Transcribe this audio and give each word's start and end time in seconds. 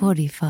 Podify. 0.00 0.46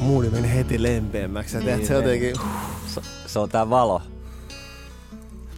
Muuri 0.00 0.30
meni 0.30 0.54
heti 0.54 0.82
lempeämmäksi. 0.82 1.56
Niin, 1.56 1.66
teet 1.66 1.84
se 1.84 1.94
jotenkin... 1.94 2.34
Se, 2.86 3.00
se 3.26 3.38
on 3.38 3.48
tää 3.48 3.70
valo. 3.70 4.02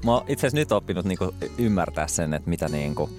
Mä 0.07 0.13
oon 0.13 0.25
itse 0.29 0.47
asiassa 0.47 0.57
nyt 0.61 0.73
oppinut 0.73 1.05
niinku 1.05 1.35
ymmärtää 1.59 2.07
sen, 2.07 2.35
että 2.35 2.51
mitä 2.51 2.69
niinku, 2.69 3.11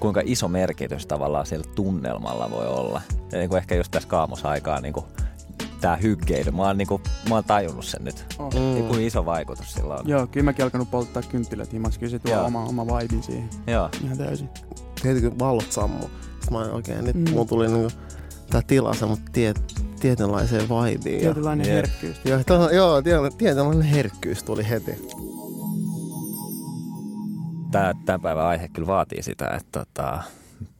kuinka 0.00 0.22
iso 0.24 0.48
merkitys 0.48 1.06
tavallaan 1.06 1.46
sillä 1.46 1.64
tunnelmalla 1.74 2.50
voi 2.50 2.66
olla. 2.66 3.00
Ja 3.32 3.38
niinku 3.38 3.56
ehkä 3.56 3.74
just 3.74 3.90
tässä 3.90 4.08
kaamosaikaa 4.08 4.80
niinku, 4.80 5.04
tää 5.80 5.96
hyggeily. 5.96 6.50
Mä 6.50 6.62
oon, 6.62 6.78
niinku, 6.78 7.00
mä 7.28 7.34
oon 7.34 7.44
tajunnut 7.44 7.84
sen 7.84 8.04
nyt. 8.04 8.24
Oh. 8.38 8.52
Mm. 8.54 8.82
Kuinka 8.82 8.96
iso 9.06 9.24
vaikutus 9.26 9.72
sillä 9.72 9.94
on. 9.94 10.08
Joo, 10.08 10.26
kyllä 10.26 10.44
mäkin 10.44 10.64
alkanut 10.64 10.90
polttaa 10.90 11.22
kynttilät 11.22 11.72
himas. 11.72 11.98
Kyllä 11.98 12.10
se 12.10 12.18
tuo 12.18 12.32
Joo. 12.32 12.44
oma, 12.44 12.64
oma 12.64 12.86
vibe 12.86 13.22
siihen. 13.22 13.48
Joo. 13.66 13.88
Ihan 14.04 14.18
täysin. 14.18 14.48
Heti 15.04 15.20
kun 15.20 15.38
valot 15.38 15.72
sammuu. 15.72 16.10
Sitten 16.40 16.52
mä 16.58 16.58
oikein, 16.58 17.04
nyt 17.04 17.16
Mm. 17.16 17.30
mulla 17.30 17.44
tuli 17.44 17.68
niinku 17.68 17.90
tää 18.50 18.62
tila 18.66 18.94
semmoista 18.94 19.30
tiet, 19.32 19.62
tietynlaiseen 20.00 20.62
vibeen. 20.68 21.14
Ja, 21.14 21.20
Tietynlainen 21.20 21.66
herkkyys. 21.66 22.16
ja 22.24 22.44
to, 22.44 22.70
joo, 22.70 23.00
tiety- 23.00 23.36
tietynlainen 23.38 23.82
herkkyys 23.82 24.42
tuli 24.42 24.68
heti. 24.68 25.08
Tää, 27.72 27.92
tämän 28.06 28.20
päivän 28.20 28.46
aihe 28.46 28.68
kyllä 28.68 28.86
vaatii 28.86 29.22
sitä, 29.22 29.48
että 29.56 29.78
tota, 29.78 30.22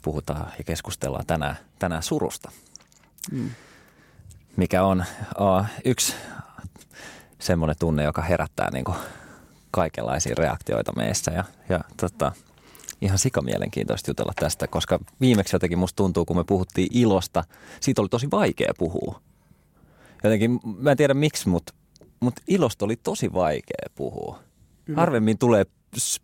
puhutaan 0.02 0.52
ja 0.58 0.64
keskustellaan 0.64 1.26
tänään, 1.26 1.56
tänään 1.78 2.02
surusta. 2.02 2.50
Mm. 3.30 3.50
mikä 4.56 4.84
on 4.84 5.04
uh, 5.40 5.66
yksi 5.84 6.14
semmoinen 7.38 7.76
tunne, 7.78 8.02
joka 8.02 8.22
herättää 8.22 8.70
niin 8.70 8.84
kuin 8.84 8.96
kaikenlaisia 9.70 10.34
reaktioita 10.38 10.92
meissä. 10.96 11.30
Ja, 11.30 11.44
ja 11.68 11.80
tota, 11.96 12.32
ihan 13.00 13.18
sikamielenkiintoista 13.18 14.10
jutella 14.10 14.32
tästä, 14.36 14.66
koska 14.66 14.98
viimeksi 15.20 15.54
jotenkin 15.56 15.78
musta 15.78 15.96
tuntuu, 15.96 16.24
kun 16.24 16.36
me 16.36 16.44
puhuttiin 16.44 16.88
ilosta, 16.90 17.44
siitä 17.80 18.00
oli 18.02 18.08
tosi 18.08 18.30
vaikea 18.30 18.72
puhua. 18.78 19.20
Jotenkin, 20.24 20.60
mä 20.78 20.90
en 20.90 20.96
tiedä 20.96 21.14
miksi, 21.14 21.48
mutta, 21.48 21.74
mutta 22.20 22.42
ilosta 22.48 22.84
oli 22.84 22.96
tosi 22.96 23.32
vaikea 23.32 23.86
puhua. 23.94 24.38
Kyllä. 24.84 25.00
Harvemmin 25.00 25.38
tulee 25.38 25.66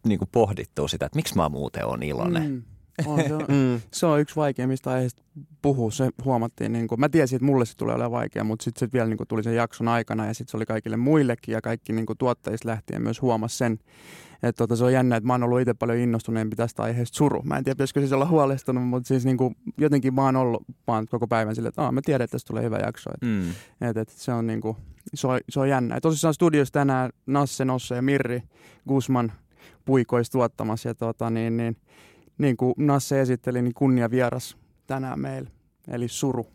niin 0.06 0.18
kuin 0.18 0.28
pohdittua 0.32 0.88
sitä, 0.88 1.06
että 1.06 1.16
miksi 1.16 1.36
mä 1.36 1.48
muuten 1.48 1.86
on 1.86 2.02
iloinen. 2.02 2.50
Mm. 2.50 2.62
On, 3.06 3.20
se, 3.28 3.34
on, 3.34 3.40
Mm. 3.48 3.80
se 3.92 4.06
on 4.06 4.20
yksi 4.20 4.36
vaikeimmista 4.36 4.90
aiheista 4.92 5.22
puhua. 5.62 5.90
Se 5.90 6.10
huomattiin. 6.24 6.72
Niin 6.72 6.88
kuin, 6.88 7.00
mä 7.00 7.08
tiesin, 7.08 7.36
että 7.36 7.46
mulle 7.46 7.66
se 7.66 7.76
tulee 7.76 7.94
olemaan 7.94 8.12
vaikea, 8.12 8.44
mutta 8.44 8.62
sitten 8.64 8.88
se 8.88 8.92
vielä 8.92 9.06
niin 9.08 9.16
kuin, 9.16 9.28
tuli 9.28 9.42
sen 9.42 9.54
jakson 9.54 9.88
aikana 9.88 10.26
ja 10.26 10.34
sitten 10.34 10.50
se 10.50 10.56
oli 10.56 10.66
kaikille 10.66 10.96
muillekin 10.96 11.52
ja 11.52 11.60
kaikki 11.60 11.92
niin 11.92 12.06
kuin, 12.06 12.18
tuottajista 12.18 12.68
lähtien 12.68 13.02
myös 13.02 13.22
huomas 13.22 13.58
sen. 13.58 13.78
Että 14.42 14.52
tota, 14.58 14.76
se 14.76 14.84
on 14.84 14.92
jännä, 14.92 15.16
että 15.16 15.26
mä 15.26 15.32
oon 15.34 15.42
ollut 15.42 15.60
itse 15.60 15.74
paljon 15.74 15.98
innostuneempi 15.98 16.56
tästä 16.56 16.82
aiheesta 16.82 17.16
suru. 17.16 17.42
Mä 17.42 17.56
en 17.56 17.64
tiedä, 17.64 17.74
pitäisikö 17.74 18.00
siis 18.00 18.12
olla 18.12 18.26
huolestunut, 18.26 18.84
mutta 18.88 19.06
siis 19.08 19.24
niin 19.24 19.36
kuin, 19.36 19.56
jotenkin 19.78 20.14
mä 20.14 20.24
oon 20.24 20.36
ollut 20.36 20.62
vaan 20.86 21.06
koko 21.10 21.26
päivän 21.28 21.54
silleen, 21.54 21.68
että 21.68 21.92
mä 21.92 22.00
tiedän, 22.04 22.24
että 22.24 22.34
tästä 22.34 22.48
tulee 22.48 22.62
hyvä 22.62 22.78
jakso. 22.78 23.10
Et, 23.10 23.20
Mm. 23.22 23.50
et, 23.88 23.96
et, 23.96 24.08
se, 24.08 24.32
on, 24.32 24.46
niin 24.46 24.60
kuin, 24.60 24.76
se, 25.14 25.26
on, 25.26 25.40
se 25.48 25.60
on 25.60 25.68
jännä. 25.68 25.94
Ja 25.94 26.00
tosissaan 26.00 26.34
studiossa 26.34 26.72
tänään 26.72 27.10
Nasse, 27.26 27.64
Nosse 27.64 27.94
ja 27.94 28.02
Mirri 28.02 28.42
Guzman 28.88 29.32
puikoista 29.88 30.32
tuottamassa. 30.32 30.88
Ja 30.88 30.94
tota, 30.94 31.30
niin, 31.30 31.56
niin, 31.56 31.76
niin 32.38 32.56
kuin 32.56 32.74
Nasse 32.78 33.20
esitteli, 33.20 33.62
niin 33.62 33.74
kunnia 33.74 34.10
vieras 34.10 34.56
tänään 34.86 35.20
meillä. 35.20 35.50
Eli 35.90 36.08
suru. 36.08 36.46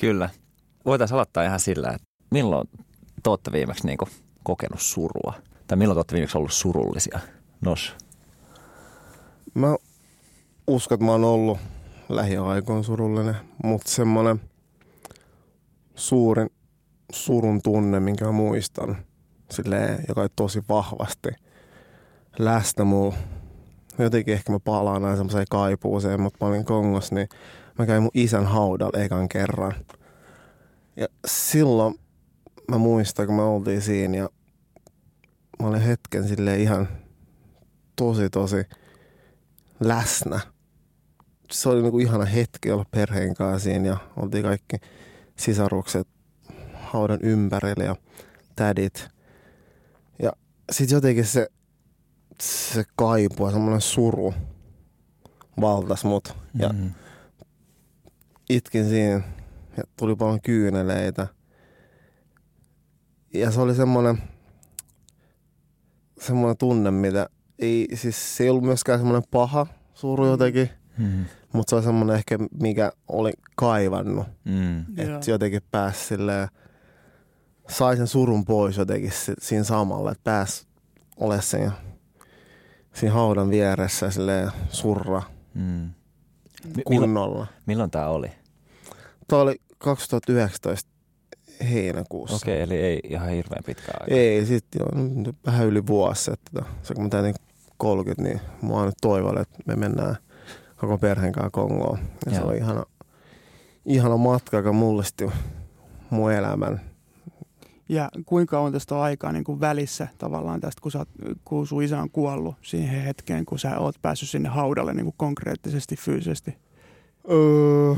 Kyllä. 0.00 0.30
Voitaisiin 0.84 1.14
aloittaa 1.14 1.44
ihan 1.44 1.60
sillä, 1.60 1.88
että 1.88 2.06
milloin 2.30 2.68
te 3.22 3.30
olette 3.30 3.52
viimeksi 3.52 3.86
niin 3.86 3.98
kuin 3.98 4.10
kokenut 4.42 4.80
surua? 4.80 5.34
Tai 5.66 5.78
milloin 5.78 5.96
te 5.96 5.98
olette 5.98 6.14
viimeksi 6.14 6.38
ollut 6.38 6.52
surullisia? 6.52 7.20
Nos. 7.60 7.96
Mä 9.54 9.76
uskon, 10.66 10.96
että 10.96 11.04
mä 11.04 11.12
oon 11.12 11.24
ollut 11.24 11.58
lähiaikoin 12.08 12.84
surullinen, 12.84 13.36
mutta 13.64 13.90
semmonen 13.90 14.40
suurin 15.94 16.50
surun 17.12 17.60
tunne, 17.62 18.00
minkä 18.00 18.24
mä 18.24 18.32
muistan, 18.32 18.96
silleen, 19.50 20.04
joka 20.08 20.20
oli 20.20 20.28
tosi 20.36 20.62
vahvasti 20.68 21.28
läsnä 22.38 22.84
mulla. 22.84 23.14
Jotenkin 23.98 24.34
ehkä 24.34 24.52
mä 24.52 24.58
palaan 24.60 25.02
näin 25.02 25.16
semmoiseen 25.16 25.46
kaipuuseen, 25.50 26.20
mutta 26.20 26.44
mä 26.44 26.48
olin 26.48 26.64
Kongossa, 26.64 27.14
niin 27.14 27.28
mä 27.78 27.86
kävin 27.86 28.02
mun 28.02 28.10
isän 28.14 28.46
haudalla 28.46 28.98
ekan 28.98 29.28
kerran. 29.28 29.72
Ja 30.96 31.06
silloin 31.26 31.94
mä 32.70 32.78
muistan, 32.78 33.26
kun 33.26 33.34
me 33.36 33.42
oltiin 33.42 33.82
siinä 33.82 34.18
ja 34.18 34.30
mä 35.62 35.68
olin 35.68 35.80
hetken 35.80 36.28
silleen 36.28 36.60
ihan 36.60 36.88
tosi 37.96 38.30
tosi 38.30 38.64
läsnä. 39.80 40.40
Se 41.50 41.68
oli 41.68 41.82
niinku 41.82 41.98
ihana 41.98 42.24
hetki 42.24 42.70
olla 42.70 42.86
perheen 42.90 43.34
kanssa 43.34 43.64
siinä 43.64 43.88
ja 43.88 43.96
oltiin 44.16 44.44
kaikki 44.44 44.76
sisarukset 45.36 46.08
haudan 46.74 47.18
ympärillä 47.22 47.84
ja 47.84 47.96
tädit. 48.56 49.08
Ja 50.22 50.32
sitten 50.72 50.96
jotenkin 50.96 51.26
se, 51.26 51.48
se 52.42 52.84
kaipua, 52.96 53.50
semmoinen 53.50 53.80
suru 53.80 54.34
valtas 55.60 56.04
mut. 56.04 56.34
Ja 56.58 56.68
Mm. 56.68 56.92
itkin 58.50 58.88
siinä 58.88 59.20
ja 59.76 59.82
tuli 59.96 60.16
paljon 60.16 60.40
kyyneleitä. 60.40 61.26
Ja 63.34 63.50
se 63.50 63.60
oli 63.60 63.74
semmoinen, 63.74 64.18
semmoinen 66.20 66.56
tunne, 66.56 66.90
mitä 66.90 67.28
ei, 67.58 67.88
siis 67.94 68.36
se 68.36 68.44
ei 68.44 68.50
ollut 68.50 68.64
myöskään 68.64 68.98
semmoinen 68.98 69.28
paha 69.30 69.66
suru 69.94 70.26
jotenkin, 70.26 70.70
Mm. 70.98 71.24
mutta 71.52 71.70
se 71.70 71.76
oli 71.76 71.84
semmoinen 71.84 72.16
ehkä, 72.16 72.38
mikä 72.60 72.92
oli 73.08 73.32
kaivannut. 73.56 74.26
Mm. 74.44 74.80
Että 74.98 75.30
jotenkin 75.30 75.62
pääsi 75.70 76.04
silleen, 76.04 76.48
sai 77.70 77.96
sen 77.96 78.06
surun 78.06 78.44
pois 78.44 78.76
jotenkin 78.76 79.12
si- 79.12 79.34
siinä 79.40 79.64
samalla, 79.64 80.10
että 80.12 80.24
pääsi 80.24 80.66
olemaan 81.16 81.42
siinä, 81.42 81.72
siinä 83.00 83.14
haudan 83.14 83.50
vieressä 83.50 84.10
silleen 84.10 84.50
surra 84.68 85.22
Mm. 85.54 85.62
Mi- 85.62 85.90
milloin, 86.64 86.84
kunnolla. 86.84 87.46
milloin 87.66 87.90
tämä 87.90 88.08
oli? 88.08 88.30
Tämä 89.28 89.42
oli 89.42 89.60
2019 89.78 90.90
heinäkuussa. 91.70 92.36
Okei, 92.36 92.60
eli 92.62 92.74
ei 92.76 93.00
ihan 93.04 93.28
hirveän 93.28 93.64
pitkä 93.66 93.92
aika. 94.00 94.14
Ei, 94.14 94.46
sitten 94.46 94.80
jo 94.80 95.04
nyt 95.04 95.36
vähän 95.46 95.66
yli 95.66 95.86
vuosi. 95.86 96.30
Että 96.32 96.50
tota, 96.54 96.66
se 96.82 96.94
kun 96.94 97.02
mä 97.04 97.08
täytin 97.08 97.34
30, 97.76 98.22
niin 98.22 98.40
oon 98.72 98.86
nyt 98.86 98.94
toivolla, 99.00 99.40
että 99.40 99.58
me 99.66 99.76
mennään 99.76 100.16
koko 100.76 100.98
perheen 100.98 101.32
kanssa 101.32 101.50
Kongoon. 101.50 101.98
Ja 102.26 102.32
se 102.32 102.38
Joo. 102.38 102.48
on 102.48 102.56
ihana, 102.56 102.84
ihana 103.84 104.16
matka, 104.16 104.56
joka 104.56 104.72
mullisti 104.72 105.30
mun 106.10 106.32
elämän. 106.32 106.80
Ja 107.88 108.08
kuinka 108.26 108.60
on 108.60 108.72
tästä 108.72 109.00
aikaa 109.00 109.32
niin 109.32 109.44
kuin 109.44 109.60
välissä 109.60 110.08
tavallaan 110.18 110.60
tästä, 110.60 110.82
kun, 110.82 110.92
sä, 110.92 111.06
kun 111.44 111.66
sun 111.66 111.82
isä 111.82 112.00
on 112.00 112.10
kuollut 112.10 112.54
siihen 112.62 113.02
hetkeen, 113.02 113.46
kun 113.46 113.58
sä 113.58 113.78
oot 113.78 113.94
päässyt 114.02 114.28
sinne 114.28 114.48
haudalle 114.48 114.94
niin 114.94 115.04
kuin 115.04 115.14
konkreettisesti, 115.16 115.96
fyysisesti? 115.96 116.58
Öö, 117.30 117.94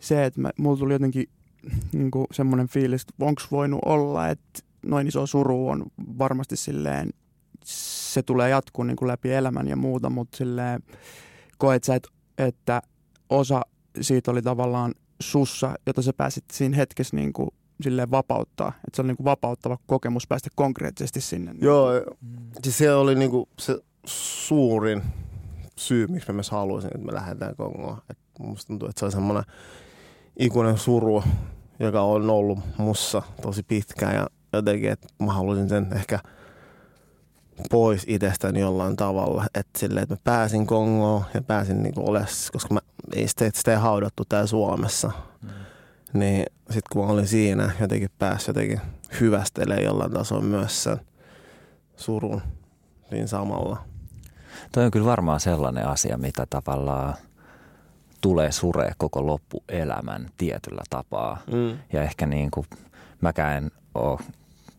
se, 0.00 0.24
että 0.24 0.40
mä, 0.40 0.50
mulla 0.58 0.78
tuli 0.78 0.92
jotenkin 0.92 1.26
niin 1.92 2.10
semmoinen 2.32 2.68
fiilis, 2.68 3.02
että 3.02 3.24
onko 3.24 3.42
voinut 3.50 3.80
olla, 3.84 4.28
että 4.28 4.60
noin 4.86 5.08
iso 5.08 5.26
suru 5.26 5.68
on 5.68 5.84
varmasti 6.18 6.56
silleen, 6.56 7.10
se 7.64 8.22
tulee 8.22 8.50
jatkuu 8.50 8.84
niin 8.84 8.96
läpi 9.02 9.32
elämän 9.32 9.68
ja 9.68 9.76
muuta, 9.76 10.10
mutta 10.10 10.36
silleen 10.36 10.82
koet 11.58 11.84
sä, 11.84 11.94
et, 11.94 12.08
että 12.38 12.82
osa 13.30 13.62
siitä 14.00 14.30
oli 14.30 14.42
tavallaan 14.42 14.94
sussa, 15.20 15.74
jota 15.86 16.02
sä 16.02 16.12
pääsit 16.12 16.44
siinä 16.52 16.76
hetkessä 16.76 17.16
niin 17.16 17.32
kuin 17.32 17.50
silleen 17.82 18.10
vapauttaa. 18.10 18.68
Että 18.68 18.96
se 18.96 19.02
oli 19.02 19.08
niin 19.08 19.16
kuin 19.16 19.24
vapauttava 19.24 19.78
kokemus 19.86 20.26
päästä 20.26 20.50
konkreettisesti 20.54 21.20
sinne. 21.20 21.54
Joo, 21.60 21.90
Mm. 22.20 22.36
siis 22.62 22.78
se 22.78 22.94
oli 22.94 23.14
niinku 23.14 23.48
se 23.58 23.78
suurin 24.46 25.02
syy, 25.76 26.06
miksi 26.06 26.28
mä 26.28 26.34
myös 26.34 26.50
haluaisin, 26.50 26.90
että 26.94 27.06
me 27.06 27.14
lähdetään 27.14 27.56
Kongoon. 27.56 27.98
Et 28.10 28.18
musta 28.38 28.66
tuntuu, 28.66 28.88
että 28.88 29.00
se 29.00 29.04
on 29.04 29.12
semmoinen 29.12 29.44
ikuinen 30.38 30.78
suru, 30.78 31.22
joka 31.78 32.02
on 32.02 32.30
ollut 32.30 32.58
mussa 32.78 33.22
tosi 33.42 33.62
pitkään 33.62 34.14
ja 34.14 34.26
jotenkin, 34.52 34.90
että 34.90 35.08
mä 35.18 35.32
halusin 35.32 35.68
sen 35.68 35.86
ehkä 35.92 36.18
pois 37.70 38.04
itsestäni 38.06 38.60
jollain 38.60 38.96
tavalla. 38.96 39.44
Että 39.54 39.78
silleen, 39.78 40.02
että 40.02 40.14
mä 40.14 40.20
pääsin 40.24 40.66
Kongoon 40.66 41.24
ja 41.34 41.42
pääsin 41.42 41.82
niinku 41.82 42.08
olemaan, 42.08 42.28
koska 42.52 42.74
mä, 42.74 42.80
ei 43.14 43.28
sitä, 43.28 43.50
sitä 43.54 43.70
ei 43.70 43.76
haudattu 43.76 44.24
täällä 44.28 44.46
Suomessa. 44.46 45.10
Mm. 45.42 45.50
Niin 46.12 46.46
sitten 46.66 46.82
kun 46.92 47.04
mä 47.04 47.12
olin 47.12 47.26
siinä, 47.26 47.72
jotenkin 47.80 48.10
pääsi 48.18 48.50
jotenkin 48.50 48.80
hyvästelee 49.20 49.82
jollain 49.82 50.12
tasolla 50.12 50.42
myös 50.42 50.82
sen 50.82 51.00
surun 51.96 52.42
niin 53.10 53.28
samalla. 53.28 53.89
Toi 54.72 54.84
on 54.84 54.90
kyllä 54.90 55.06
varmaan 55.06 55.40
sellainen 55.40 55.86
asia, 55.86 56.18
mitä 56.18 56.46
tavallaan 56.50 57.14
tulee 58.20 58.52
suree 58.52 58.92
koko 58.98 59.26
loppuelämän 59.26 60.30
tietyllä 60.36 60.82
tapaa. 60.90 61.42
Mm. 61.52 61.78
Ja 61.92 62.02
ehkä 62.02 62.26
niin 62.26 62.50
kuin, 62.50 62.66
mäkään 63.20 63.56
en 63.56 63.70
ole 63.94 64.18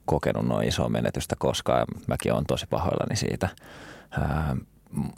kokenut 0.06 0.48
noin 0.48 0.68
isoa 0.68 0.90
menetystä 0.90 1.36
koskaan. 1.40 1.88
Mäkin 2.08 2.34
olen 2.34 2.46
tosi 2.46 2.66
pahoillani 2.70 3.16
siitä. 3.16 3.50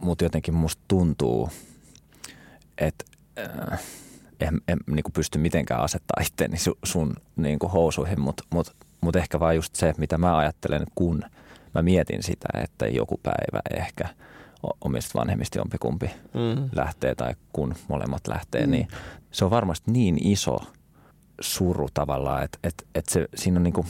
Mutta 0.01 0.23
jotenkin 0.23 0.53
musta 0.53 0.83
tuntuu, 0.87 1.49
että 2.77 3.05
äh, 3.39 3.79
en, 4.39 4.61
en 4.67 4.79
niin 4.87 5.03
kuin 5.03 5.13
pysty 5.13 5.37
mitenkään 5.37 5.81
asettaa 5.81 6.23
itteeni 6.25 6.57
sun, 6.57 6.75
sun 6.83 7.15
niin 7.35 7.59
kuin 7.59 7.71
housuihin, 7.71 8.21
mutta 8.21 8.43
mut, 8.49 8.75
mut 9.01 9.15
ehkä 9.15 9.39
vaan 9.39 9.55
just 9.55 9.75
se, 9.75 9.93
mitä 9.97 10.17
mä 10.17 10.37
ajattelen, 10.37 10.83
kun 10.95 11.23
mä 11.73 11.81
mietin 11.81 12.23
sitä, 12.23 12.47
että 12.63 12.87
joku 12.87 13.19
päivä 13.23 13.61
ehkä 13.77 14.09
omista 14.81 15.19
vanhemmista 15.19 15.57
jompikumpi 15.57 16.11
mm. 16.33 16.69
lähtee 16.75 17.15
tai 17.15 17.35
kun 17.53 17.75
molemmat 17.87 18.27
lähtee, 18.27 18.65
mm. 18.65 18.71
niin 18.71 18.87
se 19.31 19.45
on 19.45 19.51
varmasti 19.51 19.91
niin 19.91 20.27
iso 20.27 20.57
suru 21.41 21.87
tavallaan, 21.93 22.43
että, 22.43 22.57
että, 22.63 22.83
että 22.95 23.13
se, 23.13 23.27
siinä 23.35 23.57
on 23.57 23.63
niin 23.63 23.73
kuin, 23.73 23.87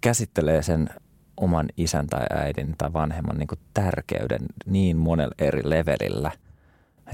käsittelee 0.00 0.62
sen 0.62 0.90
oman 1.36 1.68
isän 1.76 2.06
tai 2.06 2.26
äidin 2.30 2.74
tai 2.78 2.92
vanhemman 2.92 3.38
niin 3.38 3.48
kuin 3.48 3.58
tärkeyden 3.74 4.46
niin 4.66 4.96
monella 4.96 5.34
eri 5.38 5.62
levelillä 5.64 6.30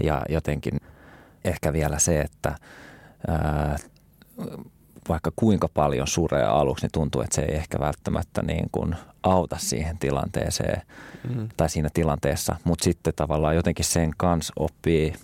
ja 0.02 0.22
jotenkin– 0.28 0.80
ehkä 1.46 1.72
vielä 1.72 1.98
se, 1.98 2.20
että 2.20 2.54
ää, 3.28 3.76
vaikka 5.08 5.32
kuinka 5.36 5.68
paljon 5.74 6.06
suree 6.06 6.44
aluksi, 6.44 6.84
niin 6.84 6.92
tuntuu, 6.92 7.22
että 7.22 7.34
se 7.34 7.42
ei 7.42 7.54
ehkä 7.54 7.78
välttämättä 7.80 8.42
niin 8.42 8.68
kuin 8.72 8.96
auta 9.22 9.56
siihen 9.58 9.98
tilanteeseen 9.98 10.82
mm. 11.28 11.48
tai 11.56 11.68
siinä 11.68 11.88
tilanteessa. 11.94 12.56
Mutta 12.64 12.84
sitten 12.84 13.12
tavallaan 13.16 13.56
jotenkin 13.56 13.84
sen 13.84 14.10
kanssa 14.16 14.52
oppii 14.56 15.14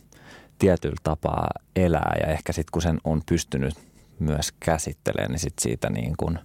tietyllä 0.59 0.97
tapaa 1.03 1.49
elää 1.77 2.17
ja 2.21 2.27
ehkä 2.27 2.53
sitten 2.53 2.73
kun 2.73 2.83
sen 2.83 2.99
on 3.05 3.23
pystynyt 3.29 3.75
myös 4.19 4.53
käsittelemään, 4.61 5.31
niin 5.31 5.39
sit 5.39 5.59
siitä 5.59 5.91
niin 5.91 6.15
kuin 6.17 6.39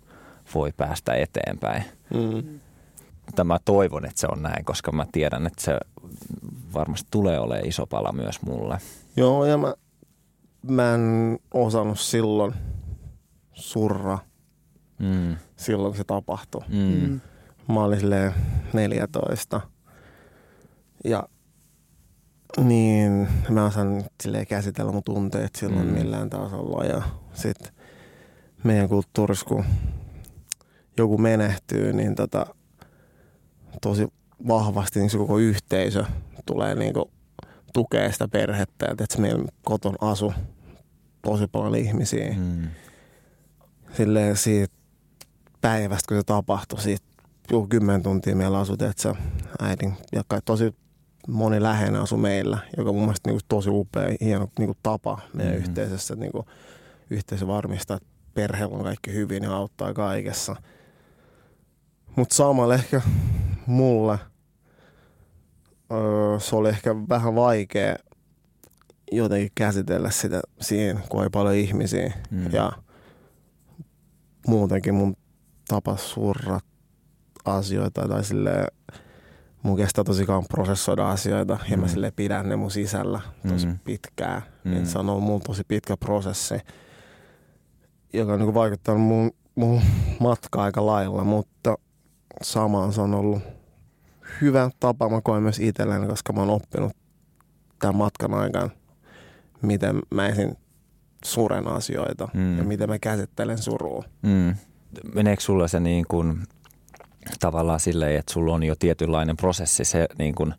voi 0.55 0.71
päästä 0.77 1.13
eteenpäin. 1.13 1.83
Mm. 2.13 2.59
Tämä 3.35 3.57
toivon, 3.65 4.05
että 4.05 4.19
se 4.19 4.27
on 4.31 4.43
näin, 4.43 4.65
koska 4.65 4.91
mä 4.91 5.05
tiedän, 5.11 5.47
että 5.47 5.63
se 5.63 5.77
varmasti 6.73 7.07
tulee 7.11 7.39
olemaan 7.39 7.67
iso 7.67 7.85
pala 7.87 8.11
myös 8.11 8.41
mulle. 8.41 8.77
Joo, 9.15 9.45
ja 9.45 9.57
mä, 9.57 9.73
mä 10.67 10.93
en 10.93 11.39
osannut 11.53 11.99
silloin 11.99 12.53
surra 13.57 14.19
mm. 14.99 15.35
silloin, 15.55 15.91
kun 15.91 15.97
se 15.97 16.03
tapahtui. 16.03 16.61
Mm. 16.67 17.09
mm. 17.09 17.21
Mä 17.73 17.83
olin 17.83 17.99
silleen 17.99 18.33
14. 18.73 19.61
Ja 21.03 21.29
niin, 22.57 23.27
mä 23.49 23.65
osaan 23.65 24.03
silleen 24.23 24.47
käsitellä 24.47 24.91
mun 24.91 25.03
tunteet 25.03 25.55
silloin 25.55 25.87
mm. 25.87 25.93
millään 25.93 26.29
tasolla. 26.29 26.85
Ja 26.85 27.01
sit 27.33 27.73
meidän 28.63 28.89
kulttuurissa, 28.89 29.45
kun 29.45 29.65
joku 30.97 31.17
menehtyy, 31.17 31.93
niin 31.93 32.15
tota, 32.15 32.45
tosi 33.81 34.07
vahvasti 34.47 34.99
niin 34.99 35.09
se 35.09 35.17
koko 35.17 35.37
yhteisö 35.37 36.05
tulee 36.45 36.75
niin 36.75 36.93
kuin 36.93 37.11
tukea 37.73 38.11
sitä 38.11 38.27
perhettä. 38.27 38.85
Että 38.85 39.21
meillä 39.21 39.45
koton 39.65 39.95
asu 40.01 40.33
tosi 41.21 41.47
paljon 41.47 41.75
ihmisiä. 41.75 42.35
Mm. 42.37 42.67
Silleen 43.97 44.37
siitä 44.37 44.75
päivästä, 45.61 46.07
kun 46.07 46.17
se 46.17 46.23
tapahtui, 46.23 46.81
siitä 46.81 47.05
joku 47.51 47.67
kymmen 47.67 48.03
tuntia 48.03 48.35
meillä 48.35 48.59
asui, 48.59 48.73
että 48.73 49.01
se 49.01 49.13
äidin 49.61 49.93
ja 50.11 50.23
tosi 50.45 50.75
moni 51.27 51.61
läheinen 51.61 52.01
asu 52.01 52.17
meillä, 52.17 52.57
joka 52.77 52.93
mun 52.93 53.01
mielestä 53.01 53.29
niin 53.29 53.39
tosi 53.47 53.69
upea, 53.69 54.15
hieno 54.21 54.47
niin 54.59 54.67
kuin 54.67 54.77
tapa 54.83 55.19
meidän 55.33 55.53
mm-hmm. 55.53 55.69
yhteisössä, 55.69 56.13
että 56.13 56.25
niin 56.25 56.31
kuin 56.31 56.45
yhteisö 57.09 57.47
varmistaa, 57.47 57.97
että 57.97 58.09
perheellä 58.33 58.77
on 58.77 58.83
kaikki 58.83 59.13
hyvin 59.13 59.43
ja 59.43 59.53
auttaa 59.53 59.93
kaikessa. 59.93 60.55
Mutta 62.15 62.35
samalla 62.35 62.75
ehkä 62.75 63.01
mulle– 63.65 64.19
öö, 65.91 66.39
se 66.39 66.55
oli 66.55 66.69
ehkä 66.69 66.95
vähän 67.09 67.35
vaikea 67.35 67.95
jotenkin 69.11 69.51
käsitellä 69.55 70.09
sitä 70.09 70.41
siinä, 70.61 70.99
kun 71.09 71.21
oli 71.21 71.29
paljon 71.29 71.55
ihmisiä. 71.55 72.13
Mm. 72.31 72.51
Ja 72.51 72.71
muutenkin 74.47 74.95
mun 74.95 75.15
tapa 75.67 75.97
surra 75.97 76.59
asioita 77.45 78.07
tai 78.07 78.23
sille 78.23 78.67
mun 79.63 79.77
kestää 79.77 80.03
tosi 80.03 80.25
kauan 80.25 80.45
prosessoida 80.49 81.09
asioita 81.09 81.53
mm. 81.53 81.71
ja 81.71 81.77
mä 81.77 81.85
mm. 81.85 81.89
sille 81.89 82.11
pidän 82.11 82.49
ne 82.49 82.55
mun 82.55 82.71
sisällä 82.71 83.21
tosi 83.47 83.67
mm. 83.67 83.79
pitkään. 83.83 84.41
Mm. 84.63 84.77
Et 84.77 84.85
se 84.85 84.99
on 84.99 85.09
ollut 85.09 85.23
mun 85.23 85.41
tosi 85.41 85.63
pitkä 85.67 85.97
prosessi, 85.97 86.55
joka 88.13 88.33
on 88.33 88.39
niin 88.39 88.53
vaikuttanut 88.53 89.01
mun, 89.01 89.31
mun 89.55 89.81
matkaa 90.19 90.63
aika 90.63 90.85
lailla, 90.85 91.23
mutta 91.23 91.77
samaan 92.41 92.93
se 92.93 93.01
on 93.01 93.13
ollut 93.13 93.41
hyvä 94.41 94.69
tapa, 94.79 95.09
mä 95.09 95.21
koen 95.23 95.43
myös 95.43 95.59
itselleni, 95.59 96.07
koska 96.07 96.33
mä 96.33 96.39
oon 96.39 96.49
oppinut 96.49 96.91
tämän 97.79 97.95
matkan 97.95 98.33
aikana, 98.33 98.69
miten 99.61 99.99
mä 100.11 100.27
esin 100.27 100.57
suren 101.25 101.67
asioita 101.67 102.27
mm. 102.33 102.57
ja 102.57 102.63
miten 102.63 102.89
mä 102.89 102.99
käsittelen 102.99 103.57
surua. 103.57 104.03
Mm. 104.21 104.55
Meneekö 105.13 105.41
sulla 105.41 105.67
se 105.67 105.79
niin 105.79 106.05
kuin, 106.07 106.43
tavallaan 107.39 107.79
silleen, 107.79 108.19
että 108.19 108.33
sulla 108.33 108.53
on 108.53 108.63
jo 108.63 108.75
tietynlainen 108.75 109.37
prosessi 109.37 109.85
se 109.85 110.07
niin 110.17 110.35
kuin 110.35 110.53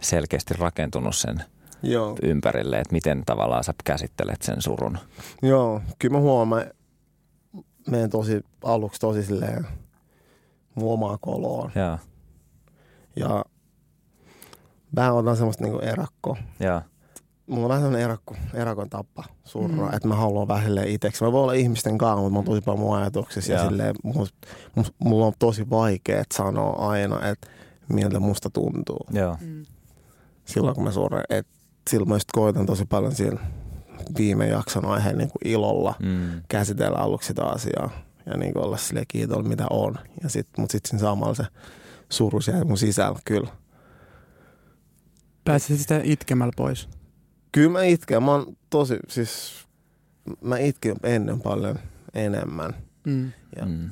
selkeästi 0.00 0.54
rakentunut 0.58 1.16
sen 1.16 1.42
Joo. 1.82 2.16
ympärille, 2.22 2.80
että 2.80 2.92
miten 2.92 3.22
tavallaan 3.26 3.64
sä 3.64 3.74
käsittelet 3.84 4.42
sen 4.42 4.62
surun? 4.62 4.98
Joo, 5.42 5.80
kyllä 5.98 6.12
mä 6.12 6.20
huomaan, 6.20 6.64
menen 7.90 8.10
tosi 8.10 8.40
aluksi 8.64 9.00
tosi 9.00 9.22
silleen 9.22 9.66
omaa 10.76 11.18
koloon. 11.20 11.70
Joo. 11.74 11.98
Ja 13.16 13.44
vähän 14.96 15.14
otan 15.14 15.36
semmoista 15.36 15.64
niinku 15.64 15.78
erakkoa. 15.78 16.36
Ja. 16.60 16.82
Mulla 17.46 17.62
on 17.62 17.68
vähän 17.68 17.82
semmoinen 17.82 18.04
erakko, 18.04 18.36
erakon 18.54 18.90
tappa 18.90 19.24
surra, 19.44 19.88
mm. 19.88 19.94
että 19.94 20.08
mä 20.08 20.14
haluan 20.14 20.48
vähän 20.48 20.88
itseksi. 20.88 21.24
Mä 21.24 21.32
voin 21.32 21.42
olla 21.42 21.52
ihmisten 21.52 21.98
kanssa, 21.98 22.20
mutta 22.20 22.32
mä 22.32 22.38
oon 22.38 22.44
tosi 22.44 22.60
paljon 22.60 22.80
mun 22.80 22.96
ajatuksissa. 22.96 23.52
Ja, 23.52 23.58
ja 23.58 23.68
silleen, 23.68 23.94
mulla, 24.02 24.26
mulla 24.98 25.26
on 25.26 25.32
tosi 25.38 25.70
vaikea 25.70 26.24
sanoa 26.34 26.90
aina, 26.90 27.28
että 27.28 27.48
miltä 27.88 28.20
musta 28.20 28.50
tuntuu. 28.50 29.06
Ja. 29.12 29.38
Mm. 29.40 29.64
Silloin 30.44 30.74
kun 30.74 30.84
mä 30.84 30.90
surren, 30.90 31.24
että 31.30 31.52
silloin 31.90 32.08
mä 32.08 32.18
koitan 32.32 32.66
tosi 32.66 32.84
paljon 32.84 33.14
siellä 33.14 33.40
viime 34.18 34.48
jakson 34.48 34.84
aiheen 34.84 35.18
niin 35.18 35.30
kuin 35.30 35.52
ilolla 35.52 35.94
mm. 36.02 36.42
käsitellä 36.48 36.98
aluksi 36.98 37.26
sitä 37.26 37.44
asiaa 37.44 37.90
ja 38.26 38.36
niin 38.36 38.52
kuin 38.52 38.64
olla 38.64 38.76
sille 38.76 39.04
kiitollinen, 39.08 39.48
mitä 39.48 39.66
on. 39.70 39.98
Ja 40.22 40.28
sit, 40.28 40.48
mutta 40.58 40.72
sitten 40.72 40.90
siinä 40.90 41.00
samalla 41.00 41.34
se 41.34 41.44
suru 42.08 42.40
siellä 42.40 42.64
mun 42.64 42.78
sisällä, 42.78 43.18
kyllä. 43.24 43.50
Pääsit 45.44 45.80
sitä 45.80 46.00
itkemällä 46.04 46.52
pois? 46.56 46.88
Kyllä 47.54 47.70
mä 47.70 47.84
itken. 47.84 48.22
Mä 48.22 48.30
oon 48.30 48.56
tosi, 48.70 48.96
siis 49.08 49.64
mä 50.40 50.58
itkin 50.58 50.94
ennen 51.02 51.40
paljon 51.40 51.78
enemmän. 52.14 52.74
Mm. 53.06 53.32
Ja 53.56 53.66
mm. 53.66 53.90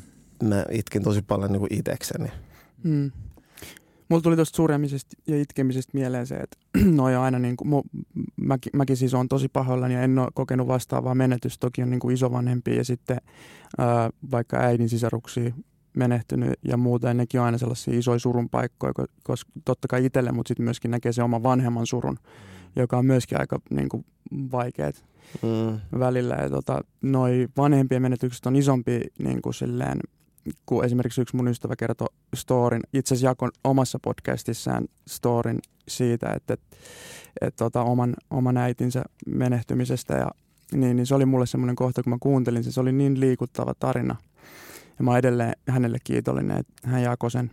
mä 0.48 0.64
itkin 0.70 1.02
tosi 1.02 1.22
paljon 1.22 1.52
niin 1.52 1.60
kuin 1.60 1.74
itekseni. 1.74 2.28
Mm. 2.84 3.10
Mulla 4.08 4.22
tuli 4.22 4.36
tuosta 4.36 4.56
suremisesta 4.56 5.16
ja 5.26 5.40
itkemisestä 5.40 5.90
mieleen 5.94 6.26
se, 6.26 6.34
että 6.34 6.56
noi 6.90 7.16
on 7.16 7.22
aina 7.22 7.38
niin 7.38 7.56
kuin, 7.56 7.68
mu, 7.68 7.82
mäkin, 8.36 8.70
mäkin 8.76 8.96
siis 8.96 9.14
on 9.14 9.28
tosi 9.28 9.48
pahoillani 9.48 9.94
ja 9.94 10.02
en 10.02 10.18
ole 10.18 10.28
kokenut 10.34 10.68
vastaavaa 10.68 11.14
menetystä. 11.14 11.60
Toki 11.60 11.82
on 11.82 11.90
niin 11.90 12.00
kuin 12.00 12.14
isovanhempi 12.14 12.76
ja 12.76 12.84
sitten 12.84 13.20
ää, 13.78 14.10
vaikka 14.30 14.56
äidin 14.56 14.88
sisaruksia 14.88 15.50
menehtynyt 15.96 16.52
ja 16.62 16.76
muuta. 16.76 17.14
nekin 17.14 17.40
on 17.40 17.46
aina 17.46 17.58
sellaisia 17.58 17.98
isoja 17.98 18.18
surun 18.18 18.48
paikkoja, 18.48 18.92
koska 19.22 19.50
totta 19.64 19.88
kai 19.88 20.04
itselle, 20.04 20.32
mutta 20.32 20.48
sitten 20.48 20.64
myöskin 20.64 20.90
näkee 20.90 21.12
se 21.12 21.22
oma 21.22 21.42
vanhemman 21.42 21.86
surun, 21.86 22.18
joka 22.76 22.98
on 22.98 23.06
myöskin 23.06 23.40
aika 23.40 23.60
niin 23.70 23.88
kuin, 23.88 24.04
vaikeat 24.52 25.04
mm. 25.42 25.98
välillä. 25.98 26.34
Ja 26.34 26.50
tota, 26.50 26.80
noi 27.02 27.48
vanhempien 27.56 28.02
menetykset 28.02 28.46
on 28.46 28.56
isompi 28.56 29.00
niin 29.18 29.42
kuin 29.42 29.54
silleen, 29.54 30.00
kun 30.66 30.84
esimerkiksi 30.84 31.20
yksi 31.20 31.36
mun 31.36 31.48
ystävä 31.48 31.76
kertoi 31.76 32.08
storin, 32.34 32.82
itse 32.92 33.14
asiassa 33.14 33.30
jakon 33.30 33.50
omassa 33.64 33.98
podcastissaan 34.02 34.88
storin 35.08 35.58
siitä, 35.88 36.32
että, 36.32 36.54
että, 36.54 36.76
että 37.40 37.64
tota, 37.64 37.82
oman, 37.82 38.14
oman 38.30 38.56
äitinsä 38.56 39.02
menehtymisestä 39.26 40.14
ja 40.14 40.30
niin, 40.72 40.96
niin 40.96 41.06
se 41.06 41.14
oli 41.14 41.26
mulle 41.26 41.46
semmoinen 41.46 41.76
kohta, 41.76 42.02
kun 42.02 42.12
mä 42.12 42.16
kuuntelin 42.20 42.64
sen, 42.64 42.72
se 42.72 42.80
oli 42.80 42.92
niin 42.92 43.20
liikuttava 43.20 43.74
tarina. 43.78 44.16
Ja 44.98 45.04
mä 45.04 45.18
edelleen 45.18 45.52
hänelle 45.68 45.98
kiitollinen, 46.04 46.58
että 46.58 46.88
hän 46.88 47.02
jakoi 47.02 47.30
sen 47.30 47.50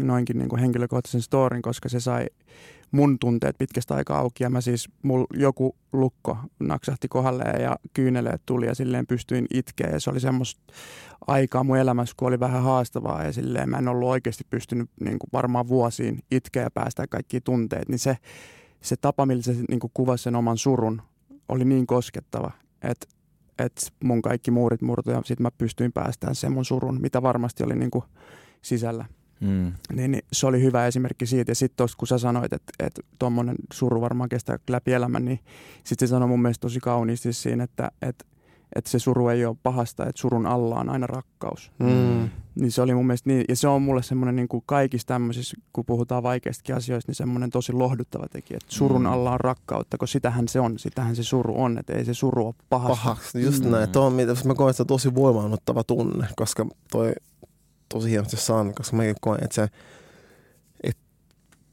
noinkin 0.00 0.38
niin 0.38 0.48
kuin 0.48 0.60
henkilökohtaisen 0.60 1.22
storin, 1.22 1.62
koska 1.62 1.88
se 1.88 2.00
sai 2.00 2.26
mun 2.90 3.18
tunteet 3.18 3.58
pitkästä 3.58 3.94
aikaa 3.94 4.18
auki 4.18 4.44
ja 4.44 4.50
mä 4.50 4.60
siis, 4.60 4.88
mul 5.02 5.24
joku 5.34 5.76
lukko 5.92 6.38
naksahti 6.60 7.08
kohdalleen 7.08 7.62
ja 7.62 7.76
kyyneleet 7.94 8.42
tuli 8.46 8.66
ja 8.66 8.74
silleen 8.74 9.06
pystyin 9.06 9.46
itkeä 9.54 9.90
ja 9.90 10.00
se 10.00 10.10
oli 10.10 10.20
semmoista 10.20 10.60
aikaa 11.26 11.64
mun 11.64 11.76
elämässä, 11.76 12.14
kun 12.18 12.28
oli 12.28 12.40
vähän 12.40 12.62
haastavaa 12.62 13.24
ja 13.24 13.32
silleen 13.32 13.70
mä 13.70 13.78
en 13.78 13.88
ollut 13.88 14.08
oikeasti 14.08 14.44
pystynyt 14.50 14.90
niin 15.00 15.18
kuin 15.18 15.30
varmaan 15.32 15.68
vuosiin 15.68 16.18
itkeä 16.30 16.62
ja 16.62 16.70
päästä 16.70 17.06
kaikki 17.06 17.40
tunteet, 17.40 17.88
niin 17.88 17.98
se, 17.98 18.16
se 18.80 18.96
tapa, 18.96 19.26
millä 19.26 19.42
se 19.42 19.56
niin 19.68 19.80
kuin 19.80 19.90
kuvasi 19.94 20.24
sen 20.24 20.36
oman 20.36 20.58
surun, 20.58 21.02
oli 21.48 21.64
niin 21.64 21.86
koskettava, 21.86 22.50
että 22.82 23.06
että 23.58 23.86
mun 24.04 24.22
kaikki 24.22 24.50
muurit 24.50 24.82
murtu 24.82 25.10
ja 25.10 25.22
sitten 25.24 25.42
mä 25.42 25.50
pystyin 25.50 25.92
päästään 25.92 26.34
sen 26.34 26.52
mun 26.52 26.64
surun, 26.64 27.00
mitä 27.00 27.22
varmasti 27.22 27.64
oli 27.64 27.76
niin 27.76 27.90
kuin 27.90 28.04
sisällä. 28.62 29.04
Mm. 29.40 29.72
Niin, 29.92 30.10
niin, 30.10 30.22
se 30.32 30.46
oli 30.46 30.62
hyvä 30.62 30.86
esimerkki 30.86 31.26
siitä. 31.26 31.50
Ja 31.50 31.54
sitten 31.54 31.86
kun 31.96 32.08
sä 32.08 32.18
sanoit, 32.18 32.52
että 32.52 32.72
että 32.78 33.02
tuommoinen 33.18 33.56
suru 33.72 34.00
varmaan 34.00 34.28
kestää 34.28 34.58
läpi 34.70 34.92
elämän, 34.92 35.24
niin 35.24 35.40
sitten 35.84 36.08
se 36.08 36.10
sanoi 36.10 36.28
mun 36.28 36.42
mielestä 36.42 36.60
tosi 36.60 36.80
kauniisti 36.80 37.32
siinä, 37.32 37.64
että 37.64 37.90
että 38.02 38.24
että 38.76 38.90
se 38.90 38.98
suru 38.98 39.28
ei 39.28 39.44
ole 39.44 39.56
pahasta, 39.62 40.06
että 40.06 40.20
surun 40.20 40.46
alla 40.46 40.74
on 40.74 40.88
aina 40.88 41.06
rakkaus. 41.06 41.72
Mm. 41.78 42.30
Niin 42.54 42.72
se 42.72 42.82
oli 42.82 42.94
mun 42.94 43.06
mielestä 43.06 43.30
niin, 43.30 43.44
ja 43.48 43.56
se 43.56 43.68
on 43.68 43.82
mulle 43.82 44.02
semmoinen 44.02 44.36
niin 44.36 44.48
kuin 44.48 44.62
kaikissa 44.66 45.06
tämmöisissä, 45.06 45.56
kun 45.72 45.84
puhutaan 45.84 46.22
vaikeistakin 46.22 46.74
asioista, 46.74 47.10
niin 47.10 47.16
semmoinen 47.16 47.50
tosi 47.50 47.72
lohduttava 47.72 48.26
tekijä, 48.28 48.56
että 48.56 48.74
surun 48.74 49.02
mm. 49.02 49.06
alla 49.06 49.32
on 49.32 49.40
rakkautta, 49.40 49.98
kun 49.98 50.08
sitähän 50.08 50.48
se 50.48 50.60
on, 50.60 50.78
sitähän 50.78 51.16
se 51.16 51.22
suru 51.22 51.62
on, 51.62 51.78
että 51.78 51.92
ei 51.92 52.04
se 52.04 52.14
suru 52.14 52.46
ole 52.46 52.54
pahasta. 52.68 53.04
Pahaksi, 53.04 53.42
just 53.42 53.64
mm. 53.64 53.70
näin. 53.70 53.88
Tuo 53.88 54.06
on, 54.06 54.14
mä 54.44 54.54
koen 54.54 54.74
sitä 54.74 54.84
tosi 54.84 55.14
voimaannuttava 55.14 55.84
tunne, 55.84 56.28
koska 56.36 56.66
toi 56.90 57.12
tosi 57.88 58.10
hienosti 58.10 58.36
saanut, 58.36 58.76
koska 58.76 58.96
mäkin 58.96 59.14
koen, 59.20 59.44
että 59.44 59.54
se 59.54 59.68
että 60.84 61.02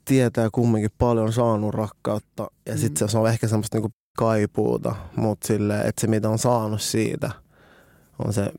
tietää 0.05 0.49
kumminkin 0.51 0.91
paljon 0.97 1.33
saanut 1.33 1.73
rakkautta 1.73 2.47
ja 2.65 2.73
mm. 2.73 2.79
sitten 2.79 3.09
se 3.09 3.17
on 3.17 3.29
ehkä 3.29 3.47
semmoista 3.47 3.77
niinku 3.77 3.89
kaipuuta, 4.17 4.95
mutta 5.15 5.47
sille, 5.47 5.81
että 5.81 6.01
se 6.01 6.07
mitä 6.07 6.29
on 6.29 6.39
saanut 6.39 6.81
siitä 6.81 7.31
on 8.19 8.33
se, 8.33 8.51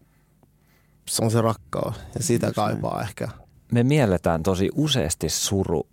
se, 1.09 1.25
on 1.25 1.31
se 1.31 1.41
rakkaus 1.41 1.95
ja 2.15 2.23
sitä 2.23 2.47
Just 2.47 2.57
kaipaa 2.57 2.95
näin. 2.95 3.09
ehkä. 3.09 3.29
Me 3.73 3.83
mielletään 3.83 4.43
tosi 4.43 4.71
useasti 4.75 5.29
suru 5.29 5.87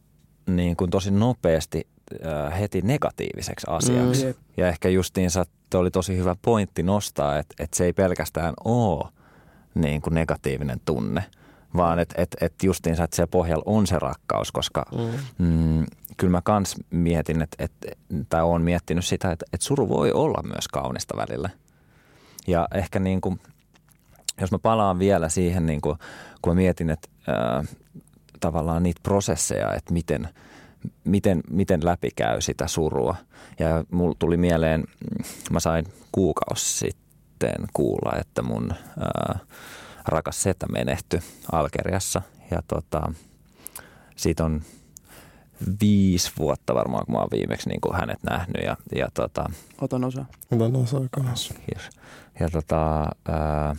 niin 0.47 0.75
kuin 0.75 0.91
tosi 0.91 1.11
nopeasti 1.11 1.87
äh, 2.25 2.59
heti 2.59 2.81
negatiiviseksi 2.81 3.67
asiaksi. 3.69 4.25
Mm. 4.25 4.33
Ja 4.57 4.67
ehkä 4.67 4.89
justiinsa 4.89 5.45
oli 5.73 5.91
tosi 5.91 6.17
hyvä 6.17 6.35
pointti 6.41 6.83
nostaa, 6.83 7.39
että, 7.39 7.55
että 7.63 7.77
se 7.77 7.85
ei 7.85 7.93
pelkästään 7.93 8.53
ole 8.63 9.11
niin 9.75 10.01
kuin 10.01 10.13
negatiivinen 10.13 10.81
tunne– 10.85 11.23
vaan 11.77 11.99
että 11.99 12.21
et, 12.21 12.35
et 12.41 12.53
justiinsa, 12.63 13.03
että 13.03 13.15
se 13.15 13.27
pohjalla 13.27 13.63
on 13.65 13.87
se 13.87 13.99
rakkaus, 13.99 14.51
koska 14.51 14.85
mm. 14.91 15.45
Mm, 15.45 15.85
kyllä 16.17 16.31
mä 16.31 16.41
kans 16.43 16.75
mietin, 16.89 17.41
että 17.41 17.63
et, 17.63 17.71
tai 18.29 18.41
oon 18.41 18.61
miettinyt 18.61 19.05
sitä, 19.05 19.31
että 19.31 19.45
et 19.53 19.61
suru 19.61 19.89
voi 19.89 20.11
olla 20.11 20.43
myös 20.43 20.67
kaunista 20.67 21.17
välillä. 21.17 21.49
Ja 22.47 22.67
ehkä 22.73 22.99
niin 22.99 23.21
kuin, 23.21 23.39
jos 24.41 24.51
mä 24.51 24.59
palaan 24.59 24.99
vielä 24.99 25.29
siihen, 25.29 25.65
niin 25.65 25.81
kuin, 25.81 25.97
kun 26.41 26.53
mä 26.53 26.55
mietin, 26.55 26.89
että 26.89 27.07
ää, 27.27 27.63
tavallaan 28.39 28.83
niitä 28.83 28.99
prosesseja, 29.03 29.73
että 29.73 29.93
miten, 29.93 30.29
miten, 31.03 31.41
miten 31.49 31.85
läpi 31.85 32.09
käy 32.15 32.41
sitä 32.41 32.67
surua. 32.67 33.15
Ja 33.59 33.83
mulla 33.91 34.15
tuli 34.19 34.37
mieleen, 34.37 34.83
mä 35.51 35.59
sain 35.59 35.85
kuukausi 36.11 36.77
sitten 36.77 37.67
kuulla, 37.73 38.19
että 38.19 38.41
mun 38.41 38.73
ää, 38.99 39.39
rakas 40.05 40.43
setä 40.43 40.67
menehty 40.67 41.21
Algeriassa. 41.51 42.21
Ja 42.51 42.61
tota, 42.67 43.13
siitä 44.15 44.45
on 44.45 44.61
viisi 45.81 46.31
vuotta 46.39 46.75
varmaan, 46.75 47.05
kun 47.05 47.15
mä 47.15 47.19
oon 47.19 47.29
viimeksi 47.31 47.69
niin 47.69 47.81
kuin 47.81 47.95
hänet 47.95 48.19
nähnyt. 48.23 48.63
Ja, 48.63 48.77
ja 48.95 49.07
tota, 49.13 49.49
Otan 49.81 50.03
osa. 50.03 50.25
Otan 50.51 50.75
osa 50.75 50.97
kanssa. 51.11 51.53
Ja, 52.39 52.49
tota, 52.49 53.05
ää, 53.27 53.75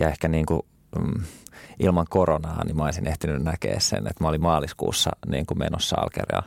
ja 0.00 0.08
ehkä 0.08 0.28
niin 0.28 0.46
kuin, 0.46 0.62
mm, 0.98 1.24
ilman 1.78 2.06
koronaa, 2.10 2.64
niin 2.64 2.76
mä 2.76 2.84
olisin 2.84 3.08
ehtinyt 3.08 3.42
näkeä 3.42 3.80
sen, 3.80 3.98
että 3.98 4.24
mä 4.24 4.28
olin 4.28 4.42
maaliskuussa 4.42 5.10
niin 5.26 5.46
kuin 5.46 5.58
menossa 5.58 5.96
Algeria 5.96 6.42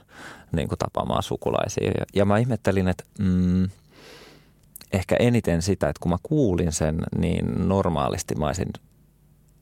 niin 0.52 0.68
kuin 0.68 0.80
tapaamaan 0.80 1.24
sukulaisia. 1.24 1.88
Ja, 1.88 2.06
ja 2.16 2.26
mä 2.26 2.38
ihmettelin, 2.38 2.88
että 2.88 3.04
mm, 3.20 3.70
ehkä 4.94 5.16
eniten 5.20 5.62
sitä, 5.62 5.90
että 5.90 6.00
kun 6.00 6.12
mä 6.12 6.18
kuulin 6.24 6.72
sen, 6.72 7.00
niin 7.18 7.68
normaalisti 7.68 8.36
mä 8.36 8.46
olisin 8.46 8.74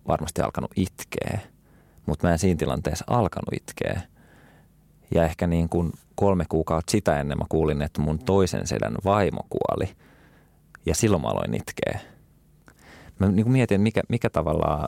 varmasti 0.08 0.42
alkanut 0.42 0.72
itkeä, 0.76 1.40
mutta 2.06 2.28
mä 2.28 2.34
en 2.34 2.40
siinä 2.40 2.58
tilanteessa 2.58 3.06
alkanut 3.08 3.54
itkeä. 3.54 4.02
Ja 5.16 5.24
ehkä 5.24 5.48
niin 5.48 5.70
kuin 5.70 5.92
kolme 6.16 6.46
kuukautta 6.50 6.92
sitä 6.92 7.20
ennen 7.20 7.38
mä 7.38 7.46
kuulin, 7.50 7.82
että 7.82 8.02
mun 8.02 8.20
toisen 8.20 8.68
sedän 8.68 8.96
vaimo 9.06 9.42
kuoli. 9.50 9.96
Ja 10.86 10.96
silloin 10.96 11.22
mä 11.22 11.28
aloin 11.28 11.54
itkeä. 11.54 12.00
Mä 13.20 13.28
niin 13.28 13.44
kuin 13.44 13.52
mietin, 13.52 13.82
mikä, 13.82 14.02
mikä 14.10 14.30
tavallaan 14.30 14.88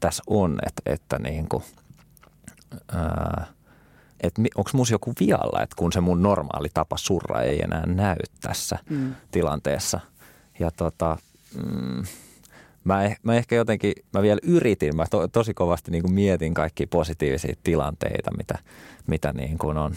tässä 0.00 0.22
on, 0.26 0.58
että, 0.66 0.82
että 0.86 1.18
niin 1.18 1.48
kuin, 1.48 1.62
ää, 2.92 3.46
että 4.20 4.42
onko 4.56 4.70
musta 4.72 4.94
joku 4.94 5.12
vialla, 5.20 5.62
että 5.62 5.76
kun 5.76 5.92
se 5.92 6.00
mun 6.00 6.22
normaali 6.22 6.68
tapa 6.74 6.96
surra 6.96 7.42
ei 7.42 7.60
enää 7.62 7.86
näy 7.86 8.16
tässä 8.40 8.78
mm. 8.90 9.14
tilanteessa. 9.30 10.00
Ja 10.58 10.70
tota, 10.70 11.16
mm, 11.66 12.04
mä, 12.84 13.04
eh, 13.04 13.18
mä 13.22 13.34
ehkä 13.34 13.56
jotenkin, 13.56 13.92
mä 14.12 14.22
vielä 14.22 14.40
yritin, 14.42 14.96
mä 14.96 15.04
to, 15.10 15.28
tosi 15.28 15.54
kovasti 15.54 15.90
niin 15.90 16.02
kuin 16.02 16.14
mietin 16.14 16.54
kaikki 16.54 16.86
positiivisia 16.86 17.54
tilanteita, 17.62 18.30
mitä, 18.36 18.58
mitä 19.06 19.32
niin 19.32 19.58
kuin 19.58 19.76
on 19.76 19.94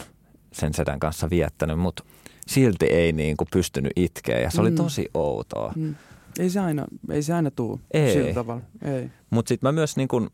sen 0.52 0.74
sedän 0.74 1.00
kanssa 1.00 1.30
viettänyt, 1.30 1.78
mutta 1.78 2.04
silti 2.46 2.86
ei 2.86 3.12
niin 3.12 3.36
kuin 3.36 3.48
pystynyt 3.52 3.92
itkeä 3.96 4.40
ja 4.40 4.50
se 4.50 4.60
oli 4.60 4.70
mm. 4.70 4.76
tosi 4.76 5.08
outoa. 5.14 5.72
Mm. 5.76 5.94
Ei 6.38 6.50
se 6.50 6.60
aina, 6.60 6.84
ei 7.10 7.22
se 7.22 7.34
aina 7.34 7.50
tuu 7.50 7.80
ei. 7.90 8.12
sillä 8.12 8.34
tavalla. 8.34 8.62
Ei. 8.82 9.10
Mutta 9.30 9.48
sitten 9.48 9.68
mä 9.68 9.72
myös 9.72 9.96
niin 9.96 10.08
kuin, 10.08 10.28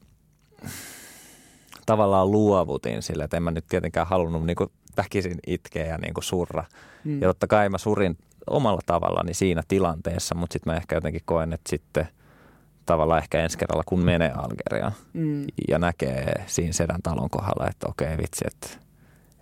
tavallaan 1.86 2.30
luovutin 2.30 3.02
sille, 3.02 3.24
että 3.24 3.36
en 3.36 3.42
mä 3.42 3.50
nyt 3.50 3.66
tietenkään 3.68 4.06
halunnut 4.06 4.46
niin 4.46 4.56
kuin 4.56 4.70
väkisin 4.96 5.38
itkeä 5.46 5.86
ja 5.86 5.98
niin 5.98 6.14
kuin 6.14 6.24
surra. 6.24 6.64
Mm. 7.04 7.22
Ja 7.22 7.28
totta 7.28 7.46
kai 7.46 7.68
mä 7.68 7.78
surin 7.78 8.18
omalla 8.46 8.80
tavallani 8.86 9.34
siinä 9.34 9.62
tilanteessa, 9.68 10.34
mutta 10.34 10.52
sitten 10.52 10.72
mä 10.72 10.76
ehkä 10.76 10.94
jotenkin 10.94 11.22
koen, 11.24 11.52
että 11.52 11.70
sitten– 11.70 12.08
tavallaan 12.86 13.22
ehkä 13.22 13.40
ensi 13.42 13.58
kerralla, 13.58 13.82
kun 13.86 14.00
menee 14.00 14.32
Algeriaan 14.32 14.92
mm. 15.12 15.44
ja 15.68 15.78
näkee 15.78 16.44
siinä 16.46 16.72
sedän 16.72 17.02
talon 17.02 17.30
kohdalla, 17.30 17.68
että 17.70 17.86
okei 17.88 18.18
vitsi, 18.18 18.44
että 18.46 18.68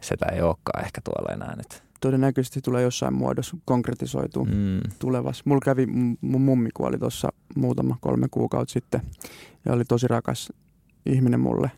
sitä 0.01 0.27
ei 0.33 0.43
olekaan 0.43 0.85
ehkä 0.85 1.01
tuolla 1.05 1.33
enää 1.33 1.57
nyt. 1.57 1.83
Todennäköisesti 2.01 2.61
tulee 2.61 2.83
jossain 2.83 3.15
muodossa 3.15 3.57
konkretisoituu 3.65 4.45
mm. 4.45 4.81
tulevassa. 4.99 5.43
Mulla 5.47 5.61
kävi, 5.65 5.87
mun 6.21 6.41
mummi 6.41 6.69
kuoli 6.75 6.99
tuossa 6.99 7.29
muutama 7.57 7.97
kolme 8.01 8.27
kuukautta 8.31 8.73
sitten 8.73 9.01
ja 9.65 9.73
oli 9.73 9.85
tosi 9.85 10.09
rakas 10.09 10.53
ihminen 11.07 11.41
mulle. 11.41 11.71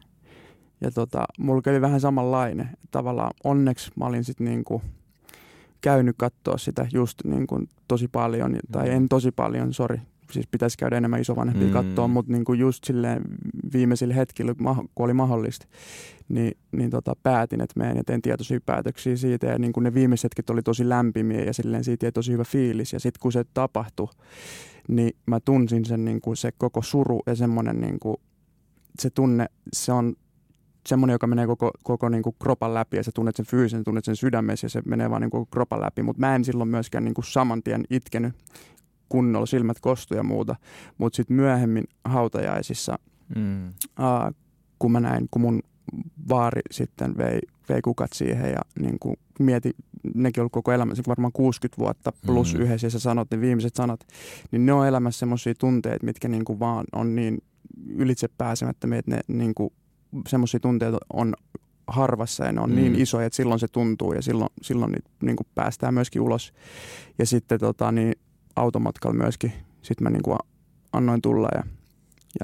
Ja 0.80 0.90
tota, 0.90 1.24
mulla 1.38 1.62
kävi 1.62 1.80
vähän 1.80 2.00
samanlainen. 2.00 2.70
Tavallaan 2.90 3.30
onneksi 3.44 3.92
mä 3.96 4.06
olin 4.06 4.24
sitten 4.24 4.44
niinku 4.44 4.82
käynyt 5.80 6.16
katsoa 6.18 6.58
sitä 6.58 6.86
just 6.92 7.18
niinku 7.24 7.60
tosi 7.88 8.08
paljon, 8.08 8.56
tai 8.72 8.88
mm. 8.88 8.96
en 8.96 9.08
tosi 9.08 9.30
paljon, 9.30 9.74
sori, 9.74 10.00
siis 10.30 10.46
pitäisi 10.46 10.78
käydä 10.78 10.96
enemmän 10.96 11.20
isovanhempia 11.20 11.66
mm. 11.66 11.72
katsoa, 11.72 12.08
mutta 12.08 12.32
niin 12.32 12.44
kuin 12.44 12.60
just 12.60 12.84
silleen 12.84 13.22
viimeisillä 13.72 14.14
hetkillä, 14.14 14.54
kun 14.94 15.04
oli 15.04 15.12
mahdollista, 15.12 15.66
niin, 16.28 16.56
niin 16.72 16.90
tota, 16.90 17.16
päätin, 17.22 17.60
että 17.60 17.80
menen 17.80 17.96
ja 17.96 18.04
teen 18.04 18.22
tietoisia 18.22 18.60
päätöksiä 18.66 19.16
siitä. 19.16 19.46
Ja 19.46 19.58
niin 19.58 19.72
kuin 19.72 19.84
ne 19.84 19.94
viimeiset 19.94 20.24
hetket 20.24 20.50
oli 20.50 20.62
tosi 20.62 20.88
lämpimiä 20.88 21.44
ja 21.44 21.52
silleen 21.52 21.84
siitä 21.84 22.06
jäi 22.06 22.12
tosi 22.12 22.32
hyvä 22.32 22.44
fiilis. 22.44 22.92
Ja 22.92 23.00
sitten 23.00 23.20
kun 23.20 23.32
se 23.32 23.44
tapahtui, 23.54 24.08
niin 24.88 25.16
mä 25.26 25.40
tunsin 25.40 25.84
sen 25.84 26.04
niin 26.04 26.20
kuin 26.20 26.36
se 26.36 26.52
koko 26.58 26.82
suru 26.82 27.20
ja 27.26 27.34
semmoinen 27.34 27.80
niin 27.80 27.98
kuin, 28.00 28.16
se 28.98 29.10
tunne, 29.10 29.46
se 29.72 29.92
on 29.92 30.14
semmoinen, 30.86 31.14
joka 31.14 31.26
menee 31.26 31.46
koko, 31.46 31.70
koko 31.82 32.08
niin 32.08 32.22
kuin 32.22 32.36
kropan 32.42 32.74
läpi 32.74 32.96
ja 32.96 33.02
sä 33.02 33.10
tunnet 33.14 33.36
sen 33.36 33.46
fyysisen, 33.46 33.84
tunnet 33.84 34.04
sen 34.04 34.16
sydämessä 34.16 34.64
ja 34.64 34.68
se 34.68 34.82
menee 34.86 35.10
vaan 35.10 35.22
niin 35.22 35.30
kuin 35.30 35.46
kropan 35.50 35.80
läpi, 35.80 36.02
mutta 36.02 36.20
mä 36.20 36.34
en 36.34 36.44
silloin 36.44 36.70
myöskään 36.70 37.04
niin 37.04 37.14
kuin 37.14 37.24
saman 37.24 37.62
tien 37.62 37.84
itkenyt 37.90 38.34
kunnolla, 39.08 39.46
silmät 39.46 39.80
kostu 39.80 40.14
ja 40.14 40.22
muuta. 40.22 40.56
Mutta 40.98 41.16
sitten 41.16 41.36
myöhemmin 41.36 41.84
hautajaisissa, 42.04 42.98
mm. 43.36 43.72
ää, 43.98 44.32
kun 44.78 44.92
mä 44.92 45.00
näin, 45.00 45.28
kun 45.30 45.42
mun 45.42 45.62
vaari 46.28 46.62
sitten 46.70 47.16
vei, 47.16 47.40
vei 47.68 47.82
kukat 47.82 48.12
siihen 48.12 48.50
ja 48.50 48.60
niin 48.80 48.98
kuin 48.98 49.16
mieti, 49.38 49.70
nekin 50.14 50.42
on 50.42 50.50
koko 50.50 50.72
elämänsä 50.72 51.02
varmaan 51.06 51.32
60 51.32 51.78
vuotta 51.78 52.12
plus 52.26 52.54
mm. 52.54 52.60
yhdessä 52.60 52.86
ja 52.86 52.90
sä 52.90 52.98
sanot 52.98 53.30
ne 53.30 53.40
viimeiset 53.40 53.74
sanat, 53.74 54.00
niin 54.50 54.66
ne 54.66 54.72
on 54.72 54.86
elämässä 54.86 55.18
semmoisia 55.18 55.54
tunteita, 55.54 56.06
mitkä 56.06 56.28
niin 56.28 56.44
kuin 56.44 56.58
vaan 56.58 56.84
on 56.92 57.14
niin 57.14 57.38
ylitse 57.86 58.28
pääsemättömiä, 58.38 58.98
että 58.98 59.10
ne 59.10 59.20
niin 59.28 59.54
kuin 59.54 59.72
semmoisia 60.28 60.60
tunteita 60.60 60.98
on 61.12 61.34
harvassa 61.86 62.44
ja 62.44 62.52
ne 62.52 62.60
on 62.60 62.74
niin 62.74 62.86
mm. 62.86 62.92
niin 62.92 63.02
isoja, 63.02 63.26
että 63.26 63.36
silloin 63.36 63.60
se 63.60 63.68
tuntuu 63.68 64.12
ja 64.12 64.22
silloin, 64.22 64.50
silloin 64.62 64.92
niitä 64.92 65.10
niin 65.22 65.36
kuin 65.36 65.46
päästään 65.54 65.94
myöskin 65.94 66.22
ulos. 66.22 66.52
Ja 67.18 67.26
sitten 67.26 67.60
tota, 67.60 67.92
niin 67.92 68.14
automatkalla 68.56 69.16
myöskin. 69.16 69.52
Sitten 69.82 70.04
mä 70.04 70.10
niin 70.10 70.22
kuin 70.22 70.38
annoin 70.92 71.22
tulla 71.22 71.48
ja, 71.54 71.62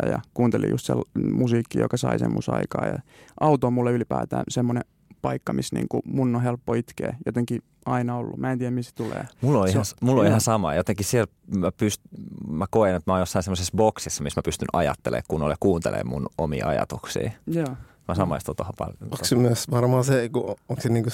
ja, 0.02 0.08
ja 0.10 0.20
kuuntelin 0.34 0.70
just 0.70 0.86
se 0.86 0.94
musiikki, 1.32 1.78
joka 1.78 1.96
sai 1.96 2.18
sen 2.18 2.32
musaikaa. 2.32 2.86
Ja 2.86 2.98
auto 3.40 3.66
on 3.66 3.72
mulle 3.72 3.92
ylipäätään 3.92 4.44
semmoinen 4.48 4.84
paikka, 5.22 5.52
missä 5.52 5.76
niin 5.76 5.86
kuin 5.88 6.02
mun 6.04 6.36
on 6.36 6.42
helppo 6.42 6.74
itkeä. 6.74 7.16
Jotenkin 7.26 7.62
aina 7.86 8.16
ollut. 8.16 8.36
Mä 8.36 8.52
en 8.52 8.58
tiedä, 8.58 8.70
missä 8.70 8.92
tulee. 8.94 9.24
Mulla 9.40 9.60
on, 9.60 9.68
Se 9.68 9.72
ihan, 9.72 9.84
on- 10.02 10.08
mulla 10.08 10.20
on 10.20 10.26
ihan 10.26 10.40
sama. 10.40 10.74
Jotenkin 10.74 11.06
siellä 11.06 11.32
mä, 11.56 11.72
pyst, 11.72 12.00
mä 12.48 12.66
koen, 12.70 12.94
että 12.94 13.10
mä 13.10 13.14
oon 13.14 13.20
jossain 13.22 13.42
semmoisessa 13.42 13.72
boksissa, 13.76 14.22
missä 14.22 14.38
mä 14.38 14.42
pystyn 14.44 14.68
ajattelemaan 14.72 15.24
kunnolla 15.28 15.52
ja 15.52 15.56
kuuntelemaan 15.60 16.08
mun 16.08 16.26
omia 16.38 16.66
ajatuksia. 16.68 17.30
Joo. 17.46 17.76
Mä 18.08 18.14
samaistun 18.14 18.56
tuohon 18.56 18.74
paljon. 18.78 18.96
Onko 19.02 19.24
se 19.24 19.36
myös 19.36 19.70
varmaan 19.70 20.04
se, 20.04 20.28
kun, 20.28 20.56
onko 20.68 20.82
se 20.82 20.88
niinku 20.88 21.10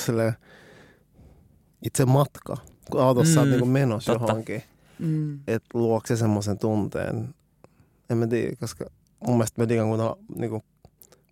itse 1.83 2.05
matka, 2.05 2.57
kun 2.91 3.03
autossa 3.03 3.41
mm, 3.41 3.43
on 3.43 3.51
niinku 3.51 3.67
menossa 3.67 4.13
totta. 4.13 4.33
johonkin, 4.33 4.63
Mm. 4.99 5.41
että 5.47 5.69
luokse 5.75 6.17
se 6.17 6.21
semmoisen 6.21 6.59
tunteen. 6.59 7.35
En 8.11 8.19
mä 8.19 8.27
tiedä, 8.27 8.57
koska 8.61 8.85
mun 9.27 9.37
mielestä 9.37 9.63
mä 9.63 9.69
digan 9.69 9.87
kuunnella 9.87 10.19
niinku 10.39 10.63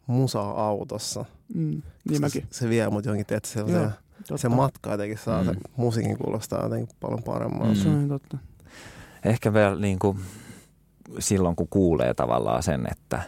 musaa 0.06 0.66
autossa. 0.68 1.24
Mm. 1.54 1.82
Niin 2.08 2.20
mäkin. 2.20 2.42
Se, 2.50 2.58
se 2.58 2.68
vie 2.68 2.88
mut 2.90 3.04
johonkin, 3.04 3.36
että 3.36 3.48
se, 3.48 3.60
Joo, 3.60 3.68
se, 3.68 3.74
Totta. 4.18 4.36
se 4.38 4.48
matka 4.48 4.90
jotenkin 4.90 5.18
saa, 5.18 5.42
mm. 5.44 5.48
Se 5.50 5.56
musiikin 5.76 6.18
kuulostaa 6.18 6.62
jotenkin 6.62 6.96
paljon 7.00 7.22
paremmalta. 7.22 7.74
Mm. 7.74 7.80
Se 7.80 7.88
on 7.88 8.08
totta. 8.08 8.38
Ehkä 9.24 9.52
vielä 9.54 9.76
niin 9.80 9.98
kuin 9.98 10.18
silloin, 11.18 11.56
kun 11.56 11.68
kuulee 11.68 12.14
tavallaan 12.14 12.62
sen, 12.62 12.86
että 12.92 13.22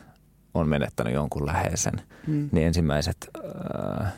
on 0.54 0.68
menettänyt 0.68 1.14
jonkun 1.14 1.46
läheisen, 1.46 1.94
Mm. 2.26 2.48
niin 2.52 2.66
ensimmäiset 2.66 3.16
äh, 4.00 4.12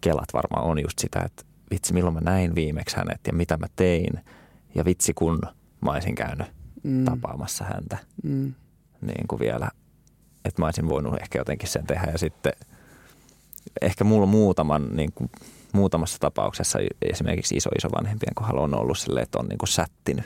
kelat 0.00 0.28
varmaan 0.32 0.64
on 0.64 0.78
just 0.82 0.98
sitä, 0.98 1.20
että 1.20 1.42
vitsi, 1.70 1.92
milloin 1.94 2.14
mä 2.14 2.20
näin 2.20 2.54
viimeksi 2.54 2.96
hänet 2.96 3.20
ja 3.26 3.32
mitä 3.32 3.56
mä 3.56 3.66
tein. 3.76 4.20
Ja 4.76 4.84
vitsi, 4.84 5.14
kun 5.14 5.40
mä 5.80 5.90
olisin 5.90 6.14
käynyt 6.14 6.46
Mm. 6.82 7.04
tapaamassa 7.04 7.64
häntä 7.64 7.98
Mm. 8.22 8.54
niin 9.00 9.28
kuin 9.28 9.40
vielä, 9.40 9.70
että 10.44 10.62
mä 10.62 10.66
olisin 10.66 10.88
voinut 10.88 11.14
ehkä 11.22 11.38
jotenkin 11.38 11.68
sen 11.68 11.86
tehdä. 11.86 12.10
Ja 12.12 12.18
sitten 12.18 12.52
ehkä 13.82 14.04
mulla 14.04 14.26
muutaman, 14.26 14.96
niin 14.96 15.12
kuin, 15.14 15.30
muutamassa 15.72 16.18
tapauksessa 16.18 16.78
esimerkiksi 17.02 17.56
iso 17.56 17.70
iso 17.78 17.88
vanhempien 17.92 18.34
kohdalla 18.34 18.60
on 18.62 18.74
ollut 18.80 18.98
silleen, 18.98 19.22
että 19.22 19.38
on 19.38 19.46
niin 19.48 19.58
kuin 19.58 19.68
sättinyt 19.68 20.24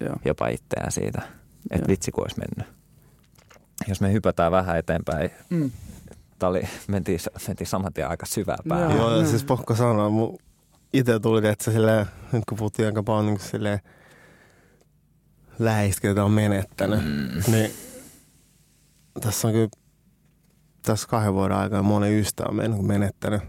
Joo. 0.00 0.16
jopa 0.24 0.48
itseään 0.48 0.92
siitä, 0.92 1.22
että 1.70 1.84
Joo. 1.84 1.88
vitsi 1.88 2.10
kun 2.12 2.24
olisi 2.24 2.38
mennyt. 2.38 2.74
Jos 3.88 4.00
me 4.00 4.12
hypätään 4.12 4.52
vähän 4.52 4.78
eteenpäin, 4.78 5.30
Mm. 5.50 5.70
tää 6.38 6.48
oli, 6.48 6.62
mentiin, 6.88 7.20
mentiin 7.48 7.66
saman 7.68 7.92
tien 7.92 8.08
aika 8.08 8.26
syvää 8.26 8.56
päähän. 8.68 8.90
Joo. 8.90 8.98
Joo, 9.00 9.10
ja 9.10 9.16
joo. 9.16 9.26
siis 9.26 9.44
pakko 9.44 9.74
sanoa, 9.74 10.10
mun 10.10 10.38
itse 10.92 11.20
tuli, 11.20 11.48
että 11.48 11.70
nyt 12.32 12.44
kun 12.48 12.58
puhuttiin 12.58 12.86
aika 12.86 13.02
paljon 13.02 13.26
niin 13.26 13.40
silleen 13.40 13.80
läheistä, 15.58 16.00
ketä 16.02 16.24
on 16.24 16.30
menettänyt, 16.32 17.00
Mm. 17.04 17.52
niin 17.52 17.70
tässä 19.20 19.48
on 19.48 19.54
kyllä 19.54 19.68
tässä 20.82 21.08
kahden 21.08 21.34
vuoden 21.34 21.56
aikana 21.56 21.82
moni 21.82 22.20
ystävä 22.20 22.48
on 22.48 22.56
men- 22.56 22.84
menettänyt 22.84 23.42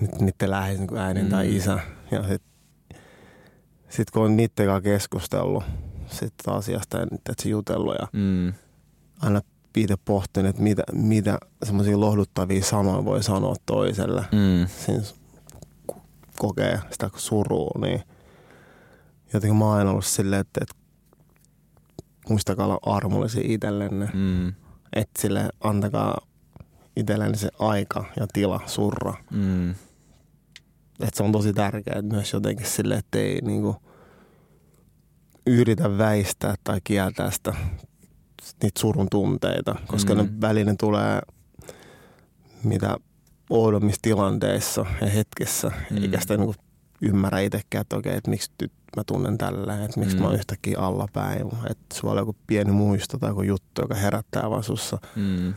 nyt 0.00 0.20
niiden 0.20 0.50
läheisen 0.50 0.86
niin 0.86 0.98
äidin 0.98 1.24
mm. 1.24 1.30
tai 1.30 1.56
isä. 1.56 1.78
Ja 2.10 2.28
sit, 2.28 2.42
sit 3.88 4.10
kun 4.10 4.22
on 4.24 4.36
niiden 4.36 4.66
kanssa 4.66 4.80
keskustellut 4.80 5.64
sit 6.06 6.34
asiasta 6.46 6.98
ja 6.98 7.06
se 7.42 7.48
jutellut 7.48 7.94
ja 8.00 8.08
Mm. 8.12 8.52
aina 9.20 9.40
itse 9.76 9.94
pohtinut, 10.04 10.50
että 10.50 10.62
mitä, 10.62 10.82
mitä 10.92 11.38
semmoisia 11.64 12.00
lohduttavia 12.00 12.64
sanoja 12.64 13.04
voi 13.04 13.22
sanoa 13.22 13.54
toiselle. 13.66 14.20
Mm. 14.32 14.66
Siinä 14.86 15.02
kokee 16.38 16.80
sitä 16.90 17.10
surua, 17.16 17.70
niin 17.80 18.02
jotenkin 19.32 19.56
mä 19.56 19.64
oon 19.64 19.78
aina 19.78 19.90
ollut 19.90 20.04
silleen, 20.04 20.40
että, 20.40 20.60
että 20.62 20.74
muistakaa 22.28 22.66
olla 22.66 22.96
armollisia 22.96 23.42
itsellenne. 23.44 24.10
Mm. 24.14 24.48
Että 24.92 25.22
sille 25.22 25.48
antakaa 25.60 26.18
itsellenne 26.96 27.36
se 27.36 27.48
aika 27.58 28.04
ja 28.16 28.26
tila 28.32 28.60
surra. 28.66 29.14
Mm. 29.30 29.70
Että 31.00 31.16
se 31.16 31.22
on 31.22 31.32
tosi 31.32 31.52
tärkeää 31.52 32.02
myös 32.02 32.32
jotenkin 32.32 32.66
sille, 32.66 32.94
että 32.94 33.18
ei 33.18 33.40
niinku 33.42 33.76
yritä 35.46 35.98
väistää 35.98 36.54
tai 36.64 36.80
kieltää 36.84 37.30
sitä, 37.30 37.54
niitä 38.62 38.80
surun 38.80 39.10
tunteita, 39.10 39.74
koska 39.86 40.14
mm. 40.14 40.20
Ne 40.20 40.28
välinen 40.40 40.76
tulee 40.76 41.20
mitä 42.64 42.96
oudommissa 43.50 44.02
tilanteissa 44.02 44.86
ja 45.00 45.06
hetkessä, 45.06 45.72
mm. 45.90 46.02
Eikä 46.02 46.20
sitä 46.20 46.36
niinku 46.36 46.54
ymmärrä 47.02 47.40
itsekään, 47.40 47.80
että 47.82 47.96
okei, 47.96 48.16
että 48.16 48.30
miksi 48.30 48.50
nyt 48.62 48.72
mä 48.96 49.04
tunnen 49.04 49.38
tällä, 49.38 49.84
että 49.84 50.00
miksi 50.00 50.16
mm. 50.16 50.22
Mä 50.22 50.28
oon 50.28 50.36
yhtäkkiä 50.36 50.78
allapäin, 50.78 51.46
että 51.70 51.94
sulla 51.94 52.12
on 52.12 52.18
joku 52.18 52.36
pieni 52.46 52.72
muisto 52.72 53.18
tai 53.18 53.30
joku 53.30 53.42
juttu, 53.42 53.82
joka 53.82 53.94
herättää 53.94 54.50
vaan 54.50 54.62
sussa 54.62 54.98
Mm. 55.16 55.54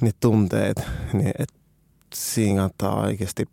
niitä 0.00 0.18
tunteita, 0.20 0.82
niin 1.12 1.32
et 1.38 1.52
siinä 2.14 2.56
kannattaa 2.56 3.00
oikeasti 3.00 3.44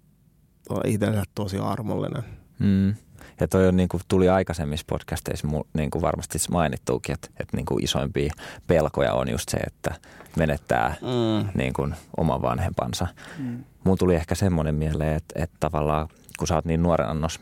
olla 0.69 0.81
itselle 0.85 1.23
tosi 1.35 1.57
armollinen. 1.57 2.23
Mm. 2.59 2.95
Ja 3.39 3.47
toi 3.47 3.67
on, 3.67 3.77
niin 3.77 3.89
kuin 3.89 4.03
tuli 4.07 4.29
aikaisemmissa 4.29 4.85
podcasteissa 4.89 5.47
niin 5.73 5.91
kuin 5.91 6.01
varmasti 6.01 6.37
mainittuukin, 6.51 7.13
että, 7.13 7.27
että 7.39 7.57
niin 7.57 7.65
kuin 7.65 7.83
isoimpia 7.83 8.33
pelkoja 8.67 9.13
on 9.13 9.29
just 9.31 9.49
se, 9.49 9.57
että 9.57 9.95
menettää 10.37 10.95
Mm. 11.01 11.49
niin 11.57 11.73
kuin 11.73 11.95
oman 12.17 12.41
vanhempansa. 12.41 13.07
Mm. 13.37 13.63
Mulla 13.83 13.97
tuli 13.97 14.15
ehkä 14.15 14.35
semmoinen 14.35 14.75
mieleen, 14.75 15.15
että, 15.15 15.43
että 15.43 15.57
tavallaan 15.59 16.07
kun 16.39 16.47
sä 16.47 16.55
oot 16.55 16.65
niin 16.65 16.83
nuoren 16.83 17.09
annos 17.09 17.39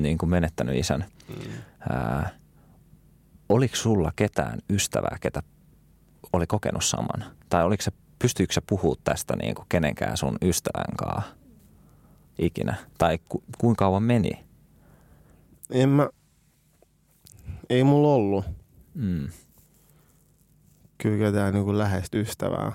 niin 0.00 0.18
kuin 0.18 0.30
menettänyt 0.30 0.76
isän, 0.76 1.04
Mm. 1.28 1.52
ää, 1.90 2.30
oliko 3.48 3.76
sulla 3.76 4.12
ketään 4.16 4.58
ystävää, 4.70 5.16
ketä 5.20 5.42
oli 6.32 6.46
kokenut 6.46 6.84
saman? 6.84 7.24
Tai 7.48 7.64
oliko 7.64 7.82
se, 7.82 7.92
pystyykö 8.18 8.52
sä 8.52 8.62
puhua 8.68 8.94
tästä 9.04 9.36
niin 9.36 9.54
kuin 9.54 9.66
kenenkään 9.68 10.16
sun 10.16 10.38
ystävän 10.42 10.96
kanssa 10.96 11.32
ikinä? 12.38 12.74
Tai 12.98 13.18
ku, 13.28 13.42
kuinka 13.58 13.84
kauan 13.84 14.02
meni? 14.02 14.30
En 15.72 15.88
mä, 15.88 16.08
ei 17.70 17.84
mulla 17.84 18.08
ollut 18.14 18.44
Mm. 18.94 19.28
kyllä 20.98 21.26
ketään 21.26 21.54
niin 21.54 21.78
läheistä 21.78 22.18
ystävää. 22.18 22.72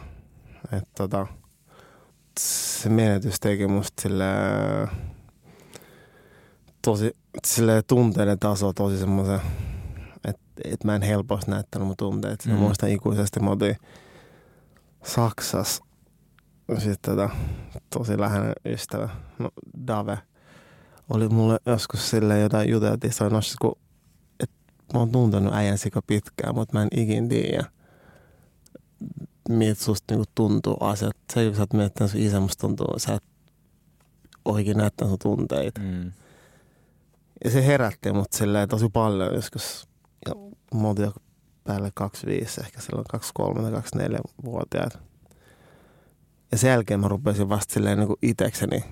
Että 0.64 0.92
tota, 0.98 1.28
se 2.40 2.90
menetys 2.90 3.40
teki 3.40 3.68
musta 3.68 4.02
silleen, 4.02 4.88
tosi 6.82 7.18
silleen 7.48 7.84
tunteiden 7.88 8.40
taso 8.40 8.74
tosi 8.74 8.98
semmoisen, 8.98 9.40
että 10.28 10.44
et 10.64 10.84
mä 10.84 10.96
en 10.96 11.02
helposti 11.02 11.52
näyttänyt 11.52 11.88
mun 11.88 11.98
tunteet. 11.98 12.46
Mm. 12.46 12.52
Mm. 12.52 12.58
Muistan 12.58 12.90
ikuisesti, 12.90 13.40
mä 13.40 13.50
oltiin 13.50 13.76
Saksassa 15.04 15.84
sitten 16.78 17.16
tota, 17.16 17.30
tosi 17.90 18.20
läheinen 18.20 18.54
ystävä, 18.66 19.10
no, 19.40 19.50
Dave, 19.88 20.18
oli 21.10 21.30
mulle 21.30 21.60
joskus 21.66 22.10
silleen 22.10 22.42
jotain 22.42 22.70
juteltiin, 22.70 23.14
se 23.14 23.24
on 23.24 23.42
kun 23.62 23.78
et 24.40 24.52
mä 24.94 25.00
oon 25.00 25.12
tuntenut 25.12 25.54
äijän 25.54 25.78
sika 25.78 26.02
pitkään, 26.08 26.56
mutta 26.56 26.78
mä 26.78 26.82
en 26.84 26.88
ikin 27.02 27.30
tiedä, 27.30 27.64
miltä 29.50 29.84
susta 29.84 30.14
niinku 30.14 30.32
tuntuu 30.36 30.78
asiat. 30.80 31.18
Se, 31.34 31.46
kun 31.46 31.56
sä 31.56 31.62
oot 31.62 31.74
miettinyt 31.74 32.12
sun 32.12 32.22
isä, 32.22 32.40
musta 32.40 32.62
tuntuu, 32.62 33.00
sä 33.00 33.14
et 33.14 33.24
oikein 34.46 34.78
näyttänyt 34.78 35.10
sun 35.10 35.20
tunteita. 35.20 35.82
Mm. 35.82 36.12
Ja 37.44 37.52
se 37.52 37.66
herätti 37.66 38.12
mut 38.12 38.34
silleen 38.34 38.70
tosi 38.70 38.90
paljon 38.90 39.36
joskus. 39.36 39.88
Ja 40.26 40.36
mä 40.80 40.88
oltiin 40.88 41.06
jo 41.06 41.14
päälle 41.64 41.92
25, 41.94 42.62
ehkä 42.62 42.82
silloin 42.82 43.06
23 43.12 43.62
tai 43.62 43.72
24 43.72 44.20
vuotiaat. 44.46 45.00
Ja 46.52 46.58
sen 46.58 46.70
jälkeen 46.70 47.00
mä 47.00 47.08
rupesin 47.08 47.50
vasta 47.50 47.74
silleen 47.74 48.00
niin 48.00 48.18
itekseni 48.22 48.84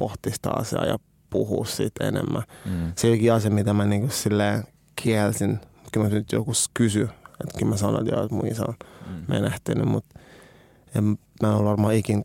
pohtia 0.00 0.32
sitä 0.34 0.50
asiaa 0.50 0.84
ja 0.86 0.98
puhua 1.30 1.64
siitä 1.64 2.08
enemmän. 2.08 2.42
Mm. 2.66 2.92
Se 2.96 3.08
olikin 3.08 3.32
asia, 3.32 3.50
mitä 3.50 3.72
mä 3.72 3.84
niin 3.84 4.10
silleen 4.10 4.64
kielsin. 4.96 5.58
Kyllä 5.92 6.08
mä 6.08 6.14
nyt 6.14 6.32
joku 6.32 6.52
kysy, 6.74 7.02
että 7.40 7.58
kyllä 7.58 7.70
mä 7.70 7.76
sanoin, 7.76 8.02
että 8.06 8.14
joo, 8.14 8.24
että 8.24 8.34
mun 8.36 8.46
isä 8.46 8.62
on 8.68 8.74
Mm. 9.06 9.24
menehtynyt, 9.28 9.86
mutta 9.88 10.20
en, 10.94 11.04
mä 11.04 11.48
en 11.48 11.54
ole 11.54 11.64
varmaan 11.64 11.94
ikin 11.94 12.22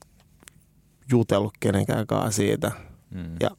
jutellut 1.11 1.53
kenenkään 1.59 2.07
kanssa 2.07 2.31
siitä 2.31 2.71
Mm. 3.11 3.35
Ja- 3.41 3.57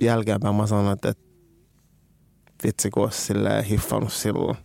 jälkeenpäin 0.00 0.54
mä 0.54 0.66
sanoin, 0.66 0.92
että, 0.92 1.08
että 1.08 1.22
vitsi 2.64 2.90
kun 2.90 3.02
olisi 3.04 3.20
silleen 3.20 3.64
hiffannut 3.64 4.12
silloin 4.12 4.56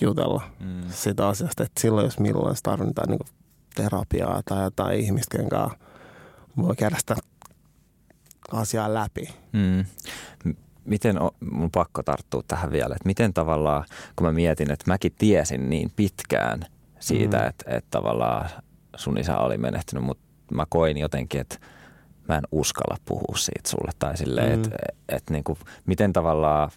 jutella 0.00 0.42
Mm. 0.60 0.82
sitä 0.90 1.28
asiasta, 1.28 1.62
että 1.62 1.80
silloin 1.80 2.04
jos 2.04 2.18
milloin 2.18 2.56
tarvitaan 2.62 3.08
niin 3.08 3.20
terapiaa 3.74 4.42
tai 4.44 4.62
jotain 4.64 5.00
ihmistä, 5.00 5.36
kenen 5.36 5.48
kanssa 5.50 5.78
voi 6.56 6.76
käydä 6.76 6.96
sitä 6.98 7.16
asiaa 8.52 8.94
läpi. 8.94 9.28
Mm. 9.52 9.84
Miten, 10.84 11.20
on, 11.22 11.30
mun 11.50 11.70
pakko 11.70 12.02
tarttua 12.02 12.42
tähän 12.48 12.70
vielä, 12.72 12.94
että 12.94 13.06
miten 13.08 13.34
tavallaan, 13.34 13.84
kun 14.16 14.26
mä 14.26 14.32
mietin, 14.32 14.70
että 14.72 14.84
mäkin 14.90 15.12
tiesin 15.18 15.70
niin 15.70 15.90
pitkään 15.96 16.60
siitä, 17.00 17.36
Mm. 17.38 17.46
että, 17.48 17.64
että 17.76 17.88
tavallaan 17.90 18.48
sun 18.96 19.18
isä 19.18 19.38
oli 19.38 19.58
menehtynyt, 19.58 20.04
mutta 20.04 20.22
mä 20.54 20.66
koin 20.68 20.98
jotenkin, 20.98 21.40
että 21.40 21.58
mä 22.28 22.36
en 22.36 22.42
uskalla 22.52 22.96
puhua 23.04 23.36
siitä 23.36 23.70
sulle. 23.70 23.92
Tai 23.98 24.16
silleen, 24.16 24.58
Mm. 24.58 24.64
että 24.64 24.76
et, 25.08 25.30
niin 25.30 25.44
kuin, 25.44 25.58
miten 25.86 26.12
tavallaan, 26.12 26.70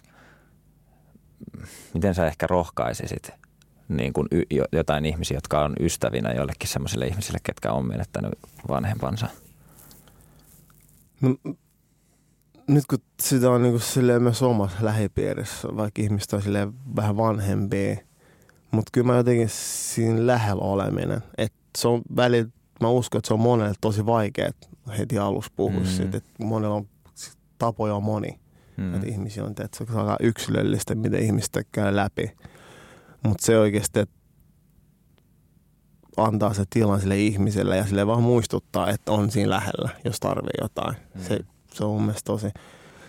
miten 1.94 2.14
sä 2.14 2.26
ehkä 2.26 2.46
rohkaisisit 2.46 3.30
niin 3.88 4.12
kuin 4.12 4.28
y, 4.30 4.42
jo- 4.50 4.64
jotain 4.72 5.06
ihmisiä, 5.06 5.36
jotka 5.36 5.64
on 5.64 5.72
ystävinä 5.80 6.32
joillekin 6.32 6.68
sellaisille 6.68 7.06
ihmisille, 7.06 7.38
ketkä 7.42 7.72
on 7.72 7.86
menettänyt 7.88 8.32
vanhempansa. 8.68 9.28
No, 11.20 11.36
nyt 12.68 12.86
kun 12.86 12.98
sitä 13.22 13.50
on 13.50 13.62
niin 13.62 13.80
silleen 13.80 14.22
myös 14.22 14.42
omassa 14.42 14.76
lähipiirissä, 14.80 15.68
vaikka 15.76 16.02
ihmiset 16.02 16.32
on 16.32 16.42
silleen 16.42 16.72
vähän 16.96 17.16
vanhempia, 17.16 17.96
mutta 18.70 18.90
kyllä 18.92 19.06
mä 19.06 19.16
jotenkin 19.16 19.48
siinä 19.48 20.26
lähellä 20.26 20.62
oleminen, 20.62 21.22
että 21.38 21.58
se 21.78 21.88
on 21.88 22.02
välillä, 22.16 22.50
mä 22.80 22.88
uskon, 22.88 23.18
että 23.18 23.28
se 23.28 23.34
on 23.34 23.40
monelle 23.40 23.74
tosi 23.80 24.06
vaikea 24.06 24.50
heti 24.98 25.18
alussa 25.18 25.52
puhua 25.56 25.80
Mm. 25.80 25.86
siitä, 25.86 26.16
että 26.16 26.44
monella 26.44 26.74
on 26.74 26.88
tapoja 27.58 27.94
on 27.94 28.02
moni, 28.02 28.40
mm. 28.76 28.94
että 28.94 29.06
ihmisiä 29.06 29.44
on, 29.44 29.50
että 29.50 29.68
se 29.72 29.84
on 29.92 29.98
aika 29.98 30.16
yksilöllistä, 30.20 30.94
miten 30.94 31.22
ihmistä 31.22 31.62
käy 31.72 31.96
läpi, 31.96 32.30
mutta 33.22 33.46
se 33.46 33.58
oikeasti, 33.58 34.00
että 34.00 34.14
antaa 36.16 36.54
se 36.54 36.64
tilan 36.70 37.00
sille 37.00 37.18
ihmiselle 37.18 37.76
ja 37.76 37.86
sille 37.86 38.06
vaan 38.06 38.22
muistuttaa, 38.22 38.90
että 38.90 39.12
on 39.12 39.30
siinä 39.30 39.50
lähellä, 39.50 39.88
jos 40.04 40.20
tarvii 40.20 40.58
jotain. 40.60 40.96
Mm. 41.14 41.20
Se, 41.20 41.40
se 41.74 41.84
on 41.84 41.90
mun 41.90 42.02
mielestä 42.02 42.24
tosi, 42.26 42.48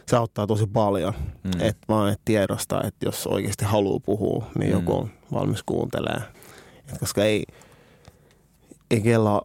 se 0.08 0.16
auttaa 0.16 0.48
tosi 0.48 0.68
paljon, 0.68 1.14
Mm. 1.44 1.52
että 1.62 1.86
vaan 1.90 2.14
et 2.14 2.22
tiedostaa, 2.26 2.84
että 2.84 3.06
jos 3.06 3.28
oikeasti 3.28 3.66
haluaa 3.66 4.00
puhua, 4.00 4.48
niin 4.60 4.72
Mm. 4.72 4.80
joku 4.80 4.98
on 4.98 5.10
valmis 5.34 5.64
kuuntelemaan. 5.64 6.24
Et 6.94 6.98
koska 7.00 7.24
ei, 7.24 7.44
ei 8.92 9.02
kella 9.02 9.42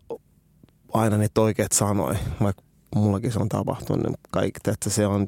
aina 0.92 1.16
niitä 1.16 1.40
oikeat 1.40 1.72
sanoja, 1.72 2.18
vaikka 2.42 2.62
mullakin 2.96 3.32
se 3.32 3.38
on 3.38 3.48
tapahtunut, 3.48 4.06
niin 4.06 4.14
kaikki, 4.30 4.70
että 4.70 4.90
se 4.90 5.06
on, 5.06 5.26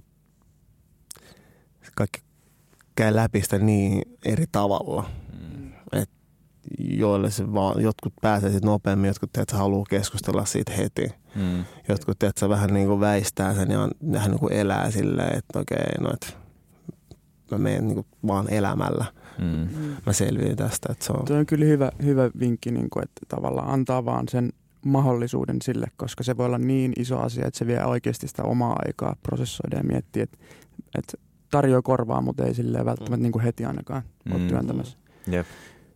kaikki 1.94 2.20
käy 2.94 3.16
läpi 3.16 3.40
sitä 3.42 3.58
niin 3.58 4.02
eri 4.24 4.44
tavalla 4.52 5.04
Mm. 5.32 5.61
Joille 6.78 7.30
se 7.30 7.52
vaan, 7.54 7.82
jotkut 7.82 8.12
pääsee 8.22 8.50
sitten 8.50 8.68
nopeammin, 8.68 9.08
jotkut 9.08 9.32
teet, 9.32 9.50
haluaa 9.50 9.84
keskustella 9.90 10.44
siitä 10.44 10.72
heti. 10.72 11.08
Mm. 11.34 11.64
Jotkut 11.88 12.18
teet, 12.18 12.40
vähän 12.48 12.74
niin 12.74 12.86
kuin 12.86 13.00
väistää 13.00 13.54
sen 13.54 13.70
ja 13.70 13.78
vähän 14.12 14.30
niin 14.30 14.40
kuin 14.40 14.52
elää 14.52 14.90
silleen, 14.90 15.38
että 15.38 15.58
okei, 15.58 16.00
no 16.00 16.10
et 16.12 16.36
mä 17.50 17.58
menen 17.58 17.86
niin 17.88 17.94
kuin 17.94 18.06
vaan 18.26 18.52
elämällä. 18.52 19.04
Mm. 19.38 19.68
Mä 20.06 20.12
selviin 20.12 20.56
tästä, 20.56 20.92
että 20.92 21.04
se 21.04 21.12
on... 21.12 21.24
Tuo 21.24 21.36
on 21.36 21.46
kyllä 21.46 21.64
hyvä, 21.64 21.92
hyvä 22.04 22.30
vinkki, 22.40 22.70
niin 22.70 22.90
kuin, 22.90 23.02
että 23.02 23.20
tavallaan 23.28 23.68
antaa 23.70 24.04
vaan 24.04 24.28
sen 24.28 24.52
mahdollisuuden 24.86 25.56
sille, 25.62 25.86
koska 25.96 26.24
se 26.24 26.36
voi 26.36 26.46
olla 26.46 26.58
niin 26.58 26.92
iso 26.96 27.18
asia, 27.18 27.46
että 27.46 27.58
se 27.58 27.66
vie 27.66 27.84
oikeasti 27.84 28.28
sitä 28.28 28.42
omaa 28.42 28.76
aikaa 28.86 29.16
prosessoida 29.22 29.76
ja 29.76 29.84
miettiä, 29.84 30.22
että, 30.22 30.38
että 30.98 31.12
tarjoaa 31.50 31.82
korvaa, 31.82 32.20
mutta 32.20 32.44
ei 32.44 32.54
silleen 32.54 32.84
välttämättä 32.84 33.22
niin 33.22 33.32
kuin 33.32 33.42
heti 33.42 33.64
ainakaan 33.64 34.02
ole 34.30 34.38
Mm. 34.40 34.48
työntämässä. 34.48 34.98
Jep. 35.26 35.46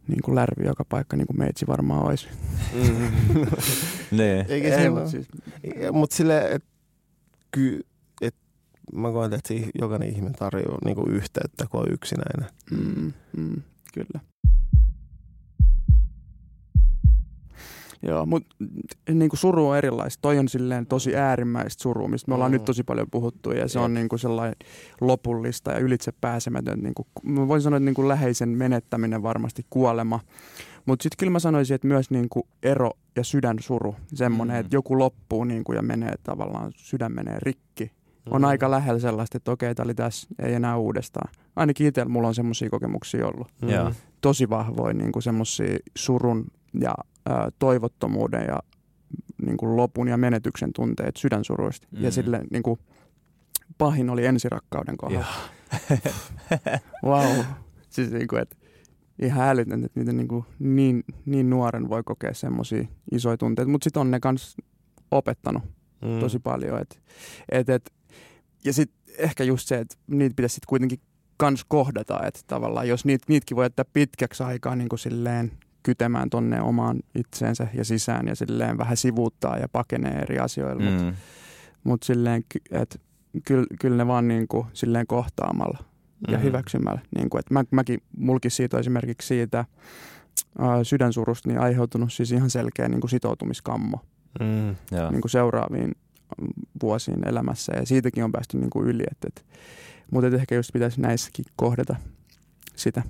Niin 0.09 0.23
kuin 0.23 0.35
lärvi 0.35 0.66
joka 0.66 0.85
paikka, 0.85 1.16
niin 1.16 1.27
kuin 1.27 1.38
meitsi 1.38 1.66
varmaan 1.66 2.07
olisi. 2.07 2.29
Mm. 2.75 3.11
Niin. 4.11 4.47
Eikä 4.49 4.69
Ei, 4.69 4.83
se, 4.83 4.90
mutta 4.90 5.11
siis, 5.11 5.29
mutta 5.92 6.16
silleen, 6.16 6.53
että 6.53 6.69
ky, 7.51 7.87
et, 8.21 8.35
mä 8.95 9.12
koen, 9.12 9.33
että 9.33 9.55
jokainen 9.81 10.09
ihminen 10.09 10.33
tarjoaa 10.33 10.79
niin 10.85 10.97
kuin 10.97 11.11
yhteyttä, 11.11 11.66
kun 11.71 11.81
on 11.81 11.92
yksinäinen. 11.92 12.51
mm, 12.71 13.12
mm, 13.37 13.62
kyllä. 13.95 14.21
Joo, 18.09 18.27
mutta 18.27 18.57
niin 19.14 19.29
kuin 19.29 19.38
suru 19.40 19.69
on 19.69 19.77
erilaista. 19.79 20.23
Toi 20.23 20.38
on 20.38 20.49
silleen 20.49 20.87
tosi 20.87 21.16
äärimmäistä 21.16 21.83
surua, 21.83 22.09
mistä 22.09 22.29
me 22.31 22.35
ollaan 22.35 22.51
Mm. 22.51 22.53
nyt 22.53 22.64
tosi 22.64 22.83
paljon 22.83 23.07
puhuttu. 23.11 23.51
Ja 23.53 23.69
se 23.69 23.79
Jep. 23.79 23.85
on 23.85 23.95
niin 23.95 24.09
kuin 24.09 24.19
sellainen 24.19 24.57
lopullista 25.01 25.71
ja 25.73 25.79
ylitse 25.79 26.12
pääsemätön. 26.21 26.79
Niin 26.81 26.95
kuin, 26.95 27.07
mä 27.23 27.49
voin 27.49 27.62
sanoa, 27.62 27.77
että 27.77 27.85
niin 27.85 27.95
kuin 27.95 28.09
läheisen 28.09 28.49
menettäminen 28.49 29.23
varmasti 29.23 29.66
kuolema. 29.71 30.21
Mutta 30.87 31.03
sitten 31.03 31.16
kyllä 31.19 31.31
mä 31.31 31.38
sanoisin, 31.38 31.75
että 31.75 31.87
myös 31.88 32.11
niin 32.11 32.29
kuin 32.29 32.47
ero 32.62 32.90
ja 33.16 33.25
sydänsuru. 33.25 33.97
Semmoinen, 34.14 34.57
Mm. 34.57 34.61
että 34.61 34.77
joku 34.77 34.99
loppuu 34.99 35.45
niin 35.45 35.64
kuin 35.64 35.77
ja 35.77 35.83
menee 35.83 36.14
tavallaan, 36.23 36.73
sydän 36.77 37.12
menee 37.12 37.37
rikki. 37.42 37.90
On 38.31 38.40
Mm. 38.42 38.45
aika 38.49 38.71
lähellä 38.71 39.01
sellaista, 39.01 39.37
että 39.37 39.53
okei, 39.53 39.75
tämä 39.75 39.85
oli 39.85 39.95
tässä, 39.95 40.29
ei 40.42 40.55
enää 40.55 40.77
uudestaan. 40.77 41.33
Ainakin 41.57 41.87
itsellä 41.87 42.09
mulla 42.09 42.29
on 42.29 42.35
semmoisia 42.35 42.71
kokemuksia 42.71 43.27
ollut 43.27 43.49
Mm. 43.62 43.95
Tosi 44.21 44.51
vahvoja 44.51 44.95
niin 44.95 45.12
kuin 45.12 45.23
semmoisia 45.23 45.79
surun 45.97 46.45
ja 46.81 46.95
ää, 47.29 47.51
toivottomuuden 47.59 48.45
ja 48.49 48.59
niin 49.43 49.57
kuin 49.57 49.77
lopun 49.77 50.09
ja 50.09 50.17
menetyksen 50.17 50.73
tunteet 50.73 51.17
sydänsuruista. 51.17 51.89
Mm. 51.91 52.03
Ja 52.05 52.11
sille 52.11 52.41
niin 52.51 52.62
kuin, 52.62 52.81
pahin 53.79 54.11
oli 54.11 54.27
ensirakkauden 54.27 54.97
kohdalla. 54.97 55.27
Wow. 57.05 57.45
Siis 57.91 58.11
niin 58.11 58.29
kuin, 58.29 58.43
että 58.43 58.57
ihan 59.23 59.49
älytön, 59.49 59.85
että 59.85 60.01
niitä 60.01 60.12
niin, 60.12 60.29
kuin 60.29 60.45
niin, 60.59 61.05
niin 61.27 61.51
nuoren 61.51 61.89
voi 61.89 62.03
kokea 62.03 62.35
semmoisia 62.35 62.87
isoja 63.12 63.37
tunteita. 63.37 63.71
Mutta 63.71 63.85
sitten 63.85 64.01
on 64.01 64.11
ne 64.11 64.21
kans 64.21 64.57
opettanut 65.11 65.62
Mm. 66.03 66.21
tosi 66.21 66.39
paljon. 66.39 66.81
Et, 66.81 67.01
et, 67.49 67.69
et, 67.69 67.93
ja 68.65 68.73
sitten 68.73 68.99
ehkä 69.19 69.45
just 69.45 69.69
se, 69.69 69.79
että 69.79 69.97
niitä 70.07 70.35
pitäisi 70.37 70.55
sitten 70.55 70.69
kuitenkin 70.69 71.01
kans 71.37 71.65
kohdata, 71.69 72.21
että 72.27 72.41
tavallaan 72.47 72.89
jos 72.89 73.05
niit, 73.05 73.23
niitäkin 73.29 73.57
voi 73.57 73.65
jättää 73.65 73.85
pitkäksi 73.93 74.43
aikaa 74.43 74.77
niin 74.77 74.89
kuin 74.89 74.99
silleen 74.99 75.53
kytemään 75.87 76.31
tonne 76.31 76.61
omaan 76.61 77.01
itseensä 77.14 77.66
ja 77.75 77.85
sisään 77.85 78.29
ja 78.29 78.35
silleen 78.37 78.79
vähän 78.79 78.96
sivuuttaa 78.96 79.59
ja 79.59 79.68
pakenee 79.68 80.18
eri 80.18 80.38
asioilla, 80.38 80.83
mm. 80.83 80.90
mutta 80.90 81.12
mut 81.85 82.03
silleen, 82.03 82.44
että 82.70 82.99
kyllä, 83.46 83.66
kyllä 83.81 83.96
ne 83.96 84.07
vaan 84.07 84.29
niin 84.29 84.49
kuin 84.49 84.66
silleen 84.72 85.07
kohtaamalla 85.07 85.79
ja 86.29 86.38
Mhm. 86.38 86.46
hyväksymällä. 86.46 87.01
Niin 87.16 87.31
kuin, 87.31 87.38
että 87.38 87.55
mä, 87.55 87.64
mäkin, 87.70 88.03
mulkin 88.18 88.51
siitä 88.51 88.79
esimerkiksi 88.79 89.29
siitä 89.29 89.64
ää, 90.59 90.85
sydänsurusta 90.85 91.49
niin 91.49 91.61
aiheutunut 91.61 92.12
siis 92.12 92.33
ihan 92.33 92.51
selkeä 92.51 92.88
niin 92.88 93.01
kuin 93.01 93.11
sitoutumiskammo 93.11 94.01
Mm. 94.40 94.77
Joo. 94.99 95.11
niin 95.11 95.20
kuin 95.20 95.31
seuraaviin 95.31 95.94
mm, 96.40 96.46
vuosiin 96.83 97.29
elämässä 97.29 97.72
ja 97.77 97.87
siitäkin 97.87 98.25
on 98.25 98.33
päästy 98.33 98.59
niin 98.59 98.70
kuin 98.70 98.88
yli. 98.88 99.03
Et, 99.11 99.18
et, 99.27 99.46
mutta 100.11 100.27
et 100.29 100.35
ehkä 100.35 100.55
just 100.55 100.72
pitäisi 100.72 101.01
näissäkin 101.01 101.44
kohdata 101.57 101.96
sitä. 102.77 103.03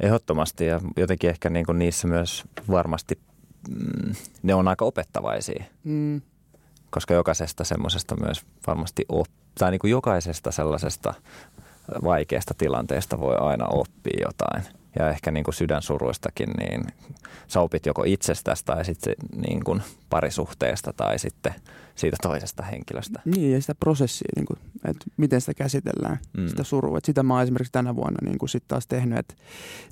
Ehdottomasti 0.00 0.66
ja 0.66 0.80
jotenkin 0.96 1.30
ehkä 1.30 1.50
niin 1.50 1.66
kuin 1.66 1.78
niissä 1.78 2.08
myös 2.08 2.44
varmasti 2.70 3.18
mm, 3.68 4.14
ne 4.42 4.54
on 4.54 4.68
aika 4.68 4.84
opettavaisia, 4.84 5.64
Mm. 5.84 6.20
koska 6.90 7.14
jokaisesta 7.14 7.64
semmoisesta 7.64 8.16
myös 8.16 8.46
varmasti 8.66 9.04
op, 9.08 9.26
tai 9.58 9.70
niin 9.70 9.78
kuin 9.78 9.90
jokaisesta 9.90 10.52
sellaisesta 10.52 11.14
vaikeasta 12.04 12.54
tilanteesta 12.58 13.20
voi 13.20 13.36
aina 13.36 13.66
oppia 13.66 14.18
jotain. 14.22 14.62
Ja 14.98 15.10
ehkä 15.10 15.30
niin 15.30 15.44
kuin 15.44 15.54
sydänsuruistakin, 15.54 16.48
niin 16.50 16.84
sä 17.48 17.60
opit 17.60 17.86
joko 17.86 18.02
itsestäsi 18.06 18.64
tai 18.64 18.84
sitten 18.84 19.14
niin 19.46 19.64
kuin 19.64 19.82
parisuhteesta 20.10 20.92
tai 20.96 21.18
sitten 21.18 21.54
siitä 21.94 22.16
toisesta 22.22 22.62
henkilöstä. 22.62 23.20
Niin, 23.24 23.52
ja 23.52 23.60
sitä 23.60 23.74
prosessia, 23.74 24.28
niin 24.36 24.46
kuin, 24.46 24.58
että 24.84 25.04
miten 25.16 25.40
sitä 25.40 25.54
käsitellään, 25.54 26.18
Mm. 26.36 26.48
sitä 26.48 26.64
surua. 26.64 26.98
Et 26.98 27.04
sitä 27.04 27.22
mä 27.22 27.34
oon 27.34 27.42
esimerkiksi 27.42 27.72
tänä 27.72 27.96
vuonna 27.96 28.18
niin 28.24 28.38
kuin 28.38 28.48
sit 28.48 28.64
taas 28.68 28.86
tehnyt, 28.86 29.18
että 29.18 29.34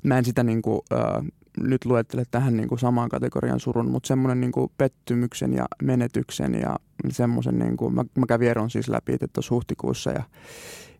mä 0.03 0.17
en 0.17 0.25
sitä 0.25 0.43
niin 0.43 0.61
kuin, 0.61 0.81
äh, 0.93 1.25
nyt 1.59 1.85
luettele 1.85 2.23
tähän 2.31 2.57
niin 2.57 2.69
kuin 2.69 2.79
samaan 2.79 3.09
kategorian 3.09 3.59
surun, 3.59 3.91
mutta 3.91 4.07
semmoinen 4.07 4.41
niin 4.41 4.51
kuin 4.51 4.71
pettymyksen 4.77 5.53
ja 5.53 5.65
menetyksen 5.83 6.53
ja 6.53 6.75
semmoisen, 7.09 7.59
niin 7.59 7.77
kuin, 7.77 7.95
mä, 7.95 8.03
mä 8.17 8.25
kävin 8.25 8.49
eron 8.49 8.69
siis 8.69 8.87
läpi 8.87 9.13
että 9.13 9.27
tuossa 9.33 9.55
huhtikuussa 9.55 10.11
ja, 10.11 10.23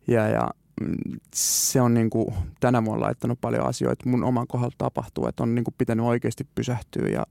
ja, 0.07 0.27
ja 0.27 0.49
se 1.35 1.81
on 1.81 1.93
niin 1.93 2.09
kuin, 2.09 2.35
tänä 2.59 2.85
vuonna 2.85 3.05
laittanut 3.05 3.41
paljon 3.41 3.67
asioita 3.67 4.09
mun 4.09 4.23
oman 4.23 4.47
kohdalla 4.47 4.75
tapahtuu, 4.77 5.27
että 5.27 5.43
on 5.43 5.55
niin 5.55 5.63
kuin 5.63 5.75
pitänyt 5.77 6.05
oikeasti 6.05 6.47
pysähtyä 6.55 7.07
ja 7.07 7.25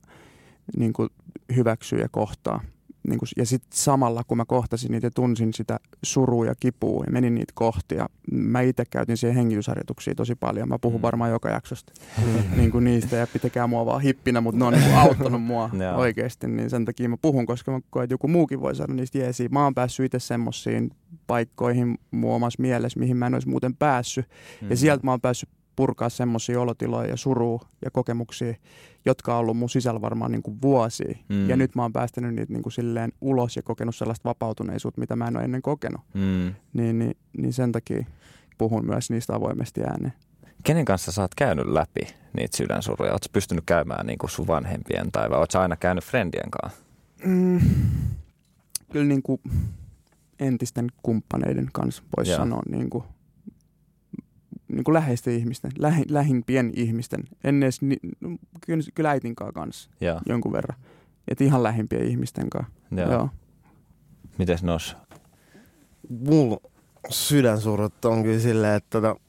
niin 0.77 0.93
kuin 0.93 1.09
hyväksyä 1.57 1.99
ja 1.99 2.09
kohtaa. 2.09 2.61
Niin 3.09 3.19
kuin, 3.19 3.29
ja 3.37 3.47
sitten 3.47 3.71
samalla, 3.75 4.23
kun 4.27 4.37
mä 4.37 4.45
kohtasin 4.45 4.91
niitä 4.93 5.07
ja 5.07 5.11
tunsin 5.11 5.55
sitä 5.55 5.79
surua 6.03 6.47
ja 6.47 6.55
kipua 6.61 7.05
ja 7.07 7.13
menin 7.13 7.35
niitä 7.35 7.53
kohti. 7.57 7.95
Ja 7.95 8.09
mä 8.33 8.61
itse 8.61 8.85
käytin 8.91 9.17
siihen 9.17 9.37
hengitysharjoituksia 9.37 10.15
tosi 10.15 10.35
paljon. 10.35 10.69
Mä 10.69 10.79
puhun 10.79 11.01
Mm. 11.01 11.03
varmaan 11.03 11.31
joka 11.31 11.49
jaksosta 11.51 11.93
niin 12.57 12.71
kuin 12.71 12.85
niistä 12.85 13.17
ja 13.17 13.27
pitäkää 13.27 13.67
mua 13.67 13.87
vaan 13.87 14.01
hippinä, 14.01 14.41
mutta 14.41 14.59
ne 14.59 14.65
on 14.65 14.73
niin 14.73 14.85
kuin 14.85 14.97
auttanut 14.97 15.43
mua 15.43 15.71
Joo. 15.85 15.97
oikeasti. 15.97 16.49
Niin 16.49 16.71
sen 16.71 16.85
takia 16.85 17.09
mä 17.09 17.17
puhun, 17.23 17.47
koska 17.47 17.71
mä 17.73 17.81
koen, 17.91 18.05
että 18.05 18.15
joku 18.15 18.29
muukin 18.29 18.61
voi 18.61 18.75
saada 18.77 18.95
niistä 18.95 19.19
jeesiä. 19.19 19.49
Mä 19.51 19.65
oon 19.65 19.75
päässyt 19.75 20.07
itse 20.07 20.19
semmoisiin 20.19 20.91
paikkoihin 21.27 21.99
mun 22.11 22.35
omassa 22.35 22.63
mielessä, 22.63 23.01
mihin 23.01 23.17
mä 23.17 23.27
en 23.27 23.35
olisi 23.35 23.49
muuten 23.49 23.77
päässyt. 23.77 24.27
Mm. 24.61 24.71
Ja 24.71 24.77
sieltä 24.77 25.05
mä 25.05 25.11
oon 25.11 25.21
päässyt 25.21 25.49
purkaa 25.77 26.09
semmoisia 26.09 26.61
olotiloja 26.61 27.09
ja 27.09 27.17
surua 27.17 27.61
ja 27.85 27.91
kokemuksia, 27.91 28.55
jotka 29.05 29.35
on 29.35 29.41
ollut 29.41 29.57
mun 29.57 29.71
sisällä 29.71 30.01
varmaan 30.01 30.33
niin 30.33 30.43
kuin 30.43 30.59
vuosia. 30.63 31.17
Mm. 31.29 31.49
Ja 31.49 31.57
nyt 31.57 31.75
mä 31.75 31.83
oon 31.83 31.93
päästänyt 31.93 32.35
niitä 32.35 32.53
niin 32.53 32.63
kuin 32.63 32.73
silleen 32.73 33.13
ulos 33.21 33.57
ja 33.57 33.63
kokenut 33.63 33.97
sellaista 33.97 34.29
vapautuneisuutta, 34.29 35.01
mitä 35.01 35.17
mä 35.17 35.29
en 35.29 35.37
ole 35.37 35.45
ennen 35.45 35.63
kokenut. 35.63 36.01
Mm. 36.15 36.55
Niin, 36.73 36.99
niin, 36.99 37.17
niin 37.39 37.53
sen 37.53 37.73
takia 37.73 38.05
puhun 38.59 38.87
myös 38.87 39.11
niistä 39.11 39.35
avoimesti 39.35 39.81
ääneen. 39.81 40.13
Kenen 40.65 40.85
kanssa 40.85 41.13
sä 41.13 41.23
oot 41.23 41.35
käynyt 41.35 41.67
läpi 41.67 42.07
niitä 42.33 42.57
sydänsuruja? 42.57 43.13
Oletko 43.13 43.29
pystynyt 43.33 43.65
käymään 43.67 44.07
niin 44.07 44.19
kuin 44.19 44.31
sun 44.31 44.47
vanhempien 44.47 45.13
tai 45.13 45.31
vai 45.31 45.39
ootko 45.39 45.53
sä 45.53 45.61
aina 45.61 45.77
käynyt 45.77 46.05
friendien 46.05 46.51
kanssa? 46.51 46.83
Mm. 47.25 47.61
kyllä 48.93 49.07
niin 49.07 49.23
kuin 49.23 49.41
entisten 50.41 50.87
kumppaneiden 51.03 51.69
kanssa 51.73 52.03
voisi 52.17 52.35
sanoa 52.35 52.63
niin 52.71 52.91
kuin, 52.91 53.05
niin 54.73 54.85
kuin 54.85 54.95
läheisten 54.95 55.35
ihmisten, 55.35 55.71
lähi, 55.79 56.05
lähimpien 56.09 56.73
ihmisten, 56.77 57.25
en 57.45 57.63
edes, 57.63 57.83
ni, 57.83 57.97
no, 58.21 58.37
kyllä, 58.67 58.83
kyllä 58.95 59.11
äitin 59.11 59.35
kanssa 59.37 59.91
Joo, 60.01 60.21
jonkun 60.29 60.53
verran. 60.53 60.79
Että 61.29 61.45
ihan 61.45 61.63
lähimpien 61.63 62.05
ihmisten 62.05 62.51
kanssa. 62.51 62.73
joo. 62.91 63.11
Joo. 63.13 63.29
Mites 64.39 64.63
nos? 64.63 64.97
Mulla 66.09 66.57
sydänsurut 67.11 68.05
on 68.05 68.23
kyllä 68.23 68.41
silleen, 68.41 68.75
että 68.75 69.01
tota, 69.01 69.21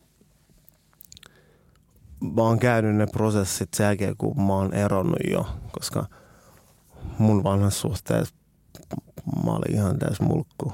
mä 2.36 2.42
oon 2.42 2.60
käynyt 2.60 2.96
ne 2.96 3.08
prosessit 3.08 3.74
sen 3.74 3.84
jälkeen, 3.84 4.18
kun 4.18 4.42
mä 4.42 4.54
oon 4.54 4.74
eronnut 4.74 5.20
jo, 5.32 5.48
koska 5.72 6.06
mun 7.20 7.44
vanhassa 7.44 7.82
suhteessa 7.82 8.36
mä 9.46 9.52
olin 9.52 9.76
ihan 9.76 10.00
täys 10.00 10.22
mulkku. 10.22 10.74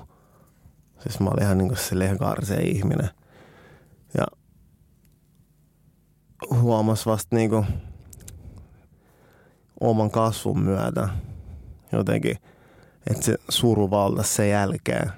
Siis 1.00 1.20
mä 1.20 1.30
olin 1.30 1.44
ihan 1.44 1.58
niinku 1.58 1.76
silleen 1.76 2.18
karseen 2.18 2.68
ihminen. 2.68 3.10
Ja 4.18 4.26
huomas 6.62 7.06
vasta 7.06 7.36
niinku 7.36 7.66
oman 9.80 10.12
kasvun 10.12 10.60
myötä 10.60 11.10
jotenkin, 11.92 12.38
että 13.10 13.26
se 13.26 13.36
suru 13.50 13.90
valtasi 13.92 14.34
sen 14.36 14.50
jälkeen 14.50 15.12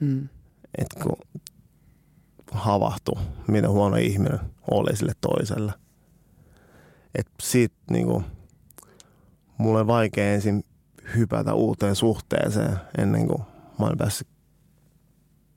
Mm. 0.00 0.28
että 0.78 1.00
kun 1.04 1.16
havahtui, 2.52 3.20
miten 3.48 3.70
huono 3.70 3.96
ihminen 3.96 4.40
oli 4.70 4.96
sille 4.96 5.12
toiselle. 5.20 5.72
Että 7.14 7.32
siitä 7.42 7.74
niinku, 7.90 8.22
mulle 9.58 9.78
oli 9.78 9.86
vaikea 9.86 10.32
ensin 10.34 10.64
hypätä 11.16 11.54
uuteen 11.54 11.96
suhteeseen 11.96 12.76
ennen 12.98 13.26
kuin 13.26 13.42
mä 13.78 13.86
olin 13.86 13.98
päässyt 13.98 14.28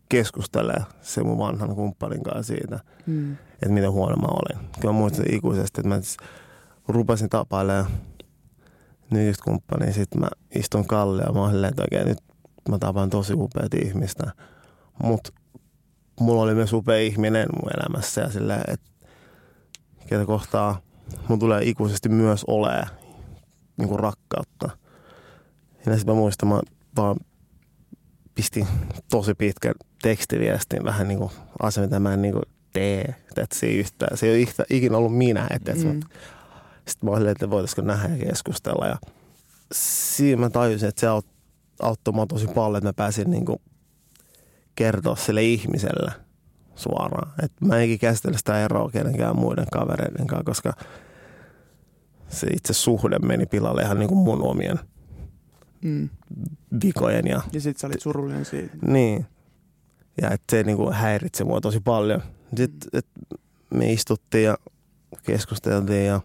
keskustelemaan 0.10 0.86
se 1.02 1.24
mun 1.24 1.38
vanhan 1.38 1.76
kumppanin 1.76 2.24
kanssa 2.24 2.44
siitä, 2.56 2.80
Mm. 3.06 3.38
Että 3.64 3.74
miten 3.74 3.92
huono 3.92 4.16
mä 4.16 4.28
olin. 4.28 4.70
Kyllä 4.80 4.94
mä 4.94 5.00
muistan 5.00 5.26
ikuisesti, 5.34 5.82
että 5.82 5.90
mä 5.90 6.00
rupesin 6.88 7.30
tapailemaan 7.30 7.92
nykyistä 9.12 9.44
kumppania. 9.44 9.94
Sitten 9.94 10.22
mä 10.22 10.28
istun 10.56 10.88
Kalle 10.88 11.24
ja 11.24 11.34
mä 11.34 11.52
silleen, 11.52 11.70
että 11.70 11.82
oikein 11.82 12.08
nyt 12.08 12.18
mä 12.70 12.80
tapaan 12.80 13.10
tosi 13.10 13.34
upeat 13.34 13.74
ihmistä. 13.74 14.32
Mutta 15.04 15.32
mulla 16.20 16.42
oli 16.42 16.56
myös 16.56 16.74
upea 16.74 16.98
ihminen 16.98 17.48
mun 17.62 17.72
elämässä 17.78 18.22
ja 18.22 18.30
silleen, 18.30 18.62
että 18.68 18.90
ketä 20.08 20.26
kohtaa 20.26 20.82
mun 21.28 21.40
tulee 21.40 21.62
ikuisesti 21.64 22.10
myös 22.10 22.44
olemaan 22.48 22.88
niin 23.78 24.00
rakkautta. 24.00 24.70
Ja 25.86 25.98
sitten 25.98 26.16
mä 26.16 26.20
muistan, 26.20 26.50
mä 26.50 26.60
vaan 26.98 27.16
pistin 28.36 28.68
tosi 29.10 29.34
pitkän 29.34 29.74
tekstiviestin 30.02 30.84
vähän 30.84 31.08
niin 31.08 31.20
kuin 31.20 31.32
asia, 31.62 31.84
mitä 31.84 32.00
mä 32.00 32.14
en 32.14 32.22
niin 32.22 32.34
kuin 32.34 32.44
tee. 32.74 33.16
Että 33.38 33.56
se 33.60 33.66
ei, 33.66 33.78
yhtään, 33.78 34.18
se 34.18 34.26
ei 34.26 34.32
ole 34.32 34.40
yhtä, 34.40 34.64
ikinä 34.70 34.98
ollut 34.98 35.18
minä. 35.18 35.48
Että, 35.50 35.72
että 35.72 35.86
Mm. 35.86 36.00
sitten 36.88 37.10
mä 37.10 37.12
olin, 37.12 37.28
että 37.28 37.50
voitaisiko 37.50 37.82
nähdä 37.82 38.16
ja 38.16 38.26
keskustella. 38.26 38.88
Ja 38.88 38.98
siinä 39.74 40.40
mä 40.42 40.50
tajusin, 40.50 40.90
että 40.90 41.00
se 41.02 41.08
aut- 41.08 41.34
auttoi 41.82 42.14
mua 42.14 42.26
tosi 42.26 42.48
paljon, 42.48 42.78
että 42.78 42.88
mä 42.90 42.94
pääsin 42.94 43.32
niin 43.32 43.46
kuin 43.46 43.60
kertoa 44.76 45.16
sille 45.16 45.44
ihmiselle 45.44 46.12
suoraan. 46.76 47.32
Että 47.44 47.66
mä 47.66 47.78
enkin 47.78 48.00
käsitellä 48.00 48.38
sitä 48.38 48.64
eroa 48.66 48.90
kenenkään 48.90 49.36
muiden 49.40 49.68
kavereiden 49.74 50.28
kanssa, 50.28 50.44
koska 50.46 50.74
se 52.28 52.48
itse 52.48 52.74
suhde 52.74 53.20
meni 53.20 53.46
pilalle 53.46 53.82
ihan 53.82 54.00
niin 54.00 54.10
kuin 54.10 54.20
mun 54.20 54.42
omien 54.44 54.80
Mm. 55.82 56.10
vikojen 56.84 57.28
ja 57.28 57.42
Ja 57.54 57.62
sit 57.62 57.78
sä 57.78 57.88
olit 57.88 58.02
surullinen 58.02 58.46
siitä. 58.46 58.76
niin. 58.88 59.26
Ja 60.22 60.30
että 60.32 60.56
se 60.58 60.64
niinku 60.64 60.92
häiritsi 60.92 61.44
mua 61.44 61.62
tosi 61.62 61.80
paljon. 61.80 62.22
Sitten 62.58 62.90
et 62.94 63.08
me 63.70 63.92
istuttiin 63.94 64.44
ja 64.44 64.58
keskusteltiin 65.24 66.06
ja, 66.06 66.22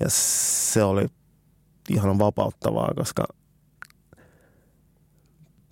ja 0.00 0.06
se 0.10 0.82
oli 0.82 1.06
ihan 1.90 2.18
vapauttavaa, 2.18 2.92
koska 2.96 3.24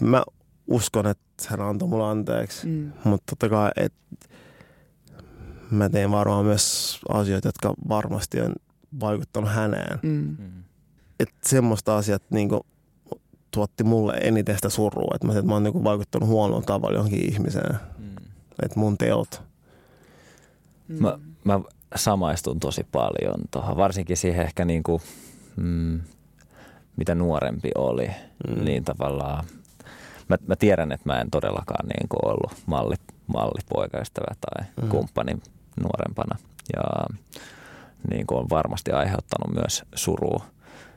mä 0.02 0.22
uskon, 0.66 1.06
että 1.06 1.44
hän 1.48 1.60
antoi 1.60 1.88
mulle 1.88 2.04
anteeksi. 2.04 2.66
Mm. 2.66 2.92
Mutta 3.04 3.24
totta 3.30 3.48
kai, 3.48 3.70
että 3.76 3.98
mä 5.70 5.88
tein 5.88 6.10
varmaan 6.10 6.44
myös 6.44 6.98
asioita, 7.08 7.48
jotka 7.48 7.74
varmasti 7.88 8.40
on 8.40 8.54
vaikuttanut 9.00 9.50
häneen. 9.50 9.98
Mm. 10.02 10.36
Mm. 10.38 10.62
Että 11.20 11.48
semmoista 11.48 11.96
asiat 11.96 12.22
niinku 12.30 12.66
tuotti 13.50 13.84
mulle 13.84 14.12
eniten 14.12 14.54
sitä 14.54 14.68
surua, 14.68 15.14
että 15.14 15.26
mä, 15.26 15.32
että 15.32 15.46
mä 15.46 15.52
oon 15.52 15.62
niinku 15.62 15.84
vaikuttanut 15.84 16.28
huonolla 16.28 16.62
tavalla 16.62 16.96
johonkin 16.96 17.32
ihmiseen. 17.32 17.76
Mm. 17.98 18.15
Että 18.62 18.80
mun 18.80 18.98
teot. 18.98 19.42
Mm. 20.88 21.02
Mä, 21.02 21.18
mä 21.44 21.60
samaistun 21.94 22.60
tosi 22.60 22.86
paljon 22.92 23.34
tuohon, 23.50 23.76
varsinkin 23.76 24.16
siihen 24.16 24.44
ehkä 24.44 24.64
niin 24.64 24.82
kuin, 24.82 25.02
mm, 25.56 26.00
mitä 26.96 27.14
nuorempi 27.14 27.70
oli, 27.74 28.10
Mm. 28.48 28.64
niin 28.64 28.84
tavallaan 28.84 29.44
mä, 30.28 30.36
mä 30.46 30.56
tiedän, 30.56 30.92
että 30.92 31.08
mä 31.08 31.20
en 31.20 31.30
todellakaan 31.30 31.88
niin 31.88 32.08
kuin 32.08 32.28
ollut 32.32 32.52
malli, 32.66 32.94
mallipoikaystävä 33.26 34.34
tai 34.40 34.66
mm. 34.82 34.88
kumppani 34.88 35.36
nuorempana 35.82 36.38
ja 36.76 36.82
niin 38.10 38.26
kuin 38.26 38.38
on 38.38 38.46
varmasti 38.50 38.92
aiheuttanut 38.92 39.54
myös 39.54 39.82
surua 39.94 40.44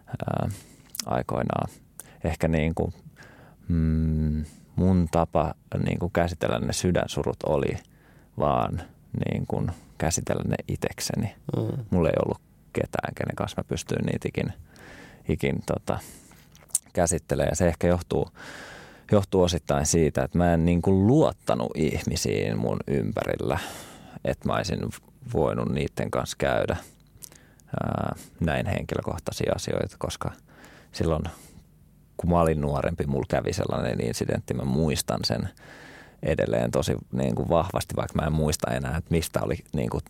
ää, 0.08 0.50
aikoinaan. 1.06 1.70
Ehkä 2.24 2.48
niin 2.48 2.76
kuin, 2.76 2.94
mm, 3.68 4.46
mun 4.80 5.08
tapa 5.12 5.54
niin 5.86 6.00
kuin 6.00 6.12
käsitellä 6.12 6.60
ne 6.60 6.74
sydänsurut 6.74 7.44
oli 7.46 7.78
vaan 8.38 8.82
niin 9.26 9.48
kuin 9.48 9.72
käsitellä 9.98 10.44
ne 10.48 10.56
itekseni. 10.68 11.36
Mm. 11.58 11.86
Mulla 11.90 12.10
ei 12.10 12.16
ollut 12.26 12.42
ketään, 12.74 13.16
kenen 13.16 13.36
kanssa 13.36 13.62
mä 13.62 13.64
pystyin 13.68 14.06
niitä 14.06 14.28
ikin, 14.28 14.54
ikin 15.30 15.64
tota, 15.66 16.00
käsittelemään. 16.94 17.52
Ja 17.52 17.56
se 17.56 17.68
ehkä 17.68 17.88
johtuu, 17.88 18.30
johtuu 19.12 19.42
osittain 19.42 19.86
siitä, 19.86 20.24
että 20.24 20.38
mä 20.38 20.54
en 20.54 20.66
niin 20.66 20.82
kuin 20.82 21.08
luottanut 21.08 21.72
ihmisiin 21.76 22.58
mun 22.58 22.80
ympärillä, 22.88 23.60
että 24.26 24.48
mä 24.48 24.56
olisin 24.56 24.80
voinut 25.34 25.70
niiden 25.70 26.12
kanssa 26.12 26.38
käydä 26.38 26.78
ää, 27.84 28.16
näin 28.40 28.66
henkilökohtaisia 28.66 29.54
asioita, 29.56 29.96
koska 30.00 30.32
silloin 30.92 31.24
kun 32.20 32.30
mä 32.30 32.42
olin 32.42 32.62
nuorempi, 32.62 33.06
mulla 33.06 33.26
kävi 33.30 33.54
sellainen 33.54 34.06
incidentti, 34.06 34.54
mä 34.54 34.64
muistan 34.64 35.20
sen 35.24 35.50
edelleen 36.24 36.72
tosi 36.72 36.96
niin 37.12 37.36
kuin 37.36 37.50
vahvasti, 37.50 37.96
vaikka 37.96 38.22
mä 38.22 38.28
en 38.28 38.34
muista 38.34 38.72
enää, 38.74 38.98
että 38.98 39.12
mistä 39.12 39.40
oli 39.44 39.56
niin 39.74 39.90
kuin 39.90 40.04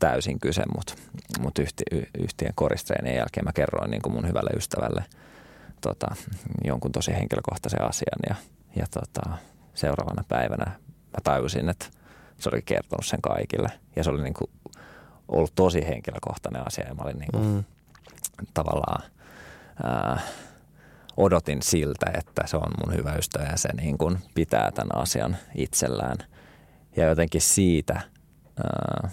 täysin 0.00 0.40
kyse, 0.40 0.62
mutta 0.74 0.94
mut 1.40 1.58
yhti, 1.58 1.84
y- 1.92 2.06
yhtiön 2.18 2.52
koristreenien 2.54 3.16
jälkeen 3.16 3.44
mä 3.44 3.52
kerroin 3.52 3.90
niin 3.90 4.02
kuin 4.02 4.12
mun 4.12 4.28
hyvälle 4.28 4.50
ystävälle 4.56 5.04
tota, 5.80 6.14
jonkun 6.64 6.92
tosi 6.92 7.12
henkilökohtaisen 7.12 7.82
asian 7.88 8.18
ja, 8.28 8.34
ja 8.76 8.86
tota, 8.90 9.36
seuraavana 9.74 10.24
päivänä 10.28 10.64
mä 10.90 11.18
tajusin, 11.24 11.68
että 11.68 11.86
se 12.38 12.48
oli 12.52 12.62
kertonut 12.62 13.06
sen 13.06 13.22
kaikille 13.22 13.68
ja 13.96 14.04
se 14.04 14.10
oli 14.10 14.22
niin 14.22 14.34
kuin 14.34 14.50
ollut 15.28 15.52
tosi 15.54 15.86
henkilökohtainen 15.86 16.66
asia 16.66 16.88
ja 16.88 16.94
mä 16.94 17.02
olin 17.02 17.18
niin 17.18 17.30
kuin 17.32 17.44
Mm. 17.44 17.64
tavallaan 18.54 19.02
ää, 19.82 20.20
odotin 21.16 21.62
siltä, 21.62 22.06
että 22.18 22.46
se 22.46 22.56
on 22.56 22.72
mun 22.86 22.96
hyvä 22.96 23.14
ystävä 23.14 23.44
ja 23.44 23.56
se 23.56 23.68
niin 23.76 23.98
kuin 23.98 24.18
pitää 24.34 24.70
tämän 24.70 25.02
asian 25.02 25.36
itsellään. 25.54 26.16
Ja 26.96 27.04
jotenkin 27.04 27.40
siitä 27.40 27.94
ää, 28.64 29.10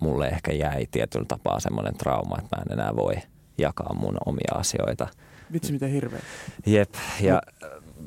mulle 0.00 0.28
ehkä 0.28 0.52
jäi 0.52 0.86
tietyllä 0.90 1.26
tapaa 1.28 1.60
semmoinen 1.60 1.94
trauma, 1.94 2.36
että 2.38 2.56
mä 2.56 2.62
en 2.66 2.72
enää 2.72 2.96
voi 2.96 3.14
jakaa 3.58 3.94
mun 3.94 4.16
omia 4.26 4.54
asioita. 4.54 5.08
Vitsi 5.52 5.72
miten 5.72 5.90
hirveä. 5.90 6.20
Jep, 6.66 6.94
ja 7.20 7.42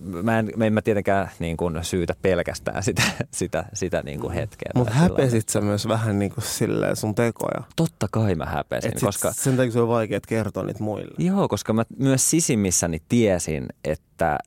mä 0.02 0.40
en, 0.40 0.52
mä 0.56 0.66
en 0.66 0.74
mä 0.74 0.82
tietenkään 0.82 1.32
niin 1.40 1.58
kuin 1.58 1.84
syytä 1.84 2.14
pelkästään 2.22 2.84
sitä, 2.84 3.02
sitä, 3.32 3.66
sitä 3.74 4.02
niin 4.06 4.20
kuin 4.20 4.34
hetkeä. 4.34 4.72
Mutta 4.76 4.94
häpesit 4.94 5.50
sä 5.50 5.62
myös 5.62 5.88
vähän 5.88 6.20
niinku 6.20 6.42
silleen 6.42 6.96
sun 6.96 7.16
tekoja. 7.16 7.64
Totta 7.76 8.08
kai 8.12 8.36
mä 8.36 8.46
häpesin, 8.46 8.92
Et 8.92 9.00
koska 9.02 9.34
Sen 9.34 9.58
takia 9.58 9.72
se 9.72 9.80
on 9.80 9.88
vaikea 9.88 10.20
kertoa 10.28 10.64
niitä 10.64 10.84
muille. 10.84 11.16
Joo, 11.18 11.48
koska 11.48 11.74
mä 11.74 11.86
myös 11.98 12.30
sisimmissäni 12.30 13.02
tiesin, 13.10 13.66
että 13.84 14.38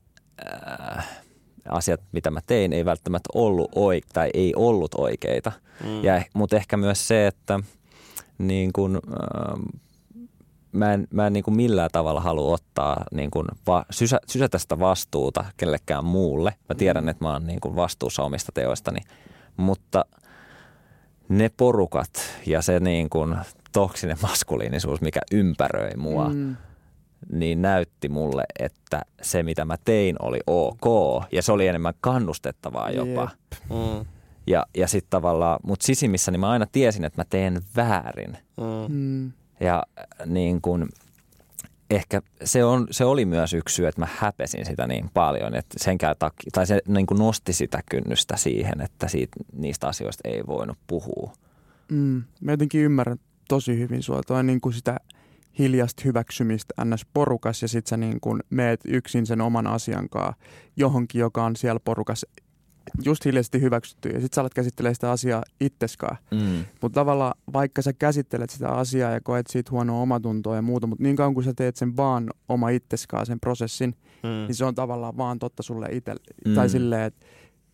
äh, 0.97 1.07
asiat, 1.69 2.01
mitä 2.11 2.31
mä 2.31 2.39
tein, 2.47 2.73
ei 2.73 2.85
välttämättä 2.85 3.29
ollut 3.33 3.71
oik- 3.71 4.09
tai 4.13 4.29
ei 4.33 4.53
ollut 4.55 4.95
oikeita. 4.97 5.51
Mm. 5.83 6.03
Ja, 6.03 6.23
mutta 6.33 6.55
ehkä 6.55 6.77
myös 6.77 7.07
se, 7.07 7.27
että 7.27 7.59
niin 8.37 8.73
kun, 8.73 8.99
äh, 9.07 9.79
mä 10.73 10.93
en, 10.93 11.07
mä 11.11 11.27
en 11.27 11.33
niin 11.33 11.43
kuin 11.43 11.55
millään 11.55 11.89
tavalla 11.91 12.21
halua 12.21 12.53
ottaa, 12.53 13.03
niin 13.13 13.31
kuin 13.31 13.47
va, 13.67 13.85
sysä, 13.89 14.19
sysätä 14.27 14.57
sitä 14.57 14.79
vastuuta 14.79 15.45
kellekään 15.57 16.05
muulle. 16.05 16.53
Mä 16.69 16.75
tiedän, 16.75 17.09
että 17.09 17.25
mä 17.25 17.31
oon 17.33 17.47
niin 17.47 17.59
kuin 17.61 17.75
vastuussa 17.75 18.23
omista 18.23 18.51
teoistani, 18.51 18.99
mutta 19.57 20.05
ne 21.29 21.49
porukat 21.57 22.09
ja 22.45 22.61
se 22.61 22.79
niin 22.79 23.09
kuin 23.09 23.35
toksinen 23.71 24.17
maskuliinisuus, 24.21 25.01
mikä 25.01 25.19
ympäröi 25.31 25.91
mua, 25.97 26.29
Mm. 26.29 26.55
niin 27.31 27.61
näytti 27.61 28.09
mulle, 28.09 28.43
että 28.59 29.01
se 29.21 29.43
mitä 29.43 29.65
mä 29.65 29.75
tein 29.85 30.15
oli 30.21 30.39
ok 30.47 30.85
ja 31.31 31.41
se 31.41 31.51
oli 31.51 31.67
enemmän 31.67 31.93
kannustettavaa 32.01 32.89
jopa. 32.91 33.29
Mm. 33.69 34.05
Ja, 34.47 34.65
ja 34.77 34.87
sitten 34.87 35.09
tavallaan, 35.09 35.59
mutta 35.63 35.85
sisimmissäni 35.85 36.37
mä 36.37 36.49
aina 36.49 36.65
tiesin, 36.71 37.03
että 37.03 37.21
mä 37.21 37.25
teen 37.29 37.61
väärin. 37.75 38.37
Mm. 38.89 39.31
Ja 39.63 39.83
äh, 39.99 40.27
niin 40.27 40.61
kun, 40.61 40.89
ehkä 41.89 42.21
se, 42.43 42.63
on, 42.63 42.87
se 42.91 43.05
oli 43.05 43.25
myös 43.25 43.53
yksi 43.53 43.75
syy, 43.75 43.87
että 43.87 44.01
mä 44.01 44.07
häpesin 44.17 44.65
sitä 44.65 44.87
niin 44.87 45.09
paljon, 45.13 45.55
että 45.55 45.75
senkään 45.77 46.15
takia, 46.19 46.49
tai 46.53 46.67
se 46.67 46.81
niin 46.87 47.05
kuin 47.05 47.19
nosti 47.19 47.53
sitä 47.53 47.79
kynnystä 47.89 48.37
siihen, 48.37 48.81
että 48.81 49.07
siitä, 49.07 49.35
niistä 49.53 49.87
asioista 49.87 50.29
ei 50.29 50.43
voinut 50.47 50.77
puhua. 50.87 51.33
Mm. 51.91 52.23
Mä 52.41 52.51
jotenkin 52.51 52.81
ymmärrän 52.81 53.19
tosi 53.47 53.79
hyvin 53.79 54.03
sua. 54.03 54.21
Toi 54.27 54.43
niin 54.43 54.61
kuin 54.61 54.73
sitä 54.73 54.97
hiljasta 55.59 56.01
hyväksymistä 56.05 56.85
ns. 56.85 57.05
porukas 57.13 57.61
ja 57.61 57.67
sit 57.67 57.87
sä 57.87 57.97
niin 57.97 58.19
kuin 58.19 58.43
meet 58.49 58.79
yksin 58.85 59.25
sen 59.25 59.41
oman 59.41 59.67
asiankaan 59.67 60.33
johonkin, 60.75 61.19
joka 61.19 61.43
on 61.43 61.55
siellä 61.55 61.79
porukas 61.79 62.25
just 63.05 63.25
hiljaisesti 63.25 63.61
hyväksytty 63.61 64.09
ja 64.09 64.21
sit 64.21 64.33
sä 64.33 64.41
alat 64.41 64.53
käsittelee 64.53 64.93
sitä 64.93 65.11
asiaa 65.11 65.43
itseskaan. 65.61 66.17
Mm. 66.31 66.65
Mutta 66.81 66.99
tavallaan 67.01 67.33
vaikka 67.53 67.81
sä 67.81 67.93
käsittelet 67.93 68.49
sitä 68.49 68.69
asiaa 68.69 69.11
ja 69.11 69.21
koet 69.21 69.47
siitä 69.47 69.71
huonoa 69.71 70.01
omatuntoa 70.01 70.55
ja 70.55 70.61
muuta, 70.61 70.87
mutta 70.87 71.03
niin 71.03 71.15
kauan 71.15 71.33
kun 71.33 71.43
sä 71.43 71.53
teet 71.53 71.75
sen 71.75 71.97
vaan 71.97 72.29
oma 72.49 72.69
itseskaan 72.69 73.25
sen 73.25 73.39
prosessin, 73.39 73.95
Mm. 74.23 74.29
niin 74.29 74.55
se 74.55 74.65
on 74.65 74.75
tavallaan 74.75 75.17
vaan 75.17 75.39
totta 75.39 75.63
sulle 75.63 75.87
itselle. 75.91 76.21
Mm. 76.45 76.55
Tai 76.55 76.69
silleen, 76.69 77.01
että 77.01 77.25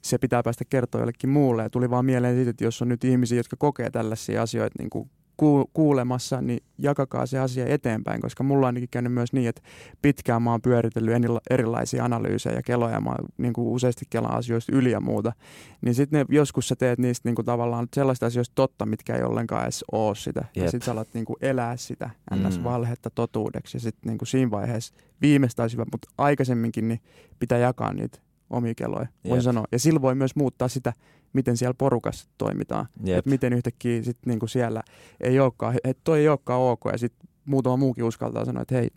se 0.01 0.17
pitää 0.17 0.43
päästä 0.43 0.65
kertoa 0.69 1.01
jollekin 1.01 1.29
muulle. 1.29 1.63
Ja 1.63 1.69
tuli 1.69 1.89
vaan 1.89 2.05
mieleen 2.05 2.35
siitä, 2.35 2.49
että 2.49 2.63
jos 2.63 2.81
on 2.81 2.89
nyt 2.89 3.03
ihmisiä, 3.03 3.39
jotka 3.39 3.55
kokee 3.59 3.89
tällaisia 3.89 4.41
asioita 4.41 4.75
niin 4.79 4.89
kuin 4.89 5.09
ku- 5.39 5.69
kuulemassa, 5.73 6.41
niin 6.41 6.63
jakakaa 6.77 7.25
se 7.25 7.39
asia 7.39 7.65
eteenpäin, 7.67 8.21
koska 8.21 8.43
mulla 8.43 8.59
on 8.59 8.65
ainakin 8.65 8.89
käynyt 8.91 9.13
myös 9.13 9.33
niin, 9.33 9.49
että 9.49 9.61
pitkään 10.01 10.41
mä 10.41 10.51
oon 10.51 10.61
pyöritellyt 10.61 11.13
erilaisia 11.49 12.05
analyysejä 12.05 12.55
ja 12.55 12.61
keloja, 12.63 13.01
mä 13.01 13.09
oon 13.09 13.25
niin 13.37 13.53
kuin 13.53 13.67
useasti 13.67 14.05
kelaan 14.09 14.35
asioista 14.37 14.75
yli 14.75 14.91
ja 14.91 14.99
muuta, 15.01 15.33
niin 15.81 15.95
sitten 15.95 16.25
joskus 16.29 16.67
sä 16.67 16.75
teet 16.75 16.99
niistä 16.99 17.29
niin 17.29 17.35
kuin 17.35 17.45
tavallaan 17.45 17.87
sellaista 17.93 18.25
asioista 18.25 18.55
totta, 18.55 18.85
mitkä 18.85 19.15
ei 19.15 19.23
ollenkaan 19.23 19.63
edes 19.63 19.85
oo 19.91 20.15
sitä, 20.15 20.45
ja 20.55 20.61
Jep. 20.61 20.71
sitten 20.71 20.85
sä 20.85 20.91
alat 20.91 21.07
niin 21.13 21.25
kuin 21.25 21.37
elää 21.41 21.77
sitä 21.77 22.09
Mm. 22.31 22.47
ns-valhetta 22.47 23.09
totuudeksi, 23.09 23.77
ja 23.77 23.81
sitten 23.81 24.09
niin 24.09 24.17
kuin 24.17 24.27
siinä 24.27 24.51
vaiheessa 24.51 24.93
viimeistä 25.21 25.61
olisi 25.63 25.75
hyvä, 25.77 25.85
mutta 25.91 26.07
aikaisemminkin 26.17 26.87
niin 26.87 26.99
pitää 27.39 27.57
jakaa 27.57 27.93
niitä 27.93 28.19
omia 28.49 28.73
keloja, 28.75 29.07
voin 29.25 29.37
Jep. 29.37 29.43
sanoa. 29.43 29.65
Ja 29.71 29.79
sillä 29.79 30.01
voi 30.01 30.15
myös 30.15 30.35
muuttaa 30.35 30.67
sitä, 30.67 30.93
miten 31.33 31.57
siellä 31.57 31.73
porukassa 31.73 32.29
toimitaan. 32.37 32.85
Jep. 33.03 33.17
Että 33.17 33.29
miten 33.29 33.53
yhtäkkiä 33.53 34.03
sit 34.03 34.17
niinku 34.25 34.47
siellä 34.47 34.81
ei 35.21 35.39
olekaan, 35.39 35.75
että 35.83 36.01
toi 36.03 36.19
ei 36.19 36.29
olekaan 36.29 36.61
ok. 36.61 36.81
Ja 36.91 36.97
sitten 36.97 37.29
muutama 37.45 37.77
muukin 37.77 38.03
uskaltaa 38.03 38.45
sanoa, 38.45 38.61
että 38.61 38.75
hei, 38.75 38.89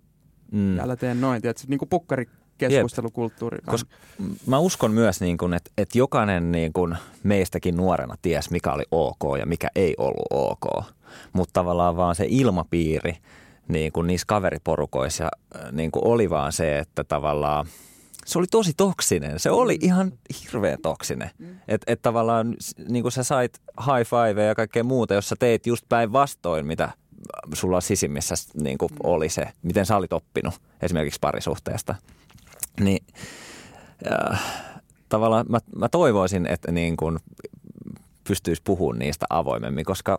Mm. 0.52 0.78
älä 0.78 0.96
tee 0.96 1.14
noin. 1.14 1.42
Tiedätkö, 1.42 1.64
niinku 1.68 1.86
pukkarikeskustelukulttuuri. 1.86 3.58
Koska 3.66 3.90
mä 4.46 4.58
uskon 4.58 4.92
myös, 4.92 5.20
niin 5.20 5.38
kuin, 5.38 5.54
että, 5.54 5.70
että 5.78 5.98
jokainen 5.98 6.52
niin 6.52 6.72
kuin 6.72 6.96
meistäkin 7.22 7.76
nuorena 7.76 8.14
ties, 8.22 8.50
mikä 8.50 8.72
oli 8.72 8.84
ok 8.90 9.38
ja 9.38 9.46
mikä 9.46 9.68
ei 9.74 9.94
ollut 9.98 10.26
ok. 10.30 10.84
Mutta 11.32 11.52
tavallaan 11.52 11.96
vaan 11.96 12.14
se 12.14 12.26
ilmapiiri 12.28 13.16
niin 13.68 13.92
kuin 13.92 14.06
niissä 14.06 14.24
kaveriporukoissa 14.26 15.24
äh, 15.24 15.72
niin 15.72 15.90
kuin 15.90 16.06
oli 16.06 16.30
vaan 16.30 16.52
se, 16.52 16.78
että 16.78 17.04
tavallaan 17.04 17.66
se 18.26 18.38
oli 18.38 18.46
tosi 18.50 18.72
toksinen. 18.76 19.38
Se 19.38 19.50
oli 19.50 19.78
ihan 19.80 20.12
hirveän 20.44 20.78
toksinen. 20.82 21.30
Että 21.68 21.92
et 21.92 22.02
tavallaan 22.02 22.54
niin 22.88 23.02
kuin 23.02 23.12
sä 23.12 23.22
sait 23.22 23.60
high 23.80 24.10
five 24.10 24.44
ja 24.44 24.54
kaikkea 24.54 24.84
muuta, 24.84 25.14
jos 25.14 25.28
sä 25.28 25.36
teit 25.38 25.66
just 25.66 25.84
päinvastoin, 25.88 26.66
mitä 26.66 26.90
sulla 27.54 27.80
sisimmissä 27.80 28.34
niin 28.62 28.78
kuin 28.78 28.90
oli 29.02 29.28
se, 29.28 29.48
miten 29.62 29.86
sä 29.86 29.96
olit 29.96 30.12
oppinut 30.12 30.54
esimerkiksi 30.82 31.20
parisuhteesta. 31.20 31.94
Niin 32.80 33.04
äh, 34.12 34.42
tavallaan 35.08 35.46
mä, 35.48 35.58
mä 35.76 35.88
toivoisin, 35.88 36.46
että 36.46 36.72
niin 36.72 36.96
kuin 36.96 37.18
pystyisi 38.24 38.62
puhumaan 38.64 38.98
niistä 38.98 39.26
avoimemmin, 39.30 39.84
koska 39.84 40.18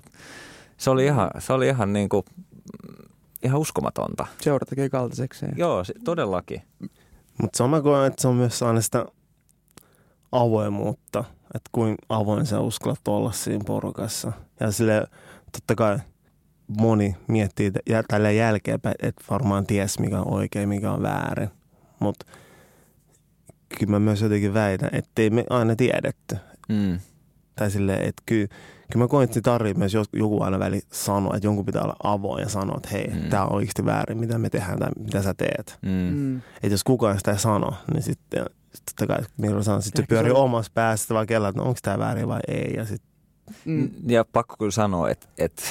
se 0.78 0.90
oli 0.90 1.06
ihan, 1.06 1.30
se 1.40 1.54
oli 1.54 1.68
ihan, 1.68 1.94
niin 1.94 2.10
kuin, 2.10 2.26
ihan 3.44 3.60
uskomatonta. 3.60 4.28
Seura 4.42 4.66
tekee 4.66 4.90
kaltaisekseen. 4.90 5.54
Joo, 5.58 5.84
todellakin. 6.04 6.62
Mutta 7.42 7.58
sama 7.58 7.82
koen, 7.82 8.08
että 8.08 8.22
se 8.22 8.28
on 8.28 8.36
myös 8.36 8.64
aina 8.64 8.82
sitä 8.82 9.06
avoimuutta, 10.32 11.24
että 11.56 11.70
kuin 11.72 11.96
avoin 12.10 12.46
sä 12.46 12.60
uskallat 12.60 13.08
olla 13.08 13.32
siinä 13.32 13.64
porukassa. 13.68 14.32
Ja 14.60 14.72
sille 14.72 15.08
totta 15.52 15.76
kai 15.76 16.00
moni 16.68 17.16
miettii 17.28 17.72
tällä 18.08 18.32
jälkeenpäin, 18.32 18.96
että 19.02 19.24
varmaan 19.30 19.66
ties 19.66 20.00
mikä 20.00 20.20
on 20.20 20.34
oikein, 20.34 20.70
mikä 20.70 20.92
on 20.92 21.02
väärin. 21.02 21.50
Mutta 22.00 22.26
kyllä 23.80 23.92
mä 23.92 24.00
myös 24.00 24.22
jotenkin 24.22 24.54
väitän, 24.54 24.90
ettei 24.92 25.30
me 25.30 25.46
aina 25.50 25.76
tiedetty. 25.76 26.38
Mm. 26.70 27.00
Tai 27.56 27.72
silleen, 27.72 28.02
että 28.02 28.24
kyllä, 28.26 28.48
kyllä 28.94 29.04
mä 29.04 29.08
koen, 29.08 29.24
että 29.24 29.34
se 29.34 29.42
tarvii 29.42 29.74
myös 29.74 29.94
jos- 29.94 30.10
joku 30.14 30.44
aina 30.44 30.60
väli 30.60 30.82
sanoa, 30.92 31.36
että 31.36 31.48
jonkun 31.48 31.66
pitää 31.66 31.82
olla 31.82 31.96
avoin 32.04 32.42
ja 32.42 32.50
sanoa, 32.50 32.78
että 32.78 32.90
hei, 32.92 33.08
Mm. 33.08 33.30
tämä 33.30 33.46
on 33.46 33.54
oikeasti 33.56 33.86
väärin, 33.86 34.18
mitä 34.18 34.38
me 34.38 34.50
tehdään 34.50 34.80
tai 34.80 34.90
mitä 35.00 35.22
sä 35.22 35.34
teet. 35.34 35.78
Mm. 35.82 35.90
Mm. 35.92 36.38
Että 36.38 36.68
jos 36.74 36.84
kukaan 36.84 37.18
sitä 37.18 37.32
ei 37.32 37.40
sano, 37.40 37.74
niin 37.94 38.04
sitten 38.04 38.46
sit 38.76 38.84
totta 38.86 39.08
kai, 39.08 39.24
niin 39.38 39.64
sanon, 39.64 39.82
sitten 39.82 40.04
se 40.04 40.04
se 40.04 40.08
pyörii 40.08 40.32
on- 40.32 40.38
omassa 40.38 40.72
päässä 40.76 41.14
vaan 41.14 41.28
kello, 41.28 41.48
että 41.48 41.62
no, 41.62 41.68
onko 41.68 41.80
tämä 41.82 42.00
väärin 42.00 42.28
vai 42.28 42.40
ei. 42.48 42.74
Ja 42.78 42.86
sit, 42.86 43.02
Mm. 43.66 43.90
Ja 44.08 44.26
pakko 44.26 44.56
kyllä 44.60 44.72
sanoa, 44.72 45.10
että, 45.10 45.28
että 45.38 45.64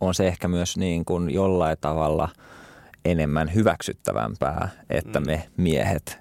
on 0.00 0.14
se 0.14 0.28
ehkä 0.28 0.48
myös 0.48 0.76
niin 0.76 1.04
kuin 1.04 1.30
jollain 1.30 1.76
tavalla 1.80 2.28
enemmän 3.04 3.54
hyväksyttävämpää, 3.54 4.68
että 4.90 5.20
Mm. 5.20 5.26
me 5.26 5.48
miehet 5.56 6.18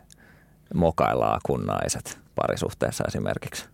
mokaillaan 0.73 1.41
kuin 1.45 1.65
naiset 1.65 2.19
parisuhteessa 2.35 3.03
esimerkiksi. 3.07 3.65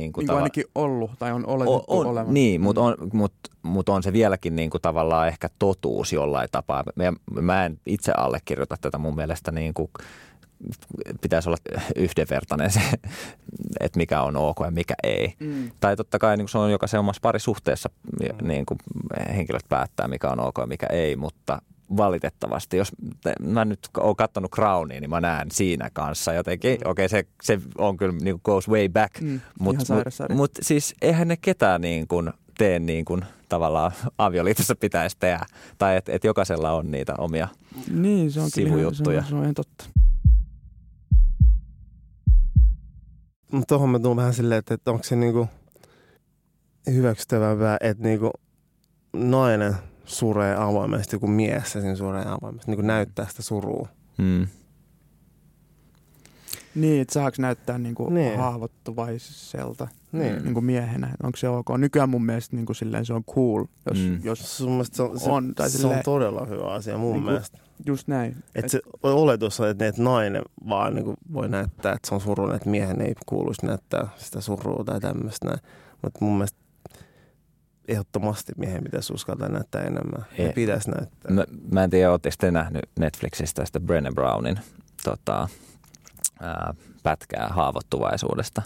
Niin 0.00 0.12
Niin 0.16 0.26
kuin 0.26 0.30
ainakin 0.30 0.64
ollut, 0.74 1.10
tai 1.18 1.32
on 1.32 1.46
oletettu 1.46 1.84
on, 1.88 2.00
on, 2.00 2.06
olevan. 2.06 2.34
Niin, 2.34 2.60
mutta 2.60 2.80
on, 2.80 2.94
mut, 3.12 3.32
mut 3.62 3.88
on 3.88 4.02
se 4.02 4.12
vieläkin 4.12 4.56
niin 4.56 4.70
kuin 4.70 4.82
tavallaan 4.82 5.28
ehkä 5.28 5.48
totuus 5.58 6.12
jollain 6.12 6.48
tapaa. 6.52 6.84
Mä, 6.96 7.12
mä 7.40 7.64
en 7.64 7.78
itse 7.86 8.12
allekirjoita 8.16 8.76
tätä 8.80 8.98
mun 8.98 9.16
mielestä 9.16 9.52
niin 9.52 9.74
kuin 9.74 9.90
pitäisi 11.20 11.48
olla 11.48 11.58
yhdenvertainen 11.96 12.70
se, 12.70 12.80
että 13.80 13.96
mikä 13.96 14.22
on 14.22 14.36
ok 14.36 14.56
ja 14.64 14.70
mikä 14.70 14.94
ei. 15.02 15.34
Mm. 15.40 15.70
Tai 15.80 15.96
totta 15.96 16.18
kai 16.18 16.36
niin 16.36 16.44
kuin 16.44 16.50
se 16.50 16.58
on 16.58 16.72
jokaisen 16.72 17.00
omassa 17.00 17.20
parisuhteessa 17.22 17.90
Mm. 18.22 18.48
niin 18.48 18.66
kuin 18.66 18.78
henkilöt 19.36 19.68
päättää, 19.68 20.08
mikä 20.08 20.28
on 20.28 20.40
ok 20.40 20.58
ja 20.58 20.66
mikä 20.66 20.86
ei, 20.86 21.16
mutta 21.16 21.62
valitettavasti, 21.96 22.76
jos 22.76 22.92
te- 23.22 23.32
mä 23.40 23.64
nyt 23.64 23.78
oon 23.98 24.16
katsonut 24.16 24.50
Crownia, 24.50 25.00
niin 25.00 25.10
mä 25.10 25.20
näen 25.20 25.50
siinä 25.50 25.90
kanssa 25.92 26.32
jotenkin, 26.32 26.72
okei 26.72 26.90
okay, 26.90 27.08
se, 27.08 27.24
se 27.42 27.60
on 27.78 27.96
kyllä 27.96 28.12
niin 28.12 28.34
kuin 28.34 28.40
goes 28.44 28.68
way 28.68 28.88
back, 28.88 29.20
Mm. 29.20 29.40
mutta 29.60 29.94
mut, 29.94 30.36
mut 30.36 30.50
siis 30.60 30.94
eihän 31.02 31.28
ne 31.28 31.36
ketään 31.36 31.80
niin 31.80 32.08
kuin 32.08 32.32
tee 32.58 32.78
niin 32.78 33.04
kuin 33.04 33.24
tavallaan 33.48 33.92
avioliitossa 34.18 34.76
pitäisi 34.76 35.16
tehdä. 35.20 35.46
Tai 35.78 35.96
että 35.96 36.12
et 36.12 36.24
jokaisella 36.24 36.72
on 36.72 36.90
niitä 36.90 37.14
omia. 37.18 37.48
Niin, 37.90 38.32
se 38.32 38.40
on 38.40 38.48
kyllä 38.54 38.68
ihan, 38.68 38.78
se 38.94 38.96
sivujuttuja. 38.96 39.18
on, 39.20 39.26
se 39.26 39.34
on 39.34 39.42
ihan 39.42 39.54
totta. 39.54 39.84
mutta 43.52 43.66
tuohon 43.66 43.90
mä 43.90 43.98
tuun 43.98 44.16
vähän 44.16 44.34
silleen, 44.34 44.58
että, 44.58 44.74
että 44.74 44.90
onko 44.90 45.04
se 45.04 45.16
niinku 45.16 45.48
hyväksyttävämpää, 46.86 47.76
että 47.80 48.02
niinku 48.02 48.30
nainen 49.12 49.74
suree 50.10 50.56
avoimesti, 50.56 51.18
kun 51.18 51.30
mies 51.30 51.72
siinä 51.72 51.96
suree 51.96 52.24
avoimesti, 52.28 52.70
niinku 52.70 52.82
näyttää 52.86 53.26
sitä 53.28 53.42
surua. 53.42 53.88
Mm. 54.18 54.46
Niin, 56.74 57.02
että 57.02 57.14
saako 57.14 57.36
näyttää 57.38 57.78
niinku 57.78 58.10
Niin. 58.10 58.38
haavoittuvaiselta 58.38 59.88
Niin. 60.12 60.44
niinku 60.44 60.60
miehenä. 60.60 61.10
Onko 61.22 61.36
se 61.36 61.48
ok? 61.48 61.66
Nykyään 61.78 62.08
mun 62.08 62.24
mielestä 62.26 62.56
niinku 62.56 62.74
silleen 62.74 63.06
se 63.06 63.12
on 63.12 63.24
cool, 63.24 63.64
jos, 63.86 63.98
Mm. 63.98 64.20
jos 64.24 64.56
Sun 64.56 64.84
se 64.92 65.02
on, 65.02 65.20
se, 65.20 65.30
On, 65.30 65.54
tai 65.54 65.70
se 65.70 65.76
on 65.76 65.80
silleen- 65.80 66.04
todella 66.04 66.46
hyvä 66.46 66.64
asia 66.72 66.98
mun 66.98 67.12
Niinku- 67.12 67.30
mielestä. 67.30 67.58
just 67.86 68.08
näin. 68.08 68.36
Että 68.54 68.70
se 68.70 68.80
oletus 69.02 69.60
on, 69.60 69.68
että, 69.68 69.86
että 69.86 70.02
nainen 70.02 70.42
vaan 70.68 70.94
niin 70.94 71.14
voi 71.32 71.48
näyttää, 71.48 71.92
että 71.92 72.08
se 72.08 72.14
on 72.14 72.20
surullinen, 72.20 72.56
että 72.56 72.70
miehen 72.70 73.00
ei 73.00 73.14
kuuluisi 73.26 73.66
näyttää 73.66 74.08
sitä 74.16 74.40
surua 74.40 74.84
tai 74.84 75.00
tämmöistä 75.00 75.46
näin. 75.48 75.60
Mutta 76.02 76.18
mun 76.24 76.34
mielestä 76.34 76.58
ehdottomasti 77.90 78.52
miehen 78.56 78.84
pitäisi 78.84 79.12
uskaltaa 79.12 79.48
näyttää 79.48 79.82
enemmän. 79.82 80.26
Ja 80.38 80.46
Ei. 80.46 80.52
pitäisi 80.52 80.90
näyttää. 80.90 81.32
Mä, 81.32 81.44
mä 81.72 81.84
en 81.84 81.90
tiedä, 81.90 82.10
ootteko 82.10 82.34
te 82.38 82.50
nähnyt 82.50 82.82
Netflixistä 82.98 83.64
sitä 83.64 83.78
Brené 83.78 84.14
Brownin 84.14 84.58
tota, 85.04 85.48
ää, 86.40 86.74
pätkää 87.02 87.48
haavoittuvaisuudesta. 87.48 88.62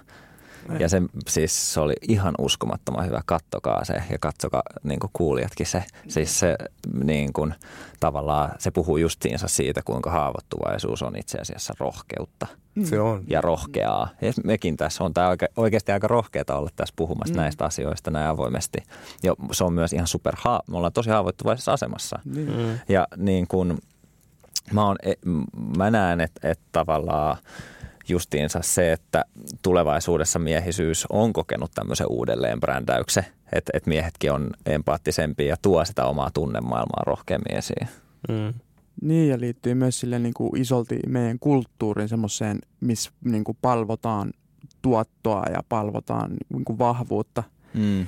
Ja 0.78 0.88
se 0.88 1.02
siis 1.28 1.74
se 1.74 1.80
oli 1.80 1.94
ihan 2.08 2.34
uskomattoman 2.38 3.06
hyvä. 3.06 3.20
Kattokaa 3.26 3.84
se 3.84 4.02
ja 4.10 4.18
katsokaa 4.20 4.62
niin 4.82 5.00
kuulijatkin 5.12 5.66
se. 5.66 5.84
Siis 6.08 6.40
se 6.40 6.56
niin 7.04 7.32
kuin, 7.32 7.54
tavallaan 8.00 8.50
se 8.58 8.70
puhuu 8.70 8.96
justiinsa 8.96 9.48
siitä, 9.48 9.82
kuinka 9.84 10.10
haavoittuvaisuus 10.10 11.02
on 11.02 11.16
itse 11.16 11.38
asiassa 11.38 11.74
rohkeutta 11.78 12.46
Se 12.84 13.00
on. 13.00 13.24
ja 13.28 13.40
rohkeaa. 13.40 14.08
Ja 14.20 14.32
mekin 14.44 14.76
tässä 14.76 15.04
on 15.04 15.14
tämä 15.14 15.28
oike, 15.28 15.48
oikeasti 15.56 15.92
aika 15.92 16.08
rohkeata 16.08 16.56
olla 16.58 16.70
tässä 16.76 16.94
puhumassa 16.96 17.34
mm. 17.34 17.40
näistä 17.40 17.64
asioista 17.64 18.10
näin 18.10 18.28
avoimesti. 18.28 18.78
Ja 19.22 19.34
se 19.52 19.64
on 19.64 19.72
myös 19.72 19.92
ihan 19.92 20.06
super, 20.06 20.34
me 20.44 20.76
ollaan 20.76 20.92
tosi 20.92 21.10
haavoittuvaisessa 21.10 21.72
asemassa. 21.72 22.18
Niin. 22.24 22.56
Mm. 22.56 22.78
Ja 22.88 23.06
niin 23.16 23.46
kuin, 23.48 23.78
mä, 24.72 24.86
on, 24.86 24.96
e, 25.02 25.12
mä 25.76 25.90
näen, 25.90 26.20
että, 26.20 26.48
että 26.48 26.64
tavallaan 26.72 27.36
justiinsa 28.08 28.58
se, 28.62 28.92
että 28.92 29.24
tulevaisuudessa 29.62 30.38
miehisyys 30.38 31.06
on 31.10 31.32
kokenut 31.32 31.70
tämmöisen 31.74 32.06
uudelleen 32.10 32.60
brändäyksen, 32.60 33.26
että, 33.54 33.70
että 33.74 33.88
miehetkin 33.88 34.32
on 34.32 34.50
empaattisempia 34.66 35.46
ja 35.46 35.56
tuo 35.62 35.84
sitä 35.84 36.04
omaa 36.04 36.30
tunnemaailmaa 36.30 37.02
rohkeammin 37.06 37.56
esiin. 37.56 37.88
Mm. 38.28 38.54
Niin, 39.02 39.30
ja 39.30 39.40
liittyy 39.40 39.74
myös 39.74 40.00
sille 40.00 40.18
niin 40.18 40.34
kuin 40.34 40.60
isolti 40.60 40.98
meidän 41.06 41.38
kulttuuriin 41.38 42.08
semmoiseen, 42.08 42.58
missä 42.80 43.10
niin 43.24 43.44
kuin 43.44 43.58
palvotaan 43.62 44.32
tuottoa 44.82 45.44
ja 45.52 45.62
palvotaan 45.68 46.36
niin 46.48 46.64
kuin 46.64 46.78
vahvuutta. 46.78 47.42
Mm. 47.74 48.06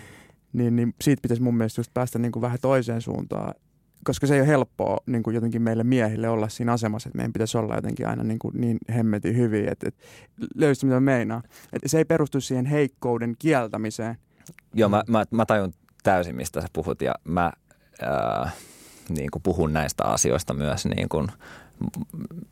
Niin, 0.53 0.77
niin 0.77 0.95
siitä 1.01 1.23
pitäisi 1.23 1.43
mun 1.43 1.57
mielestä 1.57 1.81
just 1.81 1.95
päästä 1.95 2.19
niin 2.19 2.33
kuin 2.33 2.41
vähän 2.41 2.59
toiseen 2.63 3.03
suuntaan. 3.03 3.55
Koska 4.05 4.27
se 4.27 4.35
ei 4.35 4.41
ole 4.41 4.49
helppoa 4.49 4.99
niin 5.07 5.23
kuin 5.23 5.35
jotenkin 5.35 5.63
meille 5.63 5.85
miehille 5.85 6.29
olla 6.29 6.49
siinä 6.49 6.73
asemassa, 6.73 7.09
että 7.09 7.17
meidän 7.17 7.33
pitäisi 7.33 7.59
olla 7.59 7.75
jotenkin 7.75 8.09
aina 8.09 8.23
niin, 8.23 8.39
kuin 8.39 8.61
niin 8.61 8.79
hemmetin 8.95 9.37
hyviä. 9.37 9.71
Että, 9.71 9.89
että 9.89 10.05
löysit 10.55 10.85
mitä 10.85 10.95
mä 10.95 11.01
meinaan. 11.01 11.43
Että 11.73 11.89
se 11.89 11.99
ei 11.99 12.05
perustu 12.05 12.41
siihen 12.41 12.67
heikkouden 12.67 13.35
kieltämiseen. 13.39 14.17
Joo, 14.75 14.89
mä, 14.89 15.03
mä, 15.09 15.25
mä 15.31 15.47
tajun 15.47 15.73
täysin, 16.03 16.37
mistä 16.37 16.61
sä 16.61 16.67
puhut 16.73 17.03
ja 17.03 17.15
mä 17.25 17.53
äh, 18.03 18.55
niin 19.09 19.31
kuin 19.31 19.43
puhun 19.43 19.73
näistä 19.73 20.05
asioista 20.05 20.55
myös, 20.55 20.87
niin 20.87 21.09
kuin, 21.09 21.29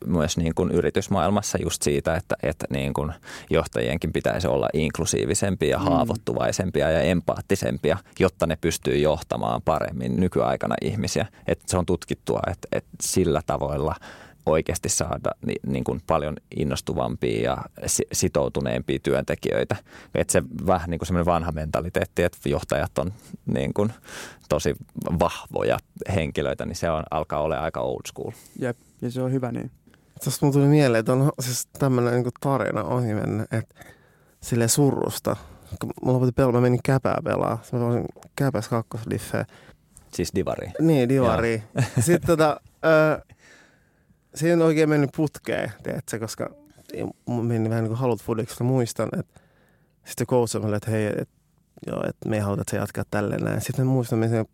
myös 0.05 0.37
niin 0.37 0.55
kuin 0.55 0.71
yritysmaailmassa 0.71 1.57
just 1.61 1.81
siitä, 1.81 2.15
että, 2.15 2.35
että 2.43 2.65
niin 2.69 2.93
kuin 2.93 3.13
johtajienkin 3.49 4.13
pitäisi 4.13 4.47
olla 4.47 4.69
inklusiivisempia, 4.73 5.77
Mm. 5.77 5.83
haavoittuvaisempia 5.83 6.91
ja 6.91 7.01
empaattisempia, 7.01 7.97
jotta 8.19 8.47
ne 8.47 8.57
pystyy 8.61 8.97
johtamaan 8.97 9.61
paremmin 9.65 10.15
nykyaikana 10.19 10.75
ihmisiä. 10.81 11.25
Että 11.47 11.65
se 11.67 11.77
on 11.77 11.85
tutkittua, 11.85 12.39
että, 12.47 12.67
että 12.71 12.91
sillä 13.01 13.41
tavoilla 13.45 13.95
oikeasti 14.45 14.89
saada 14.89 15.31
ni, 15.45 15.55
niin 15.67 15.83
kuin 15.83 16.01
paljon 16.07 16.35
innostuvampia 16.55 17.41
ja 17.43 17.57
si- 17.85 18.07
sitoutuneempia 18.11 18.99
työntekijöitä. 19.03 19.75
Että 20.15 20.31
se 20.31 20.43
vähän 20.65 20.89
niin 20.89 20.99
kuin 20.99 21.07
semmoinen 21.07 21.25
vanha 21.25 21.51
mentaliteetti, 21.51 22.23
että 22.23 22.49
johtajat 22.49 22.97
on 22.97 23.13
niin 23.45 23.73
kuin 23.73 23.93
tosi 24.49 24.75
vahvoja 25.19 25.77
henkilöitä, 26.15 26.65
niin 26.65 26.75
se 26.75 26.89
on, 26.89 27.03
alkaa 27.11 27.41
olla 27.41 27.59
aika 27.59 27.81
old 27.81 28.01
school. 28.07 28.31
Jep, 28.59 28.77
ja 29.01 29.11
se 29.11 29.21
on 29.21 29.31
hyvä 29.31 29.51
niin. 29.51 29.71
Tästä 30.23 30.45
mun 30.45 30.53
tuli 30.53 30.65
mieleen, 30.65 30.99
että 30.99 31.13
on 31.13 31.31
siis 31.39 31.67
tämmöinen 31.67 32.13
niin 32.13 32.33
tarina 32.39 32.83
ohi 32.83 33.13
mennä, 33.13 33.43
että 33.43 33.75
sille 34.41 34.67
surusta. 34.67 35.35
Kun 35.79 35.91
mä 36.05 36.13
lopetin 36.13 36.33
pelaa, 36.33 36.51
mä 36.51 36.61
menin 36.61 36.79
käpää 36.83 37.17
pelaa. 37.23 37.63
Mä 37.71 37.79
pelasin 37.79 38.05
käpäs 38.35 38.69
kakkosliffeä. 38.69 39.45
Siis 40.13 40.31
divari. 40.35 40.71
Niin, 40.81 41.09
divari. 41.09 41.63
Sitten 41.99 42.27
tota, 42.27 42.59
ö, 42.85 43.34
se 44.35 44.47
ei 44.47 44.53
ole 44.53 44.63
oikein 44.63 44.89
mennyt 44.89 45.09
putkeen, 45.15 45.71
tiedätkö, 45.83 46.19
koska 46.19 46.49
meni 47.27 47.69
vähän 47.69 47.83
niin 47.83 47.89
kuin 47.89 47.99
halut 47.99 48.23
fudiksi. 48.23 48.63
Muistan, 48.63 49.09
että 49.19 49.41
sitten 50.05 50.27
coach 50.27 50.55
oli, 50.55 50.75
että 50.75 50.91
hei, 50.91 51.05
et, 51.05 51.29
joo, 51.87 52.03
että 52.09 52.29
me 52.29 52.35
ei 52.35 52.41
haluta, 52.41 52.61
että 52.61 52.71
se 52.71 52.77
jatkaa 52.77 53.03
tälleen 53.11 53.43
näin. 53.43 53.61
Sitten 53.61 53.87
muistan, 53.87 54.23
että 54.23 54.45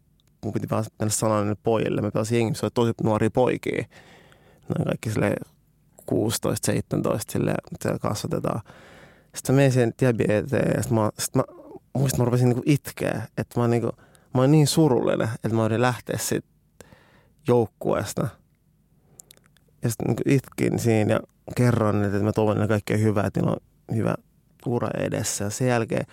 mun 0.44 0.54
piti 0.54 0.70
vaan 0.70 0.86
mennä 1.00 1.12
sanoa 1.12 1.42
niille 1.42 1.58
pojille. 1.64 2.02
Me 2.02 2.12
pelasin 2.12 2.38
jengi, 2.38 2.56
se 2.56 2.66
oli 2.66 2.72
tosi 2.74 2.94
nuoria 3.04 3.32
poikia. 3.32 3.86
Noin 4.70 4.88
kaikki 4.88 5.10
sille 5.10 5.36
16, 6.06 6.66
17 6.66 7.32
sille 7.32 7.54
siellä 7.82 8.00
kasvatetaan. 8.00 8.62
Sitten 9.36 9.56
mä 9.56 9.58
menin 9.58 9.72
siihen 9.72 9.94
Tiabi 9.98 10.24
eteen 10.30 10.74
ja 10.76 10.82
sitten 10.82 10.98
mä, 10.98 11.10
sit 11.20 11.36
mä 11.36 11.44
muistan, 11.94 12.20
mä 12.20 12.26
rupesin 12.26 12.50
niinku 12.50 12.64
itkeä, 12.66 13.22
että 13.38 13.60
mä, 13.60 13.68
niinku, 13.68 13.92
mä 14.34 14.42
olin 14.42 14.52
niin 14.52 14.68
surullinen, 14.68 15.30
että 15.36 15.56
mä 15.56 15.64
olin 15.64 15.82
lähteä 15.82 16.18
siitä 16.18 16.48
joukkueesta. 17.48 18.28
Ja 19.84 19.90
sitten 19.90 20.08
niinku 20.08 20.24
itkin 20.26 20.80
siinä 20.80 21.14
ja 21.14 21.20
kerron, 21.56 22.04
että 22.04 22.20
mä 22.20 22.32
toivon 22.32 22.56
niille 22.56 22.68
kaikkea 22.68 22.98
hyvää, 22.98 23.28
että 23.28 23.40
niillä 23.40 23.52
on 23.52 23.96
hyvä 23.96 24.16
ura 24.66 24.90
edessä. 24.98 25.44
Ja 25.44 25.50
sen 25.50 25.68
jälkeen 25.68 26.06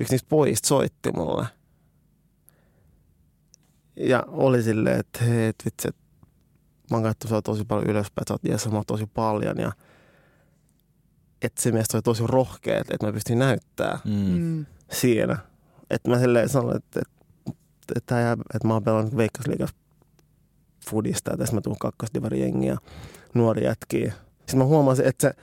yksi 0.00 0.12
niistä 0.12 0.28
pojista 0.28 0.68
soitti 0.68 1.10
mulle. 1.16 1.46
Ja 3.96 4.24
oli 4.28 4.62
silleen, 4.62 5.00
että 5.00 5.24
hei, 5.24 5.46
et 5.46 5.62
vitsi, 5.64 5.88
että 5.88 6.02
mä 6.90 6.96
oon 6.96 7.02
katsonut 7.02 7.28
sua 7.28 7.42
tosi 7.42 7.64
paljon 7.64 7.90
ylöspäin, 7.90 8.22
että 8.22 8.30
sä 8.30 8.34
oot 8.34 8.44
jeesannut 8.44 8.72
mua 8.72 8.84
tosi 8.86 9.06
paljon. 9.06 9.58
Ja 9.58 9.72
että 11.42 11.62
se 11.62 11.70
mielestä 11.72 11.96
oli 11.96 12.02
tosi 12.02 12.26
rohkea, 12.26 12.78
että 12.78 13.06
mä 13.06 13.12
pystyin 13.12 13.38
näyttää 13.38 13.98
Mm. 14.04 14.12
Mm. 14.12 14.66
siinä. 14.92 15.38
Että 15.90 16.10
mä 16.10 16.18
silleen 16.18 16.48
sanoin, 16.48 16.76
että, 16.76 17.00
että, 17.00 17.12
että, 17.96 18.30
että, 18.30 18.32
että 18.54 18.68
mä 18.68 18.74
oon 18.74 18.84
pelannut 18.84 19.16
Veikkausliigas 19.16 19.74
fudista 20.90 21.30
ja 21.30 21.36
tässä 21.36 21.54
mä 21.54 21.60
tuun 21.60 21.76
kakkosdivari 21.80 22.40
jengiä, 22.40 22.76
nuori 23.34 23.64
jätkiä. 23.64 24.12
Sitten 24.38 24.58
mä 24.58 24.64
huomasin, 24.64 25.04
että 25.06 25.22
se, 25.28 25.34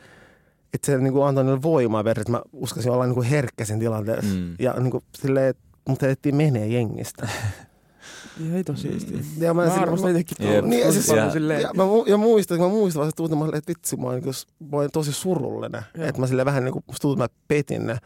että 0.73 0.85
se 0.85 0.97
niin 0.97 1.13
kuin 1.13 1.25
antoi 1.25 1.43
niille 1.43 1.61
voimaa 1.61 2.03
verran, 2.03 2.21
että 2.21 2.31
mä 2.31 2.41
uskasin 2.53 2.91
olla 2.91 3.05
niin 3.05 3.13
kuin 3.15 3.27
herkkä 3.27 3.65
sen 3.65 3.79
tilanteessa. 3.79 4.35
Mm. 4.35 4.55
Ja 4.59 4.73
niin 4.73 4.91
kuin, 4.91 5.03
silleen, 5.17 5.47
että 5.47 5.63
mut 5.89 6.03
elettiin 6.03 6.35
menee 6.35 6.67
jengistä. 6.67 7.27
Ei 8.55 8.63
tosi 8.63 8.81
siistiä. 8.81 9.19
Ja 9.37 9.53
Mä, 9.53 9.65
mä, 9.65 9.73
arvostan 9.73 10.11
itsekin 10.15 10.47
tuolla. 10.47 10.67
Niin, 10.67 10.85
ja 10.85 10.91
siis- 10.91 11.07
ja- 11.07 11.31
silleen- 11.31 11.61
ja, 11.61 11.69
mä, 11.73 11.83
ja 12.07 12.17
muistan, 12.17 12.59
mä 12.59 12.67
muistan 12.67 12.99
vaan 12.99 13.11
se 13.17 13.23
olin, 13.43 13.55
että 13.55 13.69
vitsi, 13.69 13.97
mä 13.97 14.07
olin, 14.07 14.15
niin 14.15 14.23
kuin, 14.23 14.69
mä 14.71 14.77
olin 14.77 14.91
tosi 14.91 15.13
surullinen. 15.13 15.81
Että 15.97 16.21
mä 16.21 16.27
sille 16.27 16.45
vähän 16.45 16.63
niin 16.65 16.73
kuin, 16.73 16.83
musta 16.87 17.01
tuntuu, 17.01 17.23
että 17.23 17.35
mä 17.35 17.43
petin 17.47 17.87
ne, 17.87 17.97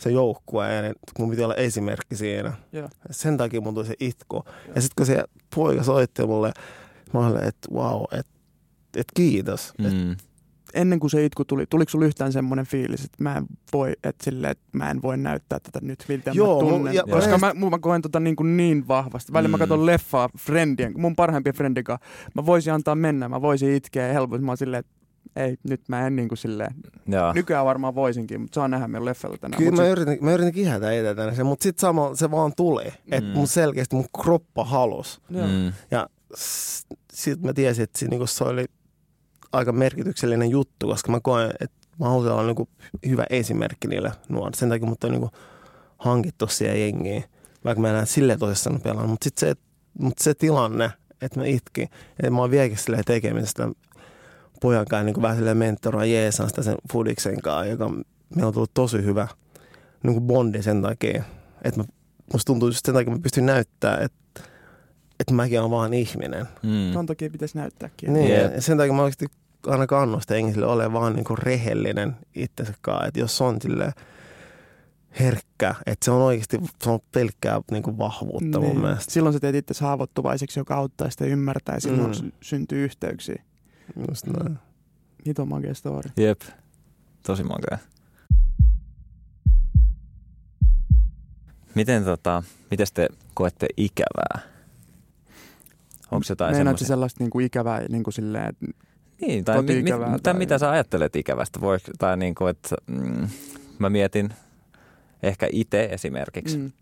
se 0.00 0.10
joukkue 0.10 0.74
ja 0.74 0.82
ne, 0.82 0.92
kun 1.16 1.24
mun 1.24 1.30
piti 1.30 1.42
olla 1.44 1.54
esimerkki 1.54 2.16
siinä. 2.16 2.52
Joo. 2.72 2.88
Sen 3.10 3.36
takia 3.36 3.60
mun 3.60 3.74
tuli 3.74 3.86
se 3.86 3.94
itku. 4.00 4.44
Ja 4.74 4.80
sitten 4.80 4.94
kun 4.96 5.06
se 5.06 5.24
poika 5.54 5.82
soitti 5.82 6.26
mulle, 6.26 6.52
mä 7.14 7.26
olin, 7.26 7.44
että 7.44 7.68
wow, 7.74 8.02
että 8.12 8.32
et 8.96 9.06
kiitos. 9.14 9.72
Mm. 9.78 9.84
Mm. 9.86 10.16
ennen 10.74 11.00
kuin 11.00 11.10
se 11.10 11.24
itku 11.24 11.44
tuli, 11.44 11.66
tuliko 11.70 11.90
sulla 11.90 12.04
yhtään 12.06 12.32
semmoinen 12.32 12.66
fiilis, 12.66 13.04
että 13.04 13.16
mä 13.22 13.36
en 13.36 13.46
voi, 13.72 13.92
että, 14.04 14.24
silleen, 14.24 14.50
että 14.50 14.64
mä 14.72 14.90
en 14.90 15.02
voi 15.02 15.16
näyttää 15.16 15.60
tätä 15.60 15.78
nyt, 15.82 16.04
miltä 16.08 16.30
Joo, 16.34 16.62
mä 16.64 16.68
tunnen. 16.70 16.94
ja- 16.94 17.02
Koska 17.10 17.30
ja- 17.30 17.38
mä, 17.38 17.54
mä 17.70 17.78
koen 17.80 18.02
tota 18.02 18.20
niin, 18.20 18.36
kuin 18.36 18.56
niin 18.56 18.88
vahvasti. 18.88 19.32
Välillä 19.32 19.48
Mm. 19.48 19.52
mä 19.52 19.58
katson 19.58 19.86
leffaa 19.86 20.28
friendien, 20.38 20.92
mun 20.96 21.16
parhaimpien 21.16 21.54
friendin 21.54 21.84
kanssa. 21.84 22.06
Mä 22.34 22.46
voisin 22.46 22.72
antaa 22.72 22.94
mennä, 22.94 23.28
mä 23.28 23.42
voisin 23.42 23.72
itkeä 23.74 24.12
helposti. 24.12 24.44
Mä 24.44 24.50
oon 24.50 24.56
silleen, 24.58 24.80
että 24.80 24.92
ei, 25.36 25.56
nyt 25.68 25.80
mä 25.88 26.06
en 26.06 26.16
niin 26.16 26.28
kuin 26.28 26.38
silleen. 26.38 26.74
Joo. 27.06 27.32
Nykyään 27.32 27.66
varmaan 27.66 27.94
voisinkin, 27.94 28.40
mutta 28.40 28.54
saa 28.54 28.68
nähdä 28.68 28.88
meidän 28.88 29.04
leffalla 29.04 29.36
tänään. 29.38 29.58
Kyllä 29.58 29.76
mä 29.76 29.82
sit- 29.82 29.92
yritin, 29.92 30.24
mä 30.24 30.32
yritin 30.32 30.54
kihätä 30.54 30.92
etetä 30.92 31.34
se, 31.34 31.44
mutta 31.44 31.62
sitten 31.62 31.80
sama, 31.80 32.14
se 32.14 32.30
vaan 32.30 32.52
tuli. 32.56 32.84
Mm. 32.84 33.12
Että 33.12 33.30
mun 33.34 33.48
selkeästi 33.48 33.96
mun 33.96 34.06
kroppa 34.22 34.64
halus. 34.64 35.20
Mm. 35.28 35.72
Sitten 37.12 37.46
mä 37.46 37.52
tiesin, 37.52 37.84
että 37.84 37.98
se, 37.98 38.06
niinku, 38.06 38.26
se 38.26 38.44
oli 38.44 38.64
aika 39.52 39.72
merkityksellinen 39.72 40.50
juttu, 40.50 40.86
koska 40.86 41.12
mä 41.12 41.20
koen, 41.22 41.50
että 41.60 41.76
mä 42.00 42.08
haluan 42.08 42.32
olla 42.32 42.46
niinku 42.46 42.68
hyvä 43.06 43.24
esimerkki 43.30 43.88
niille 43.88 44.12
nuorille. 44.28 44.56
Sen 44.56 44.68
takia 44.68 44.86
mut 44.88 45.04
on 45.04 45.10
niinku 45.10 45.30
hankittu 45.98 46.46
siihen 46.46 46.80
jengiin, 46.80 47.24
vaikka 47.64 47.80
mä 47.80 47.88
en 47.88 47.94
enää 47.94 48.04
silleen 48.04 48.38
tosissaan 48.38 48.80
pelaa. 48.80 49.06
Mutta 49.06 49.24
sitten 49.24 49.48
se, 49.48 49.54
mut 49.98 50.18
se 50.18 50.34
tilanne, 50.34 50.90
että 51.22 51.40
mä 51.40 51.46
itkin, 51.46 51.88
että 52.10 52.30
mä 52.30 52.38
oon 52.38 52.50
vieläkin 52.50 52.78
silleen 52.78 53.04
tekemisestä 53.06 53.68
pojan 54.60 54.86
kanssa 54.86 55.04
niin 55.04 55.22
vähän 55.22 55.36
silleen 55.36 55.56
mentoroa 55.56 56.04
jeesan 56.04 56.48
sitä 56.48 56.62
sen 56.62 56.74
Fudiksen 56.92 57.42
kanssa, 57.42 57.66
joka 57.66 57.88
meillä 58.34 58.46
on 58.46 58.52
tullut 58.54 58.74
tosi 58.74 59.04
hyvä 59.04 59.28
niin 60.02 60.14
kuin 60.14 60.24
bondi 60.26 60.62
sen 60.62 60.82
takia. 60.82 61.24
Että 61.64 61.80
mä, 61.80 61.84
musta 62.32 62.46
tuntuu 62.46 62.68
just 62.68 62.86
sen 62.86 62.94
takia, 62.94 63.10
että 63.12 63.18
mä 63.18 63.22
pystyn 63.22 63.46
näyttämään, 63.46 64.02
että, 64.02 64.40
että 65.20 65.34
mäkin 65.34 65.60
olen 65.60 65.70
vaan 65.70 65.94
ihminen. 65.94 66.46
Mm. 66.62 66.92
Ton 66.92 67.06
takia 67.06 67.30
pitäisi 67.30 67.56
näyttääkin. 67.58 68.12
Niin, 68.12 68.30
Jep. 68.30 68.54
ja 68.54 68.62
sen 68.62 68.78
takia 68.78 68.92
mä 68.92 69.02
oikeasti 69.02 69.26
aina 69.66 69.86
kannustan 69.86 70.36
ihmisille 70.38 70.66
olemaan 70.66 70.92
vaan 71.02 71.14
niin 71.14 71.24
kuin 71.24 71.38
rehellinen 71.38 72.16
itsensä 72.34 72.74
kanssa. 72.80 73.06
Että 73.06 73.20
jos 73.20 73.40
on 73.40 73.56
sille 73.60 73.92
herkkä, 75.20 75.74
että 75.86 76.04
se 76.04 76.10
on 76.10 76.22
oikeasti 76.22 76.58
se 76.84 76.90
on 76.90 77.00
pelkkää 77.12 77.60
niin 77.70 77.82
kuin 77.82 77.98
vahvuutta 77.98 78.58
niin. 78.58 78.68
mun 78.68 78.80
mielestä. 78.80 79.12
Silloin 79.12 79.32
sä 79.32 79.40
teet 79.40 79.54
itse 79.54 79.74
haavoittuvaiseksi, 79.84 80.60
joka 80.60 80.74
auttaa 80.74 81.10
sitä 81.10 81.24
ymmärtää 81.24 81.74
ja 81.74 81.80
silloin 81.80 82.08
Mm. 82.10 82.14
sy- 82.14 82.32
syntyy 82.40 82.84
yhteyksiä. 82.84 83.42
Just 84.08 84.26
näin. 84.26 84.58
Hito 85.26 85.46
makea 85.46 85.74
story. 85.74 86.10
Jep. 86.16 86.40
Tosi 87.26 87.42
makea. 87.44 87.78
Miten, 91.74 92.04
tota, 92.04 92.42
miten 92.70 92.86
te 92.94 93.08
koette 93.34 93.66
ikävää? 93.76 94.40
Onko 96.10 96.24
jotain 96.28 96.54
semmoisia? 96.54 96.86
sellaista 96.86 97.24
niinku 97.24 97.40
ikävää, 97.40 97.80
niinku 97.88 98.10
silleen, 98.10 98.48
että 98.48 98.66
Niin, 99.20 99.44
tai, 99.44 99.62
mi, 99.62 99.82
mi, 99.82 99.90
tai, 99.90 100.18
tai- 100.22 100.34
mitä 100.34 100.58
sä 100.58 100.70
ajattelet 100.70 101.16
ikävästä? 101.16 101.60
Voi, 101.60 101.78
tai 101.98 102.16
niin 102.16 102.34
kuin, 102.34 102.50
että 102.50 102.76
mm, 102.86 103.28
mä 103.78 103.90
mietin 103.90 104.30
ehkä 105.22 105.48
itse 105.52 105.84
esimerkiksi, 105.84 106.58
Mm. 106.58 106.72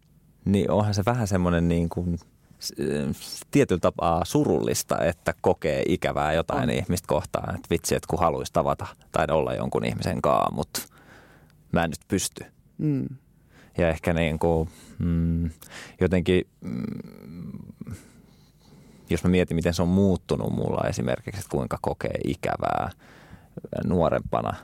niin 0.45 0.71
onhan 0.71 0.95
se 0.95 1.03
vähän 1.07 1.29
semmoinen 1.29 1.69
niin 1.69 1.89
kuin 1.89 2.19
tietyllä 3.51 3.81
tapaa 3.81 4.25
surullista, 4.25 5.05
että 5.05 5.35
kokee 5.41 5.83
ikävää 5.87 6.33
jotain 6.33 6.71
On. 6.71 6.71
ihmistä 6.71 7.07
kohtaan. 7.07 7.55
Että 7.55 7.67
vitsi, 7.71 7.95
että 7.95 8.07
kun 8.11 8.19
haluaisi 8.19 8.53
tavata 8.53 8.87
tai 9.13 9.27
olla 9.31 9.55
jonkun 9.55 9.85
ihmisen 9.85 10.23
kanssa, 10.23 10.55
mutta 10.55 10.81
mä 11.73 11.85
en 11.85 11.91
nyt 11.91 12.09
pysty. 12.09 12.45
Mm. 12.79 13.07
Ja 13.79 13.89
ehkä 13.89 14.13
niin 14.13 14.39
kuin, 14.39 14.69
mm, 14.99 15.51
jotenkin, 16.01 16.47
mm, 16.61 17.63
jos 19.11 19.25
mä 19.25 19.31
mietin, 19.31 19.55
miten 19.55 19.75
se 19.75 19.83
on 19.83 19.89
muuttunut 19.89 20.53
mulla 20.53 20.89
esimerkiksi, 20.89 21.41
että 21.41 21.51
kuinka 21.51 21.79
kokee 21.83 22.19
ikävää 22.25 22.91
nuorempana 23.85 24.55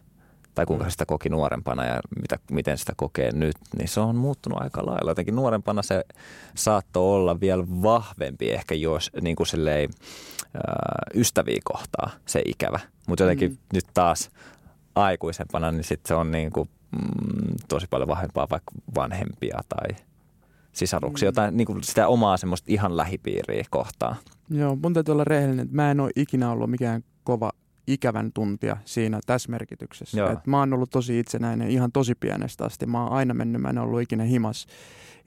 tai 0.54 0.66
kuinka 0.66 0.90
sitä 0.90 1.06
koki 1.06 1.28
nuorempana 1.28 1.84
ja 1.84 2.00
mitä, 2.22 2.38
miten 2.50 2.78
sitä 2.78 2.92
kokee 2.96 3.32
nyt, 3.32 3.56
niin 3.78 3.88
se 3.88 4.00
on 4.00 4.16
muuttunut 4.16 4.60
aika 4.62 4.86
lailla. 4.86 5.10
Jotenkin 5.10 5.36
nuorempana 5.36 5.82
se 5.82 6.04
saattoi 6.54 7.14
olla 7.16 7.40
vielä 7.40 7.64
vahvempi 7.68 8.50
ehkä 8.50 8.74
jos 8.74 9.10
niin 9.20 9.36
kuin 9.36 9.46
silleen, 9.46 9.90
ää, 10.54 10.62
ystäviä 11.14 11.58
kohtaa 11.64 12.10
se 12.26 12.42
ikävä. 12.46 12.80
Mutta 13.08 13.24
jotenkin 13.24 13.50
Mm. 13.50 13.56
nyt 13.72 13.84
taas 13.94 14.30
aikuisempana, 14.94 15.72
niin 15.72 15.84
sitten 15.84 16.08
se 16.08 16.14
on 16.14 16.30
niin 16.30 16.50
kuin, 16.52 16.68
mm, 16.92 17.54
tosi 17.68 17.86
paljon 17.90 18.08
vahvempaa 18.08 18.46
vaikka 18.50 18.72
vanhempia 18.94 19.60
tai 19.68 19.96
sisaruksia, 20.72 21.26
Mm. 21.26 21.28
jotain 21.28 21.56
niin 21.56 21.66
kuin 21.66 21.82
sitä 21.84 22.08
omaa 22.08 22.36
semmoista 22.36 22.66
ihan 22.72 22.96
lähipiiriä 22.96 23.64
kohtaa. 23.70 24.16
Joo, 24.50 24.76
mun 24.82 24.94
täytyy 24.94 25.12
olla 25.12 25.24
rehellinen, 25.24 25.64
että 25.64 25.76
mä 25.76 25.90
en 25.90 26.00
ole 26.00 26.10
ikinä 26.16 26.50
ollut 26.50 26.70
mikään 26.70 27.04
kova 27.24 27.50
ikävän 27.86 28.32
tuntia 28.32 28.76
siinä 28.84 29.20
tässä 29.26 29.50
merkityksessä. 29.50 30.18
Joo. 30.18 30.32
Et 30.32 30.46
mä 30.46 30.58
oon 30.58 30.72
ollut 30.72 30.90
tosi 30.90 31.18
itsenäinen 31.18 31.70
ihan 31.70 31.92
tosi 31.92 32.14
pienestä 32.14 32.64
asti. 32.64 32.86
Mä 32.86 33.02
oon 33.02 33.12
aina 33.12 33.34
mennyt, 33.34 33.62
mä 33.62 33.70
en 33.70 33.78
ollut 33.78 34.00
ikinä 34.00 34.24
himas. 34.24 34.66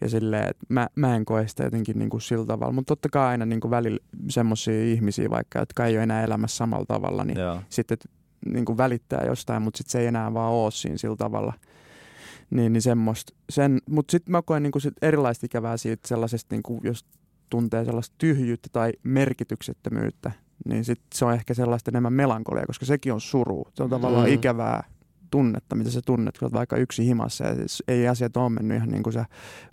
Ja 0.02 0.10
silleen, 0.10 0.50
että 0.50 0.66
mä, 0.70 0.88
mä 0.96 1.16
en 1.16 1.26
koe 1.26 1.48
sitä 1.48 1.64
jotenkin 1.64 2.00
niin 2.00 2.10
kuin 2.10 2.22
sillä 2.22 2.46
tavalla. 2.46 2.74
Mutta 2.74 2.92
totta 2.92 3.10
kai 3.10 3.28
aina 3.28 3.46
niin 3.46 3.60
kuin 3.60 3.72
välillä 3.72 4.00
semmoisia 4.30 4.84
ihmisiä 4.84 5.30
vaikka, 5.30 5.60
jotka 5.60 5.86
ei 5.86 5.96
ole 5.96 6.04
enää 6.04 6.24
elämässä 6.24 6.58
samalla 6.58 6.86
tavalla, 6.86 7.24
niin 7.24 7.40
Joo. 7.40 7.62
sitten 7.70 7.98
niin 8.46 8.66
kuin 8.66 8.78
välittää 8.78 9.24
jostain, 9.26 9.62
mutta 9.62 9.78
sitten 9.78 9.92
se 9.92 10.00
ei 10.00 10.08
enää 10.08 10.34
vaan 10.34 10.54
ole 10.54 10.72
siinä 10.72 10.98
sillä 10.98 11.16
tavalla. 11.16 11.54
Niin, 12.50 12.74
niin 12.74 12.82
semmoista. 12.82 13.34
Sen, 13.50 13.80
mutta 13.90 14.12
sitten 14.12 14.32
mä 14.32 14.42
koen 14.42 14.64
niin 14.64 14.72
kuin 14.72 14.82
sit 14.82 14.94
erilaista 15.02 15.46
ikävää 15.46 15.78
siitä 15.78 16.08
sellaisesta, 16.08 16.56
niin 16.56 16.64
kuin 16.64 16.80
jos 16.84 17.06
tuntee 17.50 17.86
sellaista 17.86 18.16
tyhjyyttä 18.18 18.70
tai 18.72 18.94
merkityksettömyyttä, 19.04 20.32
niin 20.66 20.86
sit 20.86 21.02
se 21.16 21.26
on 21.26 21.34
ehkä 21.34 21.54
sellaista 21.54 21.92
enemmän 21.92 22.14
melankolia, 22.14 22.66
koska 22.68 22.86
sekin 22.86 23.14
on 23.14 23.22
suru. 23.22 23.68
Se 23.74 23.84
on 23.84 23.90
tavallaan 23.90 24.28
Mm. 24.28 24.34
ikävää 24.34 24.84
tunnetta, 25.32 25.76
mitä 25.76 25.90
sä 25.92 26.02
tunnet, 26.06 26.38
kun 26.38 26.46
olet 26.46 26.54
vaikka 26.54 26.78
yksi 26.78 27.06
himassa 27.06 27.44
ja 27.46 27.56
siis 27.56 27.84
ei 27.88 28.08
asiat 28.08 28.38
ole 28.38 28.50
mennyt 28.50 28.78
ihan 28.78 28.90
niin 28.90 29.04
kuin 29.04 29.14
sä 29.14 29.26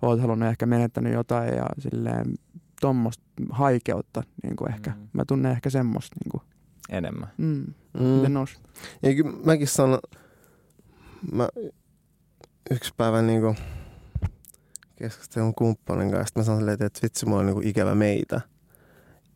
oot 0.02 0.20
halunnut 0.20 0.48
ehkä 0.48 0.66
menettänyt 0.66 1.12
jotain 1.12 1.54
ja 1.54 1.66
silleen 1.78 2.34
tuommoista 2.80 3.24
haikeutta 3.50 4.22
niin 4.42 4.56
kuin 4.56 4.72
ehkä. 4.72 4.90
Mm. 4.90 5.08
Mä 5.12 5.24
tunnen 5.24 5.52
ehkä 5.52 5.70
semmoista. 5.70 6.16
Niin 6.24 6.30
kuin. 6.30 6.42
Enemmän. 6.88 7.28
Mm. 7.38 7.64
Mm. 7.98 8.02
Miten 8.04 8.34
nous? 8.34 8.60
Ja 9.02 9.14
kyllä 9.14 9.32
mäkin 9.44 9.68
sanon, 9.68 9.98
mä 11.32 11.48
yksi 12.70 12.94
päivä 12.96 13.22
niinku 13.22 13.54
keskustelun 14.96 15.54
kumppanin 15.54 16.10
kanssa, 16.10 16.40
mä 16.40 16.44
sanoin 16.44 16.60
silleen, 16.60 16.82
että 16.82 17.00
vitsi, 17.02 17.26
mulla 17.26 17.40
on 17.40 17.46
niinku 17.46 17.62
ikävä 17.64 17.94
meitä. 17.94 18.40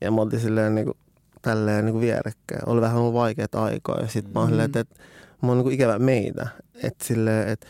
Ja 0.01 0.11
mä 0.11 0.21
oltiin 0.21 0.43
silleen 0.43 0.75
niinku, 0.75 0.97
tälleen 1.43 1.85
niinku 1.85 2.01
vierekkäin. 2.01 2.69
Oli 2.69 2.81
vähän 2.81 2.97
ollut 2.97 3.15
vaikeita 3.15 3.65
aikoja. 3.65 4.01
Ja 4.03 4.09
sit 4.09 4.35
mä 4.35 4.41
oon 4.41 4.49
Mm. 4.49 4.51
silleen, 4.51 4.67
että, 4.67 4.81
että 4.81 4.95
mulla 5.41 5.53
on 5.53 5.59
niinku 5.59 5.71
ikävä 5.71 5.99
meitä. 5.99 6.47
Että 6.83 7.05
silleen, 7.05 7.49
että 7.49 7.67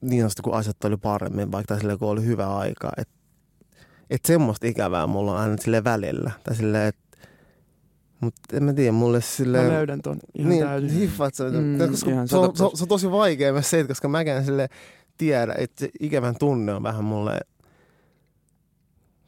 niin 0.00 0.24
on 0.24 0.30
sitten, 0.30 0.42
kun 0.42 0.54
asiat 0.54 0.84
oli 0.84 0.96
paremmin, 0.96 1.52
vaikka 1.52 1.68
tai 1.74 1.78
silleen, 1.80 1.98
kun 1.98 2.08
oli 2.08 2.24
hyvä 2.24 2.56
aika. 2.56 2.90
Että 2.96 3.14
et 4.10 4.24
semmoista 4.24 4.66
ikävää 4.66 5.06
mulla 5.06 5.32
on 5.32 5.38
aina 5.38 5.56
silleen 5.56 5.84
välillä. 5.84 6.30
Tai 6.44 6.54
silleen, 6.56 6.88
että 6.88 7.08
mutta 8.20 8.56
en 8.56 8.62
mä 8.62 8.72
tiedä, 8.72 8.92
mulle 8.92 9.18
Mä 9.18 9.22
silleen... 9.22 9.68
löydän 9.68 10.02
ton 10.02 10.18
ihan 10.34 10.50
niin, 10.50 10.64
täysin. 10.64 10.90
hiffaat 10.90 11.34
se, 11.34 11.50
Mm, 11.50 11.56
mm, 11.56 11.90
koska 11.90 12.10
ihan 12.10 12.28
se, 12.28 12.36
on, 12.36 12.56
se, 12.56 12.64
on, 12.64 12.76
se 12.76 12.84
on 12.84 12.88
tosi 12.88 13.10
vaikea 13.10 13.52
myös 13.52 13.70
se, 13.70 13.80
että 13.80 13.88
koska 13.90 14.08
mäkään 14.08 14.44
sille 14.44 14.68
tiedä, 15.18 15.54
että 15.58 15.80
se 15.80 15.90
ikävän 16.00 16.34
tunne 16.38 16.74
on 16.74 16.82
vähän 16.82 17.04
mulle, 17.04 17.40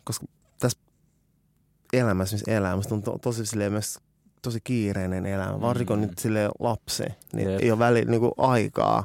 koska 0.05 0.27
elämässä, 1.93 2.35
missä 2.37 2.53
elää, 2.53 2.77
musta 2.77 2.95
on 2.95 3.03
to, 3.03 3.19
tosi 3.19 3.47
silleen 3.47 3.73
myös 3.73 3.99
tosi 4.43 4.61
kiireinen 4.65 5.27
elämä, 5.27 5.61
varsinkin 5.61 5.97
Mm. 5.97 6.01
nyt 6.03 6.19
silleen 6.19 6.51
lapsi, 6.61 7.05
niin 7.33 7.51
Jep. 7.51 7.61
ei 7.63 7.71
ole 7.71 7.79
välillä 7.79 8.11
niinku 8.11 8.33
aikaa 8.37 9.05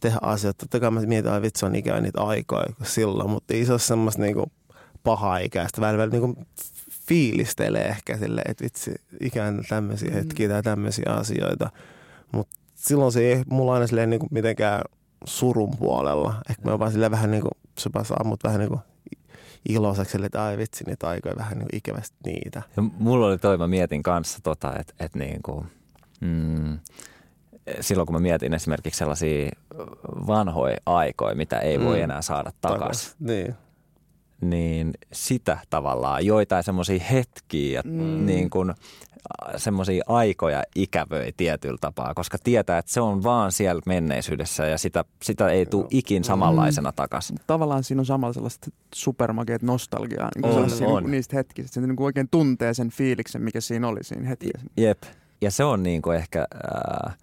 tehdä 0.00 0.18
asioita. 0.22 0.58
Totta 0.58 0.80
kai 0.80 0.90
mä 0.90 1.00
mietin, 1.00 1.30
että 1.32 1.42
vitsi 1.42 1.66
on 1.66 1.74
ikävä 1.74 2.00
niitä 2.00 2.20
aikoja 2.22 2.66
silloin, 2.82 3.30
mutta 3.30 3.54
ei 3.54 3.64
se 3.66 3.72
ole 3.72 3.78
semmoista 3.78 4.22
niinku 4.22 4.46
pahaa 5.04 5.38
ikäistä. 5.38 5.80
Välillä, 5.80 6.02
välillä 6.02 6.26
niinku 6.26 6.42
fiilistelee 7.08 7.84
ehkä 7.88 8.16
silleen, 8.16 8.50
että 8.50 8.64
vitsi, 8.64 8.94
ikään 9.20 9.60
tämmöisiä 9.68 10.08
Mm. 10.10 10.14
hetkiä 10.14 10.48
tai 10.48 10.62
tämmöisiä 10.62 11.12
asioita. 11.12 11.70
Mutta 12.32 12.56
silloin 12.74 13.12
se 13.12 13.20
ei 13.20 13.42
mulla 13.50 13.74
aina 13.74 13.86
silleen 13.86 14.10
niinku 14.10 14.26
mitenkään 14.30 14.82
surun 15.24 15.76
puolella. 15.78 16.34
Ehkä 16.50 16.62
mä 16.70 16.78
vaan 16.78 16.92
silleen 16.92 17.10
vähän 17.10 17.30
niinku, 17.30 17.48
se 17.78 17.90
vaan 17.94 18.04
saa 18.04 18.24
mut 18.24 18.44
vähän 18.44 18.60
niinku 18.60 18.80
iloiseksi, 19.68 20.18
että 20.24 20.44
ai 20.44 20.58
vitsi, 20.58 20.84
niitä 20.84 21.08
aikoja 21.08 21.36
vähän 21.36 21.58
niinku 21.58 21.76
ikävästi 21.76 22.16
niitä. 22.26 22.62
Ja 22.76 22.82
mulla 22.82 23.26
oli 23.26 23.38
toi, 23.38 23.58
mä 23.58 23.66
mietin 23.68 24.02
kanssa 24.02 24.38
tota, 24.42 24.72
että 24.78 24.94
et 25.00 25.14
niin 25.14 25.42
kuin, 25.42 25.66
mm, 26.20 26.78
silloin 27.80 28.06
kun 28.06 28.14
mä 28.14 28.20
mietin 28.20 28.54
esimerkiksi 28.54 28.98
sellaisia 28.98 29.50
vanhoja 30.26 30.76
aikoja, 30.86 31.34
mitä 31.36 31.58
ei 31.58 31.80
voi 31.80 31.96
Mm. 31.98 32.04
enää 32.04 32.22
saada 32.22 32.52
takaisin, 32.60 32.80
Takas. 33.10 33.16
Niin. 33.20 33.54
niin 34.40 34.94
sitä 35.12 35.58
tavallaan, 35.70 36.26
joitain 36.26 36.64
semmoisia 36.64 37.00
hetkiä 37.12 37.82
Mm. 37.84 38.26
niin 38.26 38.50
kuin 38.50 38.74
semmoisia 39.56 40.04
aikoja 40.06 40.62
ikävöi 40.74 41.32
tietyllä 41.36 41.78
tapaa, 41.80 42.14
koska 42.14 42.38
tietää, 42.44 42.78
että 42.78 42.92
se 42.92 43.00
on 43.00 43.22
vaan 43.22 43.52
siellä 43.52 43.82
menneisyydessä 43.86 44.66
ja 44.66 44.78
sitä, 44.78 45.04
sitä 45.22 45.48
ei 45.48 45.66
tule 45.66 45.86
ikin 45.90 46.24
samanlaisena 46.24 46.92
takaisin. 46.92 47.38
Tavallaan 47.46 47.84
siinä 47.84 48.00
on 48.00 48.06
samalla 48.06 48.32
sellaista 48.32 48.70
supermakeet 48.94 49.62
nostalgiaa 49.62 50.28
niin 50.34 50.44
On, 50.44 50.62
on. 50.62 50.66
Niin 50.66 50.88
kuin 50.88 51.10
niistä 51.10 51.36
hetkistä. 51.36 51.74
Se 51.74 51.80
niin 51.80 51.96
kuin 51.96 52.04
oikein 52.04 52.28
tuntee 52.30 52.74
sen 52.74 52.90
fiiliksen, 52.90 53.42
mikä 53.42 53.60
siinä 53.60 53.88
oli 53.88 54.04
siinä 54.04 54.28
hetkessä. 54.28 54.66
Jep. 54.76 55.02
Ja 55.40 55.50
se 55.50 55.64
on 55.64 55.82
niin 55.82 56.02
kuin 56.02 56.16
ehkä 56.16 56.46
äh, 57.08 57.16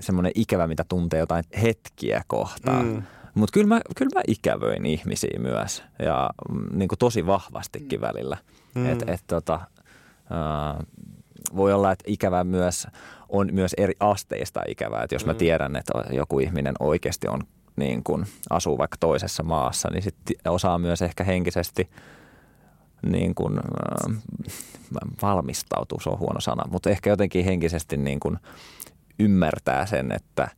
semmoinen 0.00 0.32
ikävä, 0.34 0.66
mitä 0.66 0.84
tuntee 0.88 1.20
jotain 1.20 1.44
hetkiä 1.62 2.22
kohtaan. 2.26 2.86
Mm. 2.86 2.92
Mm. 2.92 3.02
Mutta 3.34 3.52
kyllä 3.52 3.66
mä, 3.66 3.80
kyllä 3.96 4.10
mä 4.14 4.22
ikävöin 4.28 4.86
ihmisiä 4.86 5.38
myös 5.38 5.82
ja 5.98 6.30
mm, 6.50 6.78
niin 6.78 6.88
kuin 6.88 6.98
tosi 6.98 7.26
vahvastikin 7.26 8.00
välillä. 8.00 8.36
Mm. 8.74 8.80
Mm. 8.80 8.92
Et, 8.92 9.02
et, 9.06 9.24
tota, 9.26 9.54
äh, 9.54 10.86
voi 11.56 11.72
olla, 11.72 11.92
että 11.92 12.04
ikävä 12.06 12.44
myös 12.44 12.86
on 13.28 13.48
myös 13.52 13.74
eri 13.78 13.94
asteista 14.00 14.60
ikävää. 14.68 15.02
Et 15.02 15.12
jos 15.12 15.26
mä 15.26 15.32
Mm. 15.32 15.38
tiedän, 15.38 15.76
että 15.76 15.92
joku 16.10 16.38
ihminen 16.38 16.74
oikeasti 16.80 17.28
on 17.28 17.40
niin 17.76 18.04
kuin 18.04 18.26
asuu 18.50 18.78
vaikka 18.78 18.96
toisessa 19.00 19.42
maassa, 19.42 19.88
niin 19.92 20.02
sitten 20.02 20.36
osaa 20.48 20.78
myös 20.78 21.02
ehkä 21.02 21.24
henkisesti 21.24 21.90
niin 23.10 23.34
kuin, 23.34 23.58
äh, 23.58 24.18
valmistautua, 25.22 25.98
se 26.02 26.10
on 26.10 26.18
huono 26.18 26.40
sana, 26.40 26.62
mutta 26.70 26.90
ehkä 26.90 27.10
jotenkin 27.10 27.44
henkisesti 27.44 27.96
niin 27.96 28.20
kuin 28.20 28.38
ymmärtää 29.18 29.86
sen, 29.86 30.12
että, 30.12 30.48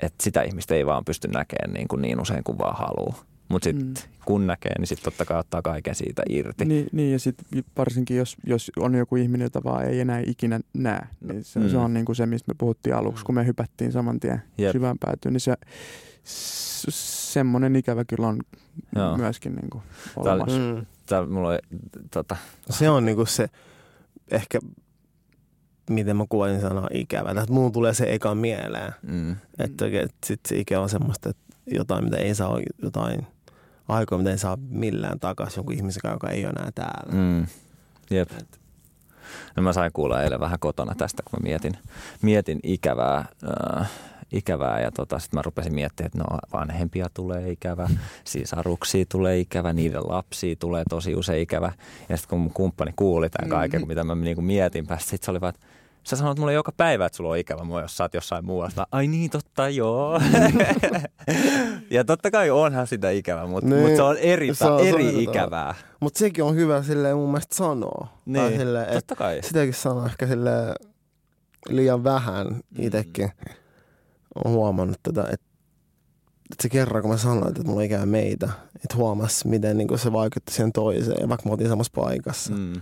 että 0.00 0.24
sitä 0.24 0.42
ihmistä 0.42 0.74
ei 0.74 0.86
vaan 0.86 1.04
pysty 1.04 1.28
näkemään 1.28 1.74
niin, 1.74 1.88
kuin 1.88 2.02
niin 2.02 2.20
usein 2.20 2.44
kuin 2.44 2.58
vaan 2.58 2.76
haluaa. 2.76 3.33
Mutta 3.48 3.64
sitten 3.64 3.86
Mm. 3.86 3.94
kun 4.24 4.46
näkee, 4.46 4.72
niin 4.78 4.86
sitten 4.86 5.04
totta 5.04 5.24
kai 5.24 5.38
ottaa 5.38 5.62
kaiken 5.62 5.94
siitä 5.94 6.22
irti. 6.28 6.64
Niin, 6.64 6.86
niin 6.92 7.12
ja 7.12 7.18
sitten 7.18 7.64
varsinkin 7.78 8.16
jos, 8.16 8.36
jos 8.46 8.70
on 8.76 8.94
joku 8.94 9.16
ihminen, 9.16 9.44
jota 9.44 9.64
vaan 9.64 9.84
ei 9.86 10.00
enää 10.00 10.22
ikinä 10.26 10.60
näe, 10.74 11.00
niin 11.20 11.44
se, 11.44 11.58
Mm. 11.60 11.64
mm. 11.66 11.70
se 11.70 11.76
on 11.76 11.94
niin 11.94 12.04
kuin 12.06 12.16
se, 12.16 12.26
mistä 12.26 12.50
me 12.52 12.54
puhuttiin 12.58 12.94
aluksi, 12.96 13.24
kun 13.24 13.34
me 13.34 13.46
hypättiin 13.46 13.92
saman 13.92 14.20
tien 14.20 14.42
Jep. 14.58 14.72
syvään 14.72 14.96
päätyyn, 15.00 15.32
niin 15.32 15.40
se 15.40 15.54
semmoinen 16.24 17.76
ikävä 17.76 18.04
kyllä 18.04 18.28
on 18.28 18.38
Joo. 18.96 19.16
Myöskin 19.16 19.54
niin 19.54 19.70
kuin 19.70 19.82
Tää 20.14 20.22
oli- 20.22 20.30
olemassa. 20.30 20.58
Mm. 20.80 20.86
Tää, 21.06 21.26
mulla 21.26 21.48
oli, 21.48 21.58
tota, 22.10 22.36
Se 22.70 22.90
on 22.90 23.04
niinku 23.04 23.26
se, 23.26 23.46
ehkä, 24.30 24.58
miten 25.90 26.16
mä 26.16 26.24
kuulin 26.28 26.60
sanoa 26.60 26.86
ikävä. 26.92 27.30
Että 27.30 27.52
muun 27.52 27.72
tulee 27.72 27.94
se 27.94 28.14
eka 28.14 28.34
mieleen. 28.34 28.92
mm, 29.02 29.30
Että 29.58 29.86
että 29.86 30.26
sit 30.26 30.40
se 30.48 30.56
ikä 30.58 30.80
on 30.80 30.88
semmoista, 30.88 31.28
että 31.30 31.42
jotain, 31.66 32.04
mitä 32.04 32.16
ei 32.16 32.34
saa, 32.34 32.58
jotain 32.82 33.26
aikoja, 33.88 34.18
mitä 34.18 34.30
ei 34.30 34.38
saa 34.38 34.58
millään 34.68 35.20
takaisin 35.20 35.58
jonkun 35.58 35.74
ihmisen 35.74 36.00
kanssa, 36.02 36.14
joka 36.14 36.28
ei 36.30 36.44
ole 36.46 36.52
enää 36.58 36.70
täällä. 36.74 37.12
mm, 37.12 37.46
jep. 38.10 38.30
No 39.56 39.62
mä 39.62 39.72
sain 39.72 39.92
kuulla 39.92 40.22
eilen 40.22 40.40
vähän 40.40 40.58
kotona 40.58 40.94
tästä, 40.94 41.22
kun 41.30 41.38
mä 41.40 41.42
mietin, 41.48 41.76
mietin 42.22 42.60
ikävää, 42.62 43.24
äh, 43.80 43.90
ikävää 44.32 44.80
ja 44.80 44.90
tota, 44.90 45.18
sitten 45.18 45.38
mä 45.38 45.42
rupesin 45.42 45.74
miettimään, 45.74 46.06
että 46.06 46.18
no 46.18 46.24
vanhempia 46.52 47.06
tulee 47.14 47.50
ikävä, 47.50 47.88
sisaruksia 48.24 49.04
tulee 49.08 49.38
ikävä, 49.38 49.72
niiden 49.72 50.02
lapsia 50.08 50.56
tulee 50.58 50.84
tosi 50.90 51.14
usein 51.14 51.42
ikävä. 51.42 51.72
Ja 52.08 52.16
sitten 52.16 52.30
kun 52.30 52.40
mun 52.40 52.52
kumppani 52.52 52.92
kuuli 52.96 53.30
tämän 53.30 53.50
kaiken, 53.50 53.80
Mhm. 53.80 53.88
mitä 53.88 54.04
mä 54.04 54.14
niinku 54.14 54.42
mietin 54.42 54.86
päästä, 54.86 55.10
sitten 55.10 55.24
se 55.26 55.30
oli 55.30 55.40
vaan, 55.40 55.54
että 55.54 55.66
sä 56.10 56.16
sanot 56.16 56.38
mulle 56.38 56.52
joka 56.52 56.72
päivä, 56.76 57.06
että 57.06 57.16
sulla 57.16 57.30
on 57.30 57.38
ikävä 57.38 57.64
mua, 57.64 57.80
jos 57.82 57.96
sä 57.96 58.04
oot 58.04 58.14
jossain 58.14 58.44
muualla. 58.44 58.86
Ai 58.92 59.06
niin, 59.06 59.30
totta, 59.30 59.68
joo. 59.68 60.20
Ja 61.90 62.04
totta 62.04 62.30
kai 62.30 62.50
onhan 62.50 62.86
sitä 62.86 63.10
ikävä, 63.10 63.46
mutta 63.46 63.70
Niin. 63.70 63.82
mut 63.86 63.96
se 63.96 64.02
on 64.02 64.16
eri, 64.16 64.54
Se 64.54 64.64
on- 64.64 64.80
se 64.80 64.82
on 64.92 64.94
eri 64.94 65.08
eri 65.08 65.22
ikävää. 65.22 65.74
Mutta 66.00 66.18
sekin 66.18 66.44
on 66.44 66.54
hyvä 66.54 66.82
silleen 66.82 67.16
mun 67.16 67.28
mielestä 67.30 67.54
sanoa. 67.56 68.08
Niin, 68.26 68.58
silleen, 68.58 68.88
et 68.88 68.94
totta 68.94 69.16
kai. 69.16 69.38
sitäkin 69.42 69.74
sanoo 69.74 70.06
ehkä 70.06 70.26
silleen 70.26 70.74
liian 71.68 72.04
vähän 72.04 72.46
itsekin. 72.78 73.30
on 74.44 74.52
huomannut 74.52 74.96
tätä, 75.02 75.20
että, 75.22 75.46
että 76.52 76.62
se 76.62 76.68
kerran 76.68 77.02
kun 77.02 77.10
mä 77.10 77.16
sanoin, 77.16 77.48
että 77.48 77.62
mulla 77.62 77.78
on 77.78 77.84
ikään 77.84 78.08
meitä, 78.08 78.48
että 78.74 78.96
huomas, 78.96 79.44
miten 79.44 79.76
niin 79.78 79.98
se 79.98 80.12
vaikutti 80.12 80.52
siihen 80.52 80.72
toiseen, 80.72 81.28
vaikka 81.28 81.46
me 81.48 81.52
oltiin 81.52 81.68
samassa 81.70 81.92
paikassa. 81.94 82.52
Mm. 82.52 82.58
Mm. 82.58 82.74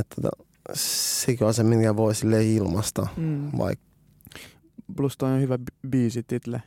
Että 0.00 0.14
tota, 0.22 0.44
sekin 0.74 1.46
on 1.46 1.54
se, 1.54 1.62
minkä 1.62 1.96
voi 1.96 2.14
silleen 2.14 2.46
ilmasta, 2.46 3.06
Mm. 3.16 3.50
vaikka 3.58 3.84
Plus 4.96 5.16
toi 5.16 5.32
on 5.32 5.40
hyvä 5.40 5.56
bi- 5.56 5.88
biisi 5.88 6.22
title. 6.22 6.62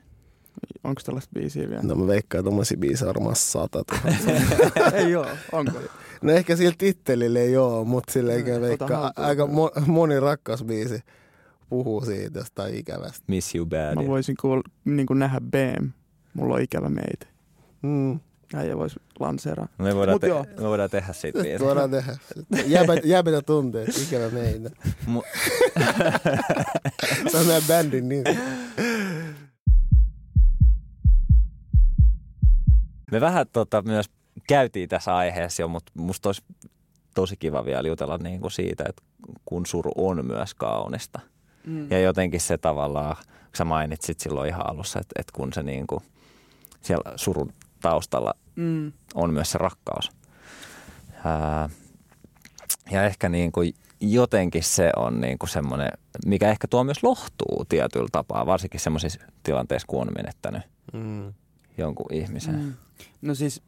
Onko 0.84 1.02
tällaista 1.06 1.32
biisiä 1.34 1.70
vielä? 1.70 1.82
no 1.84 1.96
mä 1.96 2.08
veikkaan, 2.08 2.40
että 2.40 2.48
tommosia 2.50 2.78
biisejä 2.78 3.08
varmaan 3.08 3.36
sata. 3.36 3.84
ei 4.94 5.16
oo, 5.16 5.26
onko? 5.52 5.72
no 6.22 6.32
ehkä 6.32 6.56
sillä 6.56 6.76
tittelillä 6.78 7.40
ei 7.40 7.58
oo, 7.58 7.86
mutta 7.86 8.14
silleen 8.14 8.46
mm, 8.46 8.62
veikkaa, 8.62 9.12
aika 9.16 9.46
mo- 9.46 9.82
moni 9.88 10.20
rakkausbiisi 10.20 11.00
puhuu 11.70 12.06
siitä 12.06 12.40
jostain 12.40 12.76
ikävästä. 12.76 13.24
Miss 13.28 13.56
you 13.56 13.66
bad. 13.66 13.96
Mä 13.96 14.08
voisin 14.08 14.36
kuul, 14.42 14.62
niin 14.86 15.06
kuin 15.06 15.20
nähdä 15.20 15.42
BM. 15.42 15.90
Mulla 16.34 16.56
on 16.56 16.62
ikävä 16.62 16.90
meitä. 16.90 17.28
Mm. 17.82 18.20
Äijä 18.56 18.78
voisi 18.78 19.00
lanseeraa. 19.20 19.68
Me 19.78 19.96
voidaan, 19.96 20.16
Mut 20.16 20.22
te- 20.22 20.28
joo. 20.28 20.46
me 20.58 20.64
voidaan 20.64 20.90
tehdä 20.90 21.14
siitä 21.14 21.42
biisi. 21.42 21.64
Voidaan 21.66 21.92
tehdä. 21.92 22.18
Jäbät, 22.66 23.06
jäbätä 23.06 23.42
tunteet, 23.42 23.98
ikävä 23.98 24.30
meitä. 24.30 24.70
Mu- 25.06 25.26
Se 27.32 27.38
on 27.38 27.46
meidän 27.46 27.64
bändin 27.68 28.10
nimi. 28.10 28.24
Me 33.12 33.22
vähän 33.22 33.46
tota, 33.54 33.82
myös 33.82 34.06
käytiin 34.48 34.90
tässä 34.90 35.16
aiheessa 35.16 35.62
jo, 35.62 35.68
mutta 35.68 35.92
musta 35.96 36.30
olisi 36.30 36.42
tosi 37.16 37.38
kiva 37.38 37.66
vielä 37.66 37.88
jutella 37.88 38.18
niin 38.18 38.42
kuin 38.42 38.52
siitä, 38.52 38.84
että 38.90 39.04
kun 39.46 39.66
suru 39.66 39.92
on 39.96 40.26
myös 40.26 40.54
kaunista. 40.54 41.20
Mm. 41.68 41.92
Ja 41.92 42.00
jotenkin 42.00 42.42
se 42.42 42.58
tavallaan, 42.58 43.16
kun 43.16 43.26
sä 43.58 43.66
mainitsit 43.66 44.20
silloin 44.20 44.50
ihan 44.50 44.70
alussa, 44.70 45.00
että, 45.00 45.14
että 45.20 45.34
kun 45.36 45.54
se 45.54 45.64
niin 45.64 45.88
kuin 45.88 46.00
siellä 46.82 47.14
surun 47.16 47.54
taustalla 47.82 48.34
Mm. 48.56 48.92
on 49.14 49.34
myös 49.34 49.52
se 49.52 49.58
rakkaus. 49.58 50.12
Ää, 51.26 51.70
ja 52.92 53.04
ehkä 53.04 53.30
niin 53.30 53.52
kuin 53.52 53.74
jotenkin 54.00 54.64
se 54.64 54.92
on 54.96 55.22
niin 55.22 55.38
kuin 55.40 55.50
semmoinen, 55.50 55.90
mikä 56.26 56.50
ehkä 56.50 56.68
tuo 56.68 56.84
myös 56.84 57.04
lohtuu 57.04 57.66
tietyllä 57.70 58.08
tapaa, 58.12 58.46
varsinkin 58.46 58.80
semmoisissa 58.80 59.20
tilanteissa, 59.44 59.88
kun 59.88 60.02
on 60.02 60.14
menettänyt 60.16 60.62
Mm. 60.94 61.34
jonkun 61.78 62.14
ihmisen. 62.14 62.56
Mm. 62.56 62.74
No 63.22 63.36
siis... 63.36 63.62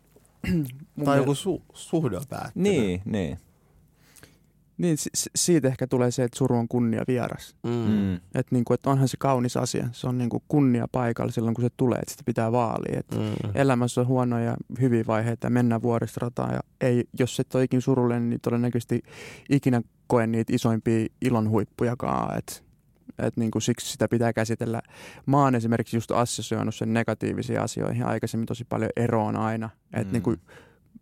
Tai 1.06 1.18
joku 1.18 1.34
su- 1.34 1.64
suhde 1.74 2.18
on 2.18 2.24
päättynyt. 2.30 2.54
Niin, 2.72 3.02
niin. 3.06 3.40
Niin, 4.78 4.98
si- 4.98 5.10
si- 5.16 5.30
siitä 5.36 5.68
ehkä 5.68 5.88
tulee 5.88 6.12
se, 6.12 6.24
että 6.24 6.38
suru 6.38 6.56
on 6.58 6.68
kunnia 6.68 7.04
vieras. 7.08 7.56
Mm. 7.64 7.72
Mm. 7.72 8.16
Että 8.16 8.48
niinku, 8.52 8.74
et 8.74 8.86
onhan 8.88 9.08
se 9.08 9.18
kaunis 9.20 9.58
asia. 9.58 9.90
Se 9.92 10.08
on 10.08 10.18
niinku 10.18 10.44
kunnia 10.48 10.88
paikalla 10.92 11.32
silloin, 11.32 11.54
kun 11.56 11.64
se 11.64 11.70
tulee, 11.78 12.00
että 12.00 12.12
sitä 12.12 12.24
pitää 12.26 12.52
vaalia. 12.52 13.00
Et 13.00 13.12
Mm. 13.12 13.52
Elämässä 13.56 14.02
on 14.02 14.08
huonoja 14.08 14.44
ja 14.46 14.56
hyviä 14.82 15.04
vaiheita 15.08 15.46
ja 15.46 15.50
mennään 15.52 15.82
vuoristorataan. 15.82 16.54
Ja 16.54 16.60
ei, 16.82 17.04
jos 17.20 17.40
et 17.40 17.56
ole 17.56 17.64
ikinä 17.64 17.82
surullinen, 17.82 18.30
niin 18.30 18.42
todennäköisesti 18.42 19.02
ikinä 19.50 19.82
koe 20.08 20.28
niitä 20.28 20.54
isoimpia 20.56 21.08
ilon 21.22 21.50
huippujakaan. 21.50 22.38
Et, 22.38 22.64
et 23.20 23.38
niinku 23.38 23.60
siksi 23.60 23.92
sitä 23.92 24.08
pitää 24.08 24.34
käsitellä. 24.34 24.82
Mä 25.26 25.38
oon 25.38 25.56
esimerkiksi 25.56 25.98
just 25.98 26.12
assosioinut 26.12 26.76
sen 26.76 26.94
negatiivisiin 26.94 27.62
asioihin 27.62 28.06
aikaisemmin 28.06 28.46
tosi 28.46 28.66
paljon 28.66 28.92
eroon 28.96 29.36
aina. 29.36 29.70
Että 29.94 30.06
Mm. 30.08 30.12
niinku, 30.14 30.36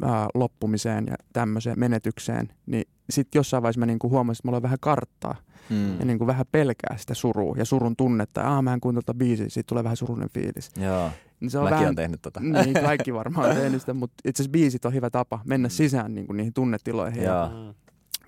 ää, 0.02 0.28
loppumiseen 0.34 1.06
ja 1.08 1.16
tämmöiseen 1.34 1.80
menetykseen. 1.80 2.48
Niin 2.66 2.84
sitten 3.10 3.40
jossain 3.40 3.64
vaiheessa 3.64 3.80
mä 3.80 3.86
niinku 3.86 4.10
huomasin, 4.10 4.40
että 4.42 4.48
mulla 4.48 4.58
on 4.58 4.64
vähän 4.64 4.78
karttaa 4.82 5.36
Mm. 5.70 6.00
ja 6.00 6.06
niin 6.06 6.18
kuin 6.18 6.28
vähän 6.28 6.46
pelkää 6.52 6.98
sitä 6.98 7.14
surua 7.14 7.56
ja 7.58 7.66
surun 7.66 7.96
tunnetta. 7.96 8.42
Ja, 8.42 8.62
mä 8.62 8.74
en 8.74 8.82
kuuntele 8.82 9.02
tuota 9.06 9.18
biisiä, 9.18 9.50
siitä 9.50 9.68
tulee 9.68 9.84
vähän 9.84 9.98
surullinen 9.98 10.30
fiilis. 10.30 10.72
Joo, 10.78 11.10
Niin 11.40 11.52
se 11.52 11.58
on 11.58 11.64
mäkin 11.64 11.74
vähän, 11.74 11.86
olen 11.86 11.96
tehnyt 11.96 12.22
tota. 12.22 12.40
niin, 12.40 12.74
kaikki 12.86 13.14
varmaan 13.14 13.50
on 13.50 13.56
tehnyt 13.56 13.82
sitä, 13.82 13.94
mutta 13.94 14.16
itse 14.26 14.44
asiassa 14.44 14.52
biisit 14.52 14.86
on 14.86 14.94
hyvä 14.94 15.10
tapa 15.10 15.40
mennä 15.46 15.70
sisään 15.70 16.16
niin 16.16 16.28
kuin 16.28 16.38
niihin 16.38 16.54
tunnetiloihin 16.54 17.24
ja 17.24 17.50
Joo. 17.54 17.68
Mm. 17.68 17.74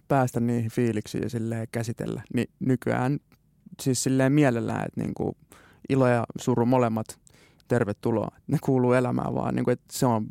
päästä 0.08 0.40
niihin 0.40 0.72
fiiliksiin 0.72 1.24
ja 1.24 1.30
silleen 1.30 1.68
käsitellä. 1.72 2.22
Niin 2.34 2.48
nykyään 2.60 3.20
siis 3.82 4.04
silleen 4.04 4.34
mielellään, 4.34 4.86
että 4.86 5.02
niin 5.02 5.14
kuin 5.14 5.36
ilo 5.90 6.08
ja 6.08 6.24
suru 6.40 6.66
molemmat 6.66 7.20
tervetuloa. 7.68 8.32
Ne 8.48 8.58
kuuluu 8.62 8.94
elämään 8.94 9.36
vaan, 9.36 9.56
niin 9.56 9.64
kuin, 9.66 9.74
että 9.74 9.86
se 9.92 10.06
on, 10.06 10.28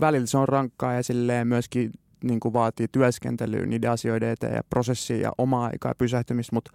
välillä 0.00 0.26
se 0.26 0.38
on 0.38 0.48
rankkaa 0.48 0.92
ja 0.92 1.02
silleen 1.02 1.48
myöskin 1.48 1.90
niin 2.24 2.40
kuin 2.40 2.52
vaatii 2.52 2.86
työskentelyä 2.92 3.66
niiden 3.66 3.90
asioiden 3.90 4.28
eteen 4.28 4.54
ja 4.54 4.62
prosessia 4.70 5.16
ja 5.16 5.32
omaa 5.38 5.64
aikaa 5.66 5.90
ja 5.90 5.94
pysähtymistä, 5.94 6.56
mutta 6.56 6.70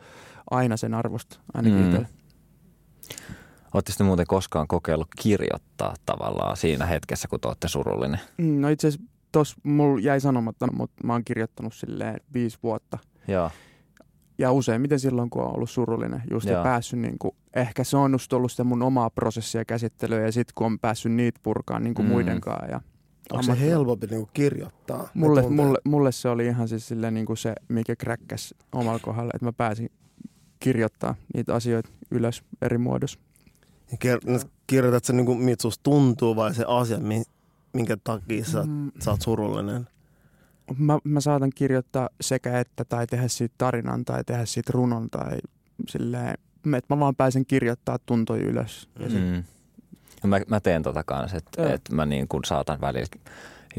aina 0.51 0.77
sen 0.77 0.93
arvosta, 0.93 1.39
ainakin 1.53 1.79
Mm. 1.79 1.85
itsellä. 1.85 2.07
Oletteko 3.73 3.95
te 3.97 4.03
muuten 4.03 4.27
koskaan 4.27 4.67
kokeillut 4.67 5.07
kirjoittaa 5.21 5.93
tavallaan 6.05 6.57
siinä 6.57 6.85
hetkessä, 6.85 7.27
kun 7.27 7.39
te 7.39 7.47
olette 7.47 7.67
surullinen? 7.67 8.19
Mm, 8.37 8.61
No 8.61 8.69
itse 8.69 8.87
asiassa 8.87 9.07
tuossa 9.31 9.57
mulla 9.63 9.99
jäi 9.99 10.19
sanomatta, 10.21 10.67
mutta 10.73 11.07
mä 11.07 11.13
oon 11.13 11.23
kirjoittanut 11.25 11.73
silleen 11.73 12.19
viisi 12.33 12.57
vuotta. 12.63 12.97
Joo. 13.27 13.51
Ja 14.37 14.51
useimmiten 14.51 14.99
silloin, 14.99 15.29
kun 15.29 15.41
on 15.43 15.55
ollut 15.55 15.69
surullinen 15.69 16.21
just 16.31 16.47
Joo. 16.47 16.57
ja 16.57 16.63
päässyt, 16.63 16.99
niin 16.99 17.19
kuin, 17.19 17.35
ehkä 17.55 17.83
se 17.83 17.97
on 17.97 18.11
just 18.11 18.33
ollut 18.33 18.51
sitä 18.51 18.63
mun 18.63 18.81
omaa 18.83 19.09
prosessia 19.09 19.65
käsittelyä 19.65 20.21
ja 20.21 20.31
sitten 20.31 20.53
kun 20.55 20.67
on 20.67 20.79
päässyt 20.79 21.11
niitä 21.11 21.39
purkaan 21.43 21.83
niin 21.83 21.93
kuin 21.93 22.05
Mm. 22.05 22.09
mm. 22.09 22.13
muidenkaan. 22.13 22.69
Ja 22.69 22.81
Onko 23.31 23.43
se 23.43 23.59
helpompi 23.59 24.07
niinku 24.07 24.29
kirjoittaa? 24.33 25.09
Mulle, 25.13 25.41
tunteet? 25.41 25.65
mulle, 25.67 25.77
mulle 25.85 26.11
se 26.11 26.29
oli 26.29 26.45
ihan 26.45 26.67
siis 26.67 26.87
silleen 26.87 27.13
niin 27.13 27.25
kuin 27.25 27.37
se, 27.37 27.55
mikä 27.67 27.95
kräkkäs 27.95 28.53
omalla 28.71 28.99
kohdalla, 28.99 29.31
että 29.35 29.45
mä 29.45 29.53
pääsin 29.53 29.89
kirjoittaa 30.59 31.15
niitä 31.33 31.55
asioita 31.55 31.89
ylös 32.11 32.43
eri 32.61 32.77
muodossa. 32.77 33.19
Ja 33.91 33.97
ker- 34.05 34.31
no, 34.31 34.39
kirjoitat 34.67 35.05
sen 35.05 35.17
niinku, 35.17 35.35
miltä 35.35 35.61
susta 35.61 35.83
tuntuu 35.83 36.35
vai 36.35 36.53
se 36.55 36.65
asia, 36.67 36.99
mi- 36.99 37.23
minkä 37.73 37.97
takia 38.03 38.45
sä, 38.45 38.63
Mm, 38.63 38.91
sä 38.99 39.11
oot 39.11 39.21
surullinen? 39.21 39.87
mä, 40.77 40.97
mä 41.03 41.21
saatan 41.21 41.49
kirjoittaa 41.55 42.09
sekä 42.21 42.59
että 42.59 42.85
tai 42.85 43.07
tehdä 43.07 43.27
siitä 43.27 43.55
tarinan 43.57 44.05
tai 44.05 44.23
tehdä 44.23 44.45
siitä 44.45 44.71
runon 44.75 45.09
tai 45.09 45.37
silleen, 45.89 46.33
että 46.77 46.95
mä 46.95 46.99
vaan 46.99 47.15
pääsen 47.15 47.45
kirjoittaa 47.45 47.99
tuntoja 48.05 48.43
ylös. 48.45 48.89
Ja 48.99 49.09
sit, 49.09 49.19
Mm. 49.19 49.43
Mä, 50.27 50.39
mä 50.47 50.59
teen 50.59 50.83
tota 50.83 51.03
kanssa, 51.03 51.37
että 51.37 51.73
et 51.73 51.81
mä 51.91 52.05
niin 52.05 52.27
kun 52.27 52.45
saatan 52.45 52.81
välillä 52.81 53.07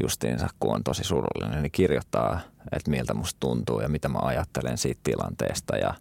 justiinsa, 0.01 0.47
kun 0.59 0.75
on 0.75 0.83
tosi 0.83 1.03
surullinen, 1.03 1.63
niin 1.63 1.71
kirjoittaa, 1.71 2.39
että 2.71 2.91
miltä 2.91 3.13
musta 3.13 3.37
tuntuu 3.39 3.81
ja 3.81 3.89
mitä 3.89 4.09
mä 4.09 4.19
ajattelen 4.21 4.77
siitä 4.77 5.01
tilanteesta. 5.03 5.77
Ja 5.77 5.93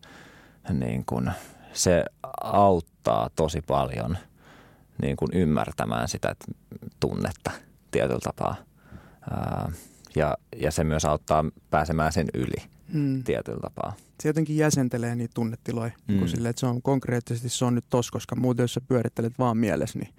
niin 0.72 1.04
kun 1.04 1.30
se 1.72 2.04
auttaa 2.42 3.30
tosi 3.36 3.60
paljon 3.60 4.18
niin 5.02 5.16
kun 5.16 5.28
ymmärtämään 5.32 6.08
sitä 6.08 6.36
tunnetta 7.00 7.50
tietyllä 7.90 8.20
tapaa. 8.24 8.56
Ää, 9.30 9.72
ja, 10.18 10.36
ja 10.56 10.70
se 10.70 10.84
myös 10.84 11.04
auttaa 11.04 11.44
pääsemään 11.70 12.12
sen 12.12 12.26
yli 12.34 12.62
mm. 12.92 13.24
tietyllä 13.24 13.60
tapaa. 13.60 13.92
se 14.22 14.28
jotenkin 14.28 14.56
jäsentelee 14.56 15.16
niitä 15.16 15.34
tunnetiloja, 15.34 15.90
mm. 16.08 16.14
Mm. 16.14 16.18
kun 16.18 16.28
silleen, 16.28 16.50
että 16.50 16.60
se 16.60 16.66
on 16.66 16.82
konkreettisesti 16.82 17.48
se 17.48 17.64
on 17.64 17.74
nyt 17.74 17.84
tos, 17.90 18.10
koska 18.10 18.36
muuten 18.36 18.64
jos 18.64 18.74
sä 18.74 18.80
pyörittelet 18.80 19.38
vaan 19.38 19.56
mielessä, 19.56 19.98
niin 19.98 20.14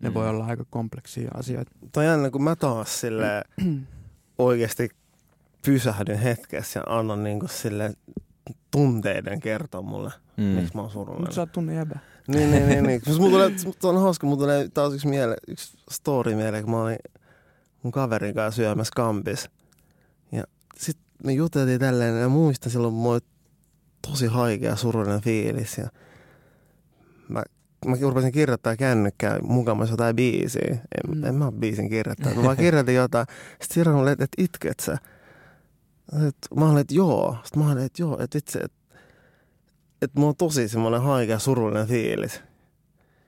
ne 0.00 0.08
Mm. 0.08 0.14
voi 0.14 0.28
olla 0.28 0.46
aika 0.46 0.64
kompleksia 0.70 1.30
asioita. 1.34 1.72
Tai 1.92 2.06
jännä, 2.06 2.30
kun 2.30 2.42
mä 2.42 2.56
taas 2.56 3.00
sille 3.00 3.44
oikeasti 4.38 4.90
pysähdyn 5.66 6.18
hetkessä 6.18 6.80
ja 6.80 6.98
annan 6.98 7.24
niinku 7.24 7.48
sille 7.48 7.94
tunteiden 8.70 9.40
kertoa 9.40 9.82
mulle, 9.82 10.10
mm. 10.36 10.44
Miksi 10.44 10.74
mä 10.74 10.80
oon 10.80 10.90
surullinen. 10.90 11.20
Mutta 11.22 11.34
sä 11.34 11.40
oot 11.40 11.52
tunne 11.52 11.74
jäbä. 11.74 11.98
Niin, 12.28 12.50
niin, 12.50 12.68
niin. 12.68 12.84
niin. 12.84 13.00
Siis 13.04 13.18
mulla 13.18 13.32
tulee, 13.32 13.58
se 13.80 13.86
on 13.86 14.00
hauska, 14.00 14.26
mulla 14.26 14.42
tulee 14.42 14.68
taas 14.74 14.94
yksi, 14.94 15.08
miele, 15.08 15.36
yksi 15.48 15.78
story 15.90 16.34
mieleen, 16.34 16.64
kun 16.64 16.70
mä 16.72 16.82
olin 16.82 16.98
mun 17.82 17.92
kaverin 17.92 18.34
kanssa 18.34 18.56
syömässä 18.56 18.92
kampis. 18.96 19.50
Ja 20.32 20.44
sit 20.76 20.98
me 21.24 21.32
juteltiin 21.32 21.80
tälleen, 21.80 22.20
ja 22.20 22.28
muistan 22.28 22.72
silloin, 22.72 22.94
mulla 22.94 23.12
oli 23.14 23.20
tosi 24.08 24.26
haikea 24.26 24.76
surullinen 24.76 25.20
fiilis. 25.20 25.78
Ja 25.78 25.88
mä, 27.28 27.42
mä 27.86 27.96
rupesin 28.02 28.32
kirjoittaa 28.32 28.76
kännykkää 28.76 29.38
mukamassa 29.40 29.92
jotain 29.92 30.16
biisiä. 30.16 30.62
En, 30.70 30.78
Mm. 31.16 31.24
en 31.24 31.34
mä 31.34 31.44
oo 31.44 31.52
biisin 31.52 31.88
kirjoittaa. 31.88 32.34
Mä 32.34 32.42
vaan 32.42 32.56
kirjoitin 32.66 32.94
jotain. 32.94 33.26
Sitten 33.50 33.74
Sira 33.74 33.92
mulle, 33.92 34.12
että 34.12 34.24
et 34.24 34.32
itket 34.38 34.80
sä. 34.80 34.98
Et, 36.28 36.36
mä 36.56 36.66
olin, 36.68 36.78
että 36.78 36.94
joo. 36.94 37.36
Sitten 37.44 37.62
mä 37.62 37.72
olin, 37.72 37.84
että 37.84 38.02
joo, 38.02 38.22
että 38.22 38.38
itse, 38.38 38.58
että 38.58 38.82
että 40.02 40.18
mulla 40.20 40.28
on 40.30 40.36
tosi 40.36 40.68
semmoinen 40.68 41.02
haikea 41.02 41.38
surullinen 41.38 41.86
fiilis. 41.86 42.40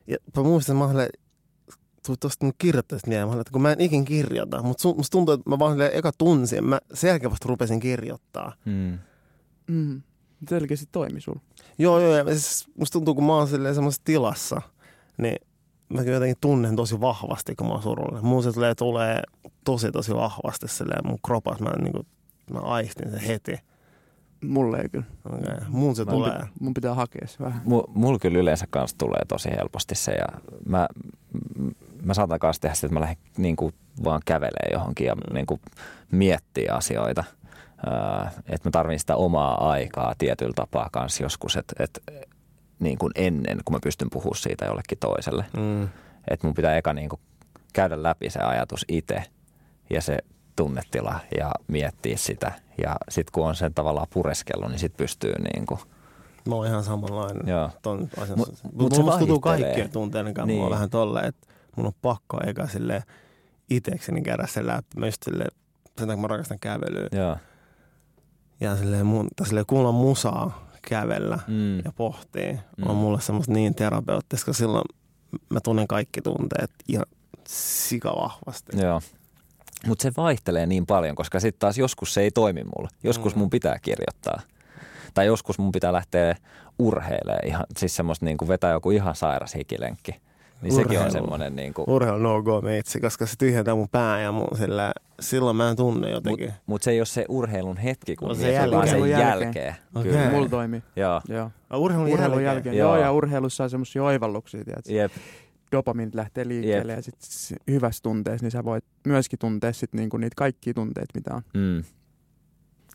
Ja 0.07 0.17
mä 0.37 0.43
muistan, 0.43 0.77
että 0.77 0.87
mä 0.87 0.91
olin, 0.93 1.09
tosta 2.21 2.47
nyt 2.47 2.55
kirjoittajasta 2.59 3.09
mieleen, 3.09 3.29
mä 3.29 3.33
olin, 3.33 3.41
että 3.41 3.53
kun 3.53 3.63
mä 3.63 3.73
en 3.73 3.81
ikin 3.81 4.05
kirjoita, 4.05 4.63
mutta 4.63 4.89
musta 4.89 5.13
tuntuu, 5.13 5.35
että 5.35 5.51
mä 5.51 5.59
vaan 5.59 5.73
silleen 5.73 5.95
eka 5.95 6.13
tunsin, 6.19 6.65
mä 6.65 6.79
sen 6.95 7.09
jälkeen 7.09 7.31
vasta 7.31 7.49
rupesin 7.49 7.81
kirjoittaa. 7.81 8.53
Mm. 8.65 8.99
Mm. 9.67 10.03
Selkeästi 10.49 10.87
toimi 10.93 11.21
sulla. 11.21 11.41
Joo, 11.79 12.01
joo, 12.01 12.17
ja 12.17 12.25
siis 12.25 12.69
musta 12.79 12.93
tuntuu, 12.93 13.15
kun 13.15 13.25
mä 13.25 13.37
oon 13.37 13.49
silleen 13.49 13.75
semmoisessa 13.75 14.03
tilassa, 14.05 14.63
niin 15.19 15.37
mä 15.89 16.03
jotenkin 16.03 16.37
tunnen 16.41 16.77
tosi 16.77 17.01
vahvasti, 17.01 17.55
kun 17.55 17.67
mä 17.67 17.73
oon 17.73 17.83
surullinen. 17.83 18.25
Mun 18.25 18.43
se 18.43 18.53
tulee, 18.53 18.75
tulee 18.75 19.23
tosi 19.65 19.93
tosi 19.93 20.15
vahvasti 20.15 20.69
silleen 20.69 21.07
mun 21.07 21.19
kropas. 21.27 21.61
Mä, 21.61 21.71
niin 21.83 21.93
kuin, 21.93 22.07
mä 22.53 22.59
aistin 22.59 23.11
sen 23.11 23.21
heti. 23.21 23.59
Mulle 24.45 24.79
ei 24.81 24.89
kyllä. 24.89 25.05
Okay. 25.25 25.57
Mun 25.69 25.97
se 25.97 26.05
Mun, 26.05 26.15
tulee. 26.15 26.39
pit- 26.39 26.49
mun 26.61 26.75
pitää 26.75 26.95
hakea 26.95 27.27
se 27.29 27.37
vähän. 27.45 27.63
Mu- 27.65 27.91
mulla 27.95 28.19
kyllä 28.19 28.39
yleensä 28.39 28.67
kanssa 28.71 28.99
tulee 28.99 29.21
tosi 29.29 29.51
helposti 29.51 29.95
se 29.95 30.13
ja 30.13 30.27
mä, 30.69 30.89
m- 31.59 31.71
mä 32.05 32.15
saatan 32.15 32.39
kanssa 32.39 32.61
tehdä 32.63 32.75
sitä, 32.75 32.87
että 32.87 32.95
mä 32.95 33.01
lähden 33.01 33.17
niin 33.37 33.57
kuin 33.57 33.75
vaan 34.05 34.21
kävelee 34.25 34.69
johonkin 34.73 35.07
ja 35.07 35.15
niin 35.33 35.47
kuin 35.47 35.61
miettii 36.11 36.69
asioita. 36.69 37.25
Että 38.49 38.69
mä 38.69 38.71
tarvitsen 38.71 38.99
sitä 38.99 39.17
omaa 39.17 39.71
aikaa 39.71 40.15
tietyllä 40.19 40.53
tapaa 40.57 40.89
kanssa 40.93 41.23
joskus, 41.23 41.57
että 41.57 41.75
et, 41.85 42.03
niin 42.79 42.99
kuin 42.99 43.13
ennen 43.15 43.61
kuin 43.65 43.75
mä 43.75 43.79
pystyn 43.83 44.11
puhumaan 44.13 44.37
siitä 44.37 44.65
jollekin 44.65 44.99
toiselle. 44.99 45.45
Mm. 45.57 45.83
Että 46.29 46.47
mun 46.47 46.55
pitää 46.55 46.77
eka 46.77 46.93
niin 46.93 47.09
kuin 47.09 47.21
käydä 47.73 48.03
läpi 48.03 48.31
se 48.31 48.39
ajatus 48.41 48.85
itse 48.89 49.23
ja 49.91 50.01
se 50.03 50.19
tunnetila 50.57 51.21
ja 51.39 51.51
miettiä 51.69 52.17
sitä. 52.17 52.53
Ja 52.83 52.97
sitten 53.09 53.33
kun 53.33 53.47
on 53.47 53.55
sen 53.57 53.75
tavallaan 53.75 54.07
pureskellut, 54.13 54.69
niin 54.71 54.79
sitten 54.79 55.05
pystyy 55.05 55.35
niin 55.55 55.67
kuin, 55.67 55.81
Mä 56.49 56.55
oon 56.55 56.67
ihan 56.67 56.85
samanlainen. 56.85 57.49
joo. 57.49 57.71
Ton 57.83 58.09
asian. 58.21 58.39
Mut- 58.39 58.49
Mut, 58.63 58.75
mut 58.75 58.95
se 58.95 59.03
musta 59.03 59.19
tuntuu 59.19 59.41
kaikkien 59.41 59.91
tunteiden 59.91 60.35
kanssa. 60.35 60.47
Niin. 60.47 60.57
Mulla 60.57 60.67
on 60.67 60.75
vähän 60.75 60.91
tolleen, 60.91 61.27
että 61.27 61.47
mun 61.77 61.87
on 61.87 61.93
pakko 62.03 62.41
eka 62.47 62.67
silleen 62.67 63.03
itekseni 63.71 64.23
käydä 64.23 64.47
sen 64.47 64.67
läpi. 64.67 64.87
Mä 64.97 65.07
just 65.07 65.23
silleen, 65.23 65.51
sen 65.99 66.09
takia 66.09 66.17
mä 66.23 66.27
rakastan 66.27 66.59
kävelyä. 66.59 67.09
Joo. 67.13 67.37
Ja 68.61 68.77
silleen, 68.77 69.07
mun, 69.07 69.29
tai 69.37 69.47
silleen 69.47 69.67
kuulla 69.67 69.93
musaa 69.93 70.69
kävellä 70.89 71.39
Mm. 71.49 71.79
ja 71.79 71.93
pohtii 71.97 72.53
Mm. 72.53 72.87
on 72.91 72.97
mulle 72.97 73.21
semmoista 73.21 73.53
niin 73.53 73.75
terapeuttista, 73.75 74.47
koska 74.47 74.53
silloin 74.53 74.85
mä 75.51 75.61
tunnen 75.61 75.89
kaikki 75.89 76.23
tunteet 76.23 76.71
ihan 76.89 77.07
sikavahvasti. 77.49 78.77
Joo. 78.81 79.01
Mutta 79.87 80.03
se 80.03 80.13
vaihtelee 80.17 80.67
niin 80.67 80.87
paljon, 80.87 81.15
koska 81.17 81.41
sitten 81.41 81.61
taas 81.61 81.79
joskus 81.79 82.15
se 82.15 82.21
ei 82.21 82.31
toimi 82.31 82.65
mulle. 82.65 82.89
Joskus 83.03 83.35
Mm. 83.35 83.39
mun 83.39 83.51
pitää 83.51 83.79
kirjoittaa. 83.83 84.41
Tai 85.15 85.27
joskus 85.27 85.59
mun 85.59 85.73
pitää 85.73 85.93
lähteä 85.93 86.37
urheilemaan, 86.79 87.47
ihan, 87.47 87.65
siis 87.77 87.97
semmoista 87.97 88.25
niin 88.25 88.37
kuin 88.37 88.49
vetää 88.49 88.73
joku 88.73 88.91
ihan 88.91 89.17
sairas 89.17 89.55
hikilenkki. 89.55 90.21
Niin 90.63 90.73
sekin 90.75 90.91
on 90.91 90.97
Urheilu. 90.97 91.13
semmoinen 91.13 91.57
niin 91.57 91.75
kuin, 91.75 91.91
Urheilu 91.91 92.19
no 92.19 92.43
go 92.43 92.61
meitsi, 92.61 93.01
koska 93.01 93.27
se 93.27 93.37
tyhjentää 93.39 93.75
mun 93.75 93.89
pää 93.89 94.21
ja 94.21 94.33
mun 94.33 94.49
sillä, 94.59 94.93
silloin 95.21 95.57
mä 95.57 95.71
en 95.71 95.77
tunne 95.77 96.01
Mutta 96.15 96.31
jotenkin. 96.31 96.53
mut 96.67 96.83
se 96.83 96.91
ei 96.91 97.01
ole 97.01 97.07
se 97.07 97.25
urheilun 97.29 97.77
hetki, 97.77 98.17
kun 98.17 98.29
On 98.31 98.37
se 98.37 98.43
se 98.43 98.53
jälkeen. 98.53 98.77
vaan 98.77 98.89
sen 98.89 99.11
jälkeen. 99.11 99.29
jälkeen. 99.45 99.75
Okei. 99.95 100.13
Kyllä. 100.13 100.31
Mulla 100.31 100.49
toimii. 100.49 100.83
Joo. 100.97 101.21
Joo. 101.29 101.45
Okay. 101.71 101.81
Urheilun, 101.81 102.13
Urheilun 102.13 102.35
jälkeen. 102.43 102.55
jälkeen. 102.55 102.77
Joo. 102.77 102.95
Joo. 102.95 103.05
ja 103.05 103.13
urheilussa 103.13 103.65
on 103.65 103.71
semmoisia 103.71 104.05
oivalluksia, 104.05 104.65
tiedätkö? 104.65 104.93
Jep. 104.93 105.13
Dopamiinit 105.73 106.15
lähtee 106.15 106.49
liikkeelle 106.49 106.93
Jep. 106.93 106.99
ja 106.99 107.03
sit 107.03 107.59
hyvässä 107.71 108.03
tunteessa, 108.03 108.45
niin 108.45 108.51
sä 108.51 108.65
voit 108.65 108.85
myöskin 109.07 109.39
tuntea 109.39 109.73
sit 109.73 109.93
niinku 109.93 110.17
niitä 110.17 110.35
kaikkia 110.37 110.75
tunteita, 110.75 111.13
mitä 111.15 111.35
on. 111.35 111.43
Mm. 111.55 111.85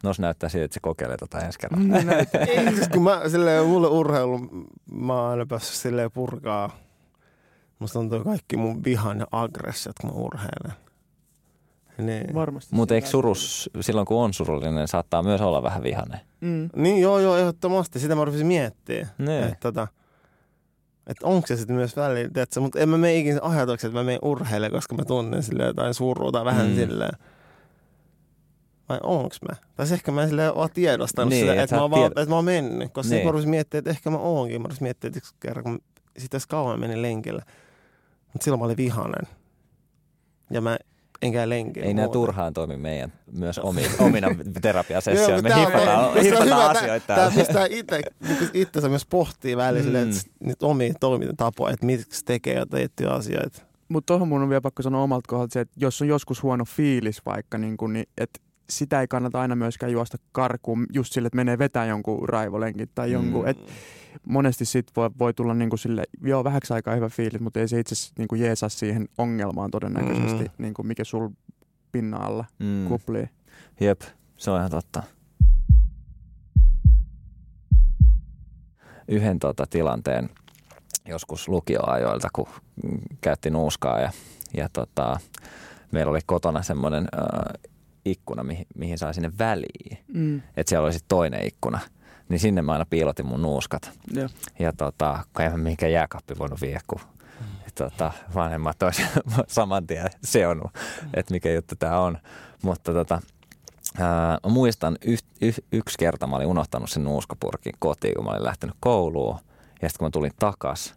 Nos 0.03 0.19
näyttää 0.19 0.49
siltä, 0.49 0.65
että 0.65 0.73
se 0.73 0.79
kokeilee 0.79 1.17
tota 1.17 1.39
ensi 1.39 1.59
kerralla. 1.59 1.87
Niin 1.87 2.07
näyttää. 2.07 2.41
Ei, 2.41 2.71
siis 2.75 2.89
kun 2.89 3.03
mä, 3.03 3.21
silleen, 3.29 3.65
mulle 3.65 3.87
urheilu, 3.87 4.39
mä 4.91 5.13
oon 5.21 5.31
aina 5.31 5.45
päässyt 5.45 5.75
silleen 5.75 6.11
purkaa. 6.11 6.77
Musta 7.79 7.99
tuntuu 7.99 8.23
kaikki 8.23 8.57
mun 8.57 8.83
vihan 8.83 9.19
ja 9.19 9.25
aggressiot, 9.31 9.95
kun 10.01 10.09
mä 10.09 10.15
urheilen. 10.15 10.73
Niin. 11.97 12.33
Varmasti. 12.35 12.75
Mutta 12.75 12.95
eikö 12.95 13.07
surus, 13.07 13.69
silloin 13.81 14.07
kun 14.07 14.17
on 14.23 14.33
surullinen, 14.33 14.87
saattaa 14.87 15.23
myös 15.23 15.41
olla 15.41 15.63
vähän 15.63 15.83
vihainen? 15.83 16.19
Mm. 16.41 16.69
Niin 16.75 17.01
joo, 17.01 17.19
joo, 17.19 17.37
ehdottomasti. 17.37 17.99
Sitä 17.99 18.15
mä 18.15 18.25
rupesin 18.25 18.47
miettimään. 18.47 19.11
Niin. 19.17 19.43
Että 19.43 19.57
tota, 19.61 19.87
että 21.07 21.27
onko 21.27 21.47
se 21.47 21.57
sitten 21.57 21.75
myös 21.75 21.95
välillä, 21.95 22.29
tiedätkö, 22.33 22.59
mutta 22.59 22.79
en 22.79 22.89
mä 22.89 22.97
mene 22.97 23.17
ikinä 23.17 23.39
ajatuksia, 23.41 23.87
että 23.87 23.99
mä 23.99 24.03
menen 24.03 24.19
urheilemaan, 24.23 24.77
koska 24.77 24.95
mä 24.95 25.05
tunnen 25.05 25.43
sille 25.43 25.63
jotain 25.63 25.93
surua 25.93 26.31
tai 26.31 26.45
vähän 26.45 26.67
Mm. 26.67 26.75
silleen. 26.75 27.17
Vai 28.89 28.99
onks 29.03 29.39
mä? 29.49 29.55
Tai 29.75 29.85
ehkä 29.93 30.11
mä 30.11 30.21
en 30.23 30.29
silleen 30.29 30.55
vaan 30.55 30.69
tiedostanut 30.73 31.29
Niin, 31.29 31.39
sille, 31.39 31.53
et 31.53 31.59
että, 31.59 31.75
sä 31.75 31.81
mä, 31.89 31.95
tied- 31.95 32.05
että 32.19 32.25
mä 32.29 32.35
oon 32.35 32.45
mennyt. 32.45 32.93
Koska 32.93 33.13
Niin. 33.15 33.25
mä 33.25 33.31
rupesin 33.31 33.49
miettimään, 33.49 33.79
että 33.79 33.89
ehkä 33.89 34.09
mä 34.09 34.17
oonkin. 34.17 34.61
Mä 34.61 34.65
rupesin 34.67 34.83
miettimään, 34.83 35.09
että 35.09 35.17
yksi 35.19 35.35
kerran, 35.39 35.63
kun 35.63 35.79
sitä 36.17 36.37
kauan 36.49 36.79
menin 36.79 37.01
lenkillä. 37.01 37.43
Mutta 38.33 38.43
silloin 38.43 38.59
mä 38.59 38.65
olin 38.65 38.77
vihanen. 38.77 39.27
Ja 40.51 40.61
mä 40.61 40.77
en 41.21 41.31
käy 41.33 41.49
lenkillä. 41.49 41.87
Ei 41.87 41.93
nämä 41.93 42.07
turhaan 42.07 42.53
toimi 42.53 42.77
meidän 42.77 43.13
myös 43.31 43.59
omi, 43.59 43.81
omina 43.99 44.27
terapiasessioilla. 44.61 45.35
mutta 45.35 45.55
Me 45.55 45.61
hipataan 45.65 46.45
hyvä, 46.45 46.65
asioita 46.69 47.07
Tää 47.07 47.15
täällä. 47.15 47.35
pistää 47.37 47.65
itse, 47.69 48.01
itsensä 48.53 48.89
myös 48.89 49.05
pohtii 49.05 49.57
välillä, 49.57 49.99
Mm. 49.99 50.05
mm. 50.05 50.11
että 50.11 50.21
niitä 50.39 50.65
omia 50.65 50.93
toimintatapoja, 50.99 51.73
että 51.73 51.85
miksi 51.85 52.25
tekee 52.25 52.53
jotain 52.55 52.81
tiettyjä 52.81 53.09
asioita. 53.09 53.61
Mutta 53.89 54.05
tuohon 54.07 54.27
mun 54.27 54.41
on 54.41 54.49
vielä 54.49 54.61
pakko 54.61 54.81
sanoa 54.83 55.03
omalta 55.03 55.27
kohdalta 55.27 55.53
se, 55.53 55.59
että 55.59 55.73
jos 55.77 56.01
on 56.01 56.07
joskus 56.07 56.43
huono 56.43 56.65
fiilis 56.65 57.21
vaikka, 57.25 57.57
niin 57.57 57.77
kun, 57.77 57.93
niin, 57.93 58.05
että 58.17 58.39
sitä 58.69 59.01
ei 59.01 59.07
kannata 59.07 59.41
aina 59.41 59.55
myöskään 59.55 59.91
juosta 59.91 60.17
karkuun 60.31 60.85
just 60.93 61.13
sille, 61.13 61.27
että 61.27 61.35
menee 61.35 61.57
vetää 61.57 61.85
jonkun 61.85 62.29
raivolenkin 62.29 62.89
tai 62.95 63.11
jonkun. 63.11 63.43
Mm. 63.43 63.47
Et 63.49 63.57
monesti 64.25 64.65
sit 64.65 64.87
voi, 64.95 65.09
voi 65.19 65.33
tulla 65.33 65.53
niin 65.53 65.69
kuin 65.69 65.79
sille, 65.79 66.03
joo 66.23 66.43
vähäksi 66.43 66.73
aikaa 66.73 66.95
hyvä 66.95 67.09
fiilis, 67.09 67.41
mutta 67.41 67.59
ei 67.59 67.67
se 67.67 67.79
itse 67.79 67.93
asiassa 67.93 68.13
niin 68.17 68.27
kuin 68.27 68.41
jeesaa 68.41 68.69
siihen 68.69 69.09
ongelmaan 69.17 69.71
todennäköisesti, 69.71 70.43
Mm. 70.43 70.49
niin 70.57 70.73
kuin 70.73 70.87
mikä 70.87 71.03
sul 71.03 71.29
pinnan 71.91 72.21
alla 72.21 72.45
Mm. 72.59 72.87
kuplii. 72.87 73.29
Jep, 73.79 74.01
se 74.37 74.51
on 74.51 74.57
ihan 74.59 74.71
totta. 74.71 75.03
Yhden 79.07 79.39
tota, 79.39 79.65
tilanteen 79.69 80.29
joskus 81.05 81.47
lukioajoilta, 81.47 82.27
kun 82.33 82.47
käytti 83.21 83.49
nuuskaa 83.49 83.99
ja, 83.99 84.11
ja 84.53 84.69
tota, 84.73 85.19
meillä 85.91 86.09
oli 86.09 86.19
kotona 86.25 86.61
semmoinen 86.63 87.07
äh, 87.17 87.69
ikkuna, 88.05 88.43
mihin, 88.43 88.65
mihin 88.75 88.97
sai 88.97 89.13
sinne 89.13 89.31
väliin. 89.39 89.97
Mm. 90.13 90.37
Että 90.57 90.69
siellä 90.69 90.85
oli 90.85 90.93
sitten 90.93 91.09
toinen 91.09 91.47
ikkuna. 91.47 91.79
Niin 92.29 92.39
sinne 92.39 92.61
mä 92.61 92.71
aina 92.71 92.85
piilotin 92.89 93.25
mun 93.25 93.41
nuuskat. 93.41 93.91
Joo. 94.13 94.29
Ja 94.59 94.73
tota, 94.73 95.23
kun 95.35 95.45
en 95.45 95.51
mä 95.51 95.57
mihinkään 95.57 95.91
jääkaappi 95.91 96.37
voinut 96.37 96.61
viedä, 96.61 96.81
kun 96.87 96.99
tota, 97.75 98.11
vanhemmat 98.35 98.83
olisi 98.83 99.03
saman 99.47 99.87
tien 99.87 100.09
seonnut, 100.23 100.71
että 101.13 101.33
mikä 101.33 101.51
juttu 101.51 101.75
tämä 101.75 101.99
on. 101.99 102.17
Mutta 102.63 102.93
tota, 102.93 103.21
ää, 103.99 104.37
mä 104.43 104.49
muistan 104.49 104.97
y, 105.05 105.15
y, 105.41 105.51
yksi 105.71 105.97
kerta 105.99 106.27
mä 106.27 106.35
olin 106.35 106.47
unohtanut 106.47 106.89
sen 106.89 107.03
nuuskapurkin 107.03 107.73
kotiin, 107.79 108.15
kun 108.15 108.25
mä 108.25 108.31
olin 108.31 108.43
lähtenyt 108.43 108.75
kouluun. 108.79 109.37
Ja 109.81 109.89
sitten 109.89 109.99
kun 109.99 110.05
mä 110.05 110.11
tulin 110.11 110.31
takas, 110.39 110.95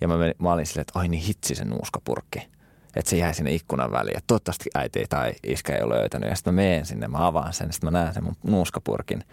ja 0.00 0.08
mä, 0.08 0.16
menin, 0.16 0.34
mä 0.38 0.52
olin 0.52 0.66
silleen, 0.66 0.80
että 0.80 0.98
ai 0.98 1.08
niin 1.08 1.22
hitsi 1.22 1.54
se 1.54 1.64
nuuskapurkki. 1.64 2.48
Että 2.96 3.10
se 3.10 3.16
jäi 3.16 3.34
sinne 3.34 3.54
ikkunan 3.54 3.92
väliin. 3.92 4.16
Että 4.16 4.26
toivottavasti 4.26 4.70
äiti 4.74 5.04
tai 5.08 5.32
iskä 5.42 5.76
ei 5.76 5.82
ole 5.82 5.94
löytänyt. 5.94 6.28
Ja 6.28 6.36
sitten 6.36 6.54
mä 6.54 6.62
menen 6.62 6.86
sinne, 6.86 7.08
mä 7.08 7.26
avaan 7.26 7.52
sen. 7.52 7.72
Sitten 7.72 7.92
mä 7.92 7.98
näen 7.98 8.14
sen 8.14 8.24
mun 8.24 8.36
nuuskapurkin 8.42 9.24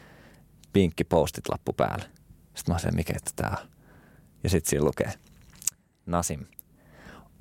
pinkki 0.74 1.04
postit 1.04 1.50
lappu 1.50 1.74
päällä. 1.74 2.06
Sitten 2.56 2.76
mä 2.76 2.80
sanoin, 2.80 2.96
mikä 2.96 3.14
että 3.16 3.32
tää 3.36 3.58
on. 3.62 3.70
Ja 4.44 4.50
sitten 4.50 4.70
siinä 4.70 4.86
lukee, 4.86 5.14
Nasim, 6.06 6.46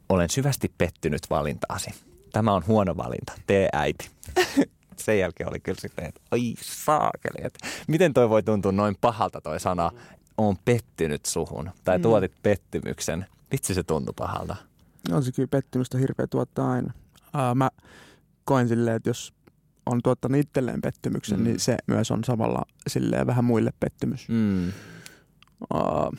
olen 0.08 0.30
syvästi 0.30 0.72
pettynyt 0.78 1.20
valintaasi. 1.30 1.90
Tämä 2.32 2.52
on 2.52 2.66
huono 2.66 2.96
valinta. 2.96 3.32
Tee 3.46 3.68
äiti. 3.72 4.10
Sen 4.96 5.18
jälkeen 5.18 5.50
oli 5.50 5.60
kyllä 5.60 5.80
sitten, 5.80 6.04
että 6.04 6.20
oi 6.30 6.54
saakeli. 6.62 7.46
Että 7.46 7.68
miten 7.88 8.14
toi 8.14 8.28
voi 8.28 8.42
tuntua 8.42 8.72
noin 8.72 8.96
pahalta 9.00 9.40
toi 9.40 9.60
sana, 9.60 9.90
on 10.38 10.56
pettynyt 10.64 11.26
suhun. 11.26 11.70
Tai 11.84 11.98
Mm. 11.98 12.02
tuotit 12.02 12.32
pettymyksen. 12.42 13.26
Vitsi 13.52 13.74
se 13.74 13.82
tuntui 13.82 14.14
pahalta. 14.18 14.56
On 15.12 15.22
se 15.24 15.32
kyllä 15.32 15.48
pettymystä 15.50 15.98
hirveä 15.98 16.26
tuottaa 16.26 16.70
aina. 16.70 16.92
Ää, 17.34 17.54
mä 17.54 17.70
koen 18.44 18.68
silleen, 18.68 18.96
että 18.96 19.10
jos 19.10 19.32
on 19.88 20.00
tuottanut 20.04 20.40
itselleen 20.40 20.80
pettymyksen, 20.80 21.38
Mm. 21.38 21.42
mm. 21.42 21.44
niin 21.48 21.60
se 21.60 21.76
myös 21.86 22.10
on 22.10 22.24
samalla 22.24 22.62
silleen 22.86 23.26
vähän 23.26 23.44
muille 23.44 23.70
pettymys. 23.80 24.28
Mm. 24.28 24.68
Uh, 25.74 26.18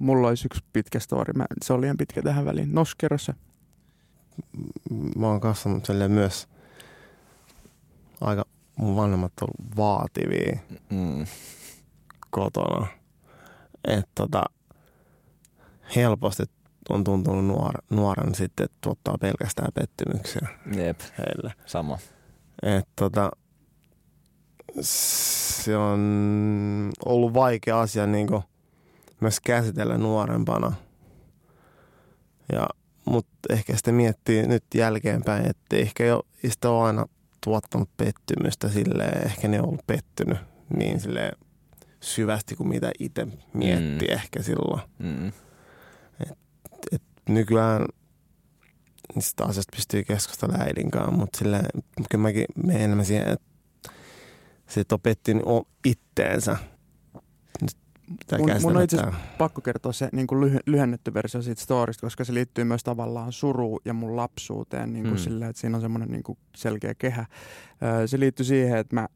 mulla 0.00 0.28
olisi 0.28 0.46
yksi 0.46 0.64
pitkä 0.72 1.00
story. 1.00 1.32
Mä, 1.36 1.46
se 1.64 1.72
oli 1.72 1.80
liian 1.80 1.96
pitkä 1.96 2.22
tähän 2.22 2.44
väliin. 2.44 2.74
Nos, 2.74 2.94
kerro 2.94 3.18
se. 3.18 3.32
Mä 5.16 5.26
oon 5.26 5.40
kasvanut 5.40 5.84
silleen 5.86 6.10
myös 6.10 6.48
aika, 8.20 8.44
mun 8.76 8.96
vanhemmat 8.96 9.32
on 9.42 9.48
vaativia 9.76 10.58
Mm. 10.90 11.26
kotona. 12.30 12.86
Että 13.88 14.10
tota, 14.14 14.42
helposti 15.96 16.42
on 16.88 17.04
tuntunut 17.04 17.44
nuor, 17.46 17.74
nuoren 17.90 18.34
sitten, 18.34 18.64
että 18.64 18.76
tuottaa 18.80 19.18
pelkästään 19.20 19.72
pettymyksiä 19.74 20.48
Jep, 20.76 21.00
heille. 21.18 21.52
sama. 21.66 21.98
Et 22.62 22.88
tota, 22.96 23.30
se 24.80 25.76
on 25.76 26.00
ollut 27.04 27.34
vaikea 27.34 27.80
asia 27.80 28.06
niin 28.06 28.28
myös 29.20 29.40
käsitellä 29.40 29.98
nuorempana. 29.98 30.72
Ja, 32.52 32.66
mutta 33.04 33.30
ehkä 33.50 33.76
sitten 33.76 33.94
miettii 33.94 34.46
nyt 34.46 34.64
jälkeenpäin, 34.74 35.50
että 35.50 35.76
ehkä 35.76 36.04
jo 36.04 36.22
sitä 36.48 36.70
on 36.70 36.86
aina 36.86 37.06
tuottanut 37.44 37.90
pettymystä 37.96 38.68
silleen, 38.68 39.26
ehkä 39.26 39.48
ne 39.48 39.60
on 39.60 39.68
ollut 39.68 39.86
pettynyt 39.86 40.38
niin 40.76 41.00
silleen 41.00 41.32
syvästi 42.00 42.56
kuin 42.56 42.68
mitä 42.68 42.92
itse 42.98 43.26
mietti 43.54 44.06
Mm. 44.06 44.12
ehkä 44.12 44.42
silloin. 44.42 44.80
Mm. 44.98 45.32
nykyään 47.28 47.86
niistä 49.14 49.44
asioista 49.44 49.76
pystyy 49.76 50.04
keskustelemaan 50.04 50.66
äidin 50.66 50.90
kanssa, 50.90 51.10
mutta 51.10 51.38
silleen, 51.38 51.66
kyllä 52.10 52.22
mäkin 52.22 52.44
menen 52.64 52.82
enemmän 52.82 53.06
siihen, 53.06 53.28
että 53.28 53.46
se 54.68 54.84
on 54.92 55.00
pettynyt 55.00 55.44
itteensä. 55.84 56.56
Mun, 58.38 58.50
mun 58.62 58.76
on 58.76 58.82
itse 58.82 58.96
pakko 59.38 59.60
kertoa 59.60 59.92
se 59.92 60.08
niin 60.12 60.26
kuin 60.26 60.40
lyhy, 60.40 60.58
lyhennetty 60.66 61.14
versio 61.14 61.42
siitä 61.42 61.62
storista, 61.62 62.06
koska 62.06 62.24
se 62.24 62.34
liittyy 62.34 62.64
myös 62.64 62.84
tavallaan 62.84 63.32
suruun 63.32 63.80
ja 63.84 63.94
mun 63.94 64.16
lapsuuteen 64.16 64.92
niin 64.92 65.02
kuin 65.02 65.14
mm. 65.14 65.18
sillä, 65.18 65.48
että 65.48 65.60
siinä 65.60 65.76
on 65.76 65.80
semmoinen 65.82 66.10
niin 66.10 66.22
kuin 66.22 66.38
selkeä 66.56 66.94
kehä. 66.94 67.26
Se 68.06 68.20
liittyy 68.20 68.46
siihen, 68.46 68.78
että 68.78 68.94
mä 68.94 69.08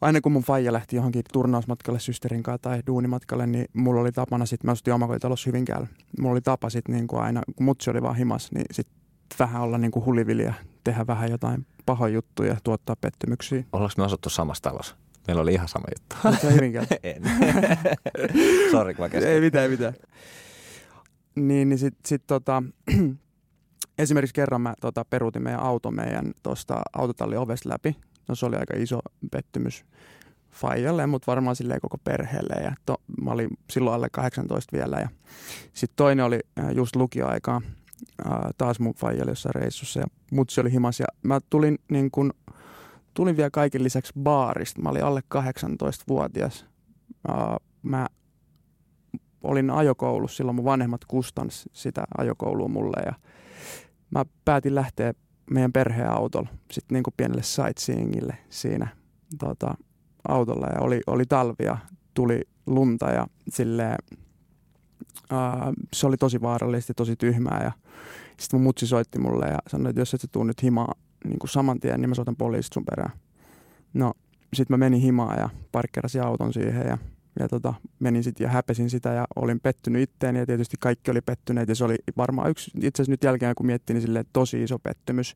aina 0.00 0.20
kun 0.20 0.32
mun 0.32 0.42
faija 0.42 0.72
lähti 0.72 0.96
johonkin 0.96 1.22
turnausmatkalle 1.32 2.00
systerin 2.00 2.42
kanssa 2.42 2.62
tai 2.62 2.82
duunimatkalle, 2.86 3.46
niin 3.46 3.66
mulla 3.72 4.00
oli 4.00 4.12
tapana 4.12 4.46
sitten, 4.46 4.68
mä 4.68 4.72
asutin 4.72 4.94
omakotitalossa 4.94 5.48
Hyvinkäällä. 5.50 5.86
Mulla 6.18 6.32
oli 6.32 6.40
tapa 6.40 6.70
sitten 6.70 6.94
niin 6.94 7.06
kuin 7.06 7.22
aina, 7.22 7.42
kun 7.56 7.64
mutsi 7.64 7.90
oli 7.90 8.02
vaan 8.02 8.16
himas, 8.16 8.52
niin 8.52 8.66
sitten 8.70 8.96
vähän 9.38 9.62
olla 9.62 9.78
niin 9.78 9.90
kuin 9.90 10.04
huliviliä, 10.04 10.54
tehdä 10.84 11.06
vähän 11.06 11.30
jotain 11.30 11.66
pahoja 11.86 12.14
juttuja, 12.14 12.56
tuottaa 12.64 12.96
pettymyksiä. 12.96 13.64
Ollaanko 13.72 13.94
me 13.98 14.04
asuttu 14.04 14.30
samassa 14.30 14.62
talossa? 14.62 14.96
Meillä 15.26 15.42
oli 15.42 15.52
ihan 15.52 15.68
sama 15.68 15.84
juttu. 15.98 16.16
en. 17.02 17.22
Sori, 18.70 18.94
kun 18.94 19.08
mä 19.12 19.26
Ei 19.26 19.40
mitään, 19.40 19.62
ei 19.62 19.70
mitään. 19.70 19.94
Niin, 21.34 21.68
niin 21.68 21.78
sitten 21.78 22.08
sit, 22.08 22.22
tota, 22.26 22.62
esimerkiksi 23.98 24.34
kerran 24.34 24.60
mä 24.60 24.74
tota, 24.80 25.04
peruutin 25.04 25.42
meidän 25.42 25.60
auto 25.60 25.90
meidän 25.90 26.32
tuosta 26.42 26.82
autotallin 26.92 27.38
ovesta 27.38 27.68
läpi. 27.68 27.96
No 28.28 28.34
se 28.34 28.46
oli 28.46 28.56
aika 28.56 28.74
iso 28.76 29.00
pettymys 29.30 29.84
Fajalle, 30.50 31.06
mutta 31.06 31.26
varmaan 31.26 31.56
silleen 31.56 31.80
koko 31.80 31.98
perheelle. 31.98 32.62
Ja 32.62 32.72
to, 32.86 32.96
mä 33.22 33.30
olin 33.30 33.50
silloin 33.70 33.94
alle 33.94 34.08
18 34.12 34.76
vielä. 34.76 34.96
Ja 34.98 35.08
sitten 35.72 35.96
toinen 35.96 36.24
oli 36.24 36.40
äh, 36.58 36.70
just 36.70 36.96
lukioaikaa. 36.96 37.62
Äh, 38.26 38.38
taas 38.58 38.80
mun 38.80 38.94
Fajalle 38.94 39.30
jossain 39.30 39.54
reissussa 39.54 40.00
ja 40.00 40.06
mutsi 40.32 40.60
oli 40.60 40.72
himas. 40.72 41.00
Ja 41.00 41.06
mä 41.22 41.40
tulin 41.50 41.78
niin 41.90 42.10
kun, 42.10 42.32
tulin 43.14 43.36
vielä 43.36 43.50
kaiken 43.50 43.84
lisäksi 43.84 44.12
baarista. 44.22 44.82
Mä 44.82 44.88
olin 44.88 45.04
alle 45.04 45.22
18-vuotias. 45.34 46.66
Uh, 47.28 47.66
mä 47.82 48.06
olin 49.42 49.70
ajokoulussa, 49.70 50.36
silloin 50.36 50.56
mun 50.56 50.64
vanhemmat 50.64 51.04
kustans 51.04 51.68
sitä 51.72 52.04
ajokoulua 52.18 52.68
mulle 52.68 53.02
ja 53.06 53.12
mä 54.10 54.24
päätin 54.44 54.74
lähteä 54.74 55.14
meidän 55.50 55.72
perheautolla 55.72 56.48
sitten 56.70 56.94
niin 56.94 57.02
kuin 57.02 57.14
pienelle 57.16 57.42
sightseeingille 57.42 58.38
siinä 58.50 58.88
tota, 59.38 59.74
autolla 60.28 60.66
ja 60.66 60.80
oli, 60.80 61.00
oli 61.06 61.26
talvia, 61.26 61.78
tuli 62.14 62.40
lunta 62.66 63.10
ja 63.10 63.26
silleen, 63.48 63.96
uh, 65.32 65.72
se 65.92 66.06
oli 66.06 66.16
tosi 66.16 66.40
vaarallista 66.42 66.94
tosi 66.94 67.16
tyhmää 67.16 67.60
ja 67.64 67.72
sitten 68.38 68.60
mun 68.60 68.64
mutsi 68.64 68.86
soitti 68.86 69.18
mulle 69.18 69.46
ja 69.46 69.58
sanoi, 69.66 69.90
että 69.90 70.00
jos 70.00 70.14
et 70.14 70.20
sä 70.20 70.28
tuu 70.32 70.44
nyt 70.44 70.62
himaa 70.62 70.94
niin 71.24 71.38
saman 71.44 71.80
tien, 71.80 72.00
niin 72.00 72.08
mä 72.08 72.14
soitan 72.14 72.36
poliisit 72.36 72.72
sun 72.72 72.84
perään. 72.84 73.12
No, 73.94 74.12
sitten 74.54 74.74
mä 74.74 74.84
menin 74.84 75.00
himaan 75.00 75.38
ja 75.38 75.48
parkkerasin 75.72 76.22
auton 76.22 76.52
siihen 76.52 76.86
ja, 76.86 76.98
ja 77.42 77.48
tota, 77.48 77.74
menin 77.98 78.24
sitten 78.24 78.44
ja 78.44 78.50
häpesin 78.50 78.90
sitä 78.90 79.12
ja 79.12 79.26
olin 79.36 79.60
pettynyt 79.60 80.02
itteeni 80.02 80.38
ja 80.38 80.46
tietysti 80.46 80.76
kaikki 80.80 81.10
oli 81.10 81.20
pettyneet 81.20 81.68
ja 81.68 81.74
se 81.74 81.84
oli 81.84 81.96
varmaan 82.16 82.50
yksi, 82.50 82.70
itse 82.74 82.88
asiassa 82.88 83.12
nyt 83.12 83.24
jälkeen 83.24 83.54
kun 83.54 83.66
miettii, 83.66 83.94
niin 83.94 84.02
silleen, 84.02 84.24
tosi 84.32 84.62
iso 84.62 84.78
pettymys. 84.78 85.34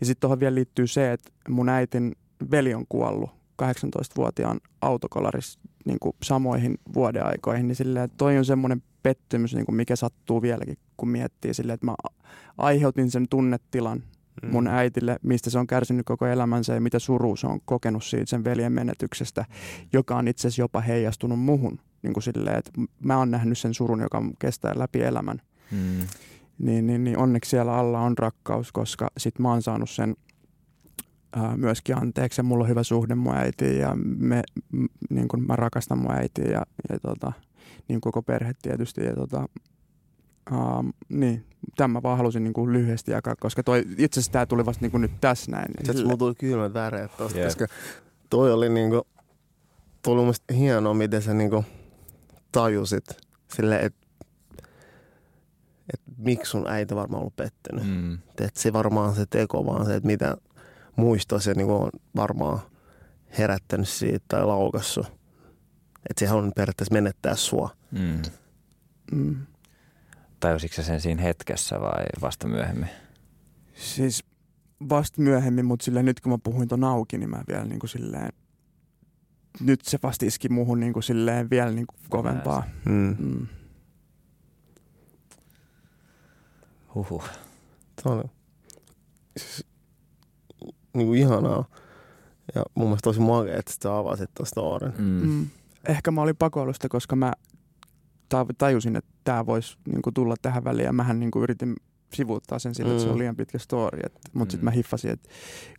Ja 0.00 0.06
sitten 0.06 0.20
tuohon 0.20 0.40
vielä 0.40 0.54
liittyy 0.54 0.86
se, 0.86 1.12
että 1.12 1.30
mun 1.48 1.68
äitin 1.68 2.16
veli 2.50 2.74
on 2.74 2.84
kuollut 2.88 3.30
18-vuotiaan 3.62 4.60
autokolaris 4.80 5.58
niin 5.84 5.98
samoihin 6.22 6.78
vuodeaikoihin, 6.94 7.68
niin 7.68 7.76
silleen, 7.76 8.10
toi 8.16 8.38
on 8.38 8.44
semmoinen 8.44 8.82
pettymys, 9.02 9.54
niin 9.54 9.64
mikä 9.70 9.96
sattuu 9.96 10.42
vieläkin, 10.42 10.78
kun 10.96 11.08
miettii 11.08 11.54
silleen, 11.54 11.74
että 11.74 11.86
mä 11.86 11.94
aiheutin 12.58 13.10
sen 13.10 13.28
tunnetilan 13.30 14.02
mm. 14.42 14.50
mun 14.50 14.66
äitille, 14.66 15.16
mistä 15.22 15.50
se 15.50 15.58
on 15.58 15.66
kärsinyt 15.66 16.06
koko 16.06 16.26
elämänsä 16.26 16.74
ja 16.74 16.80
mitä 16.80 16.98
suru 16.98 17.36
se 17.36 17.46
on 17.46 17.60
kokenut 17.64 18.04
siitä 18.04 18.30
sen 18.30 18.44
veljen 18.44 18.72
menetyksestä, 18.72 19.44
joka 19.92 20.16
on 20.16 20.28
itse 20.28 20.48
asiassa 20.48 20.62
jopa 20.62 20.80
heijastunut 20.80 21.40
muhun. 21.40 21.80
Niin 22.02 22.12
kuin 22.12 22.22
silleen, 22.22 22.58
että 22.58 22.70
mä 23.00 23.18
oon 23.18 23.30
nähnyt 23.30 23.58
sen 23.58 23.74
surun, 23.74 24.00
joka 24.00 24.22
kestää 24.38 24.72
läpi 24.76 25.02
elämän. 25.02 25.42
Mm. 25.70 26.06
Niin, 26.58 26.86
niin, 26.86 27.04
niin 27.04 27.18
onneksi 27.18 27.50
siellä 27.50 27.76
alla 27.76 28.00
on 28.00 28.18
rakkaus, 28.18 28.72
koska 28.72 29.10
sit 29.18 29.38
mä 29.38 29.50
oon 29.50 29.62
saanut 29.62 29.90
sen 29.90 30.16
ää, 31.36 31.56
myöskin 31.56 31.96
anteeksi 31.96 32.40
ja 32.40 32.44
mulla 32.44 32.64
on 32.64 32.70
hyvä 32.70 32.82
suhde 32.82 33.14
mun 33.14 33.36
äitiin 33.36 33.78
ja 33.78 33.96
me, 34.18 34.42
m, 34.72 34.84
niin 35.10 35.28
kun 35.28 35.46
mä 35.46 35.56
rakastan 35.56 35.98
mun 35.98 36.12
äitiä 36.12 36.44
ja, 36.44 36.62
ja 36.88 36.98
tota, 36.98 37.32
niin 37.88 38.00
koko 38.00 38.22
perhe 38.22 38.52
tietysti. 38.62 39.04
Ja 39.04 39.14
tota, 39.14 39.48
Um, 40.52 40.92
niin, 41.08 41.46
tämä 41.76 42.02
vaan 42.02 42.16
halusin 42.16 42.44
niin 42.44 42.52
kuin 42.52 42.72
lyhyesti 42.72 43.10
jakaa, 43.12 43.34
koska 43.40 43.62
toi, 43.62 43.84
itse 43.98 44.20
asiassa 44.20 44.32
tämä 44.32 44.46
tuli 44.46 44.66
vasta 44.66 44.82
niin 44.82 44.90
kuin 44.90 45.00
nyt 45.00 45.20
tässä 45.20 45.50
näin. 45.50 45.70
Niin 45.76 45.86
Sitten 45.86 46.04
mulla 46.04 46.16
tuli 46.16 46.34
kylmät 46.34 46.74
väreet 46.74 47.16
tosta, 47.16 47.38
yeah. 47.38 47.46
koska 47.46 47.66
toi 48.30 48.52
oli 48.52 48.68
niin 48.68 48.90
kuin, 48.90 49.02
toi 50.02 50.18
oli 50.18 50.32
hienoa, 50.58 50.94
miten 50.94 51.22
sä 51.22 51.34
niin 51.34 51.50
kuin 51.50 51.66
tajusit 52.52 53.04
sille, 53.54 53.76
että 53.76 54.06
et 55.94 56.00
miksi 56.16 56.50
sun 56.50 56.68
äiti 56.68 56.94
varmaan 56.94 57.20
ollut 57.20 57.36
pettynyt. 57.36 57.86
Mm. 57.86 58.14
Että 58.14 58.60
se 58.60 58.72
varmaan 58.72 59.14
se 59.14 59.26
teko, 59.26 59.66
vaan 59.66 59.86
se, 59.86 59.94
että 59.94 60.06
mitä 60.06 60.36
muistoa 60.96 61.40
se 61.40 61.54
niin 61.54 61.70
on 61.70 61.90
varmaan 62.16 62.58
herättänyt 63.38 63.88
siitä 63.88 64.24
tai 64.28 64.46
laukassut. 64.46 65.06
Että 66.10 66.20
se 66.20 66.26
halunnut 66.26 66.54
periaatteessa 66.54 66.92
menettää 66.92 67.36
sua. 67.36 67.70
Mm. 67.90 68.22
Mm 69.12 69.36
tajusitko 70.44 70.82
sen 70.82 71.00
siinä 71.00 71.22
hetkessä 71.22 71.80
vai 71.80 72.04
vasta 72.20 72.48
myöhemmin? 72.48 72.88
Siis 73.74 74.24
vasta 74.88 75.22
myöhemmin, 75.22 75.64
mutta 75.64 75.84
silleen 75.84 76.04
nyt 76.04 76.20
kun 76.20 76.32
mä 76.32 76.38
puhuin 76.38 76.68
ton 76.68 76.84
auki, 76.84 77.18
niin 77.18 77.30
mä 77.30 77.42
vielä 77.48 77.64
niin 77.64 77.78
kuin 77.78 77.90
silleen, 77.90 78.32
nyt 79.60 79.80
se 79.82 79.98
vasta 80.02 80.26
iski 80.26 80.48
muuhun 80.48 80.80
niin 80.80 80.92
kuin 80.92 81.02
silleen 81.02 81.50
vielä 81.50 81.70
niin 81.70 81.86
kuin 81.86 81.98
kovempaa. 82.08 82.62
Mm. 82.84 83.16
Mm. 83.18 83.46
Huhhuh. 86.94 87.24
On 88.04 88.24
siis, 89.36 89.66
niin 90.94 91.06
kuin 91.06 91.20
ihanaa. 91.20 91.64
Ja 92.54 92.62
mun 92.74 92.86
mielestä 92.86 93.04
tosi 93.04 93.20
makea, 93.20 93.56
että 93.56 93.72
sä 93.82 93.98
avasit 93.98 94.30
tuon 94.34 94.46
storyn. 94.46 94.94
Mm. 94.98 95.28
Mm. 95.28 95.46
Ehkä 95.88 96.10
mä 96.10 96.22
olin 96.22 96.36
pakoilusta, 96.36 96.88
koska 96.88 97.16
mä 97.16 97.32
tajusin, 98.58 98.96
että 98.96 99.10
tämä 99.24 99.46
voisi 99.46 99.76
niin 99.88 100.02
kuin, 100.02 100.14
tulla 100.14 100.34
tähän 100.42 100.64
väliin 100.64 100.86
ja 100.86 100.92
mähän 100.92 101.20
niin 101.20 101.30
kuin, 101.30 101.42
yritin 101.42 101.74
sivuuttaa 102.14 102.58
sen 102.58 102.74
sillä, 102.74 102.90
että 102.90 103.02
se 103.02 103.08
on 103.08 103.14
mm. 103.14 103.18
liian 103.18 103.36
pitkä 103.36 103.58
story. 103.58 104.00
Mutta 104.32 104.34
mm. 104.34 104.50
sitten 104.50 104.64
mä 104.64 104.70
hiffasin, 104.70 105.10
että 105.10 105.28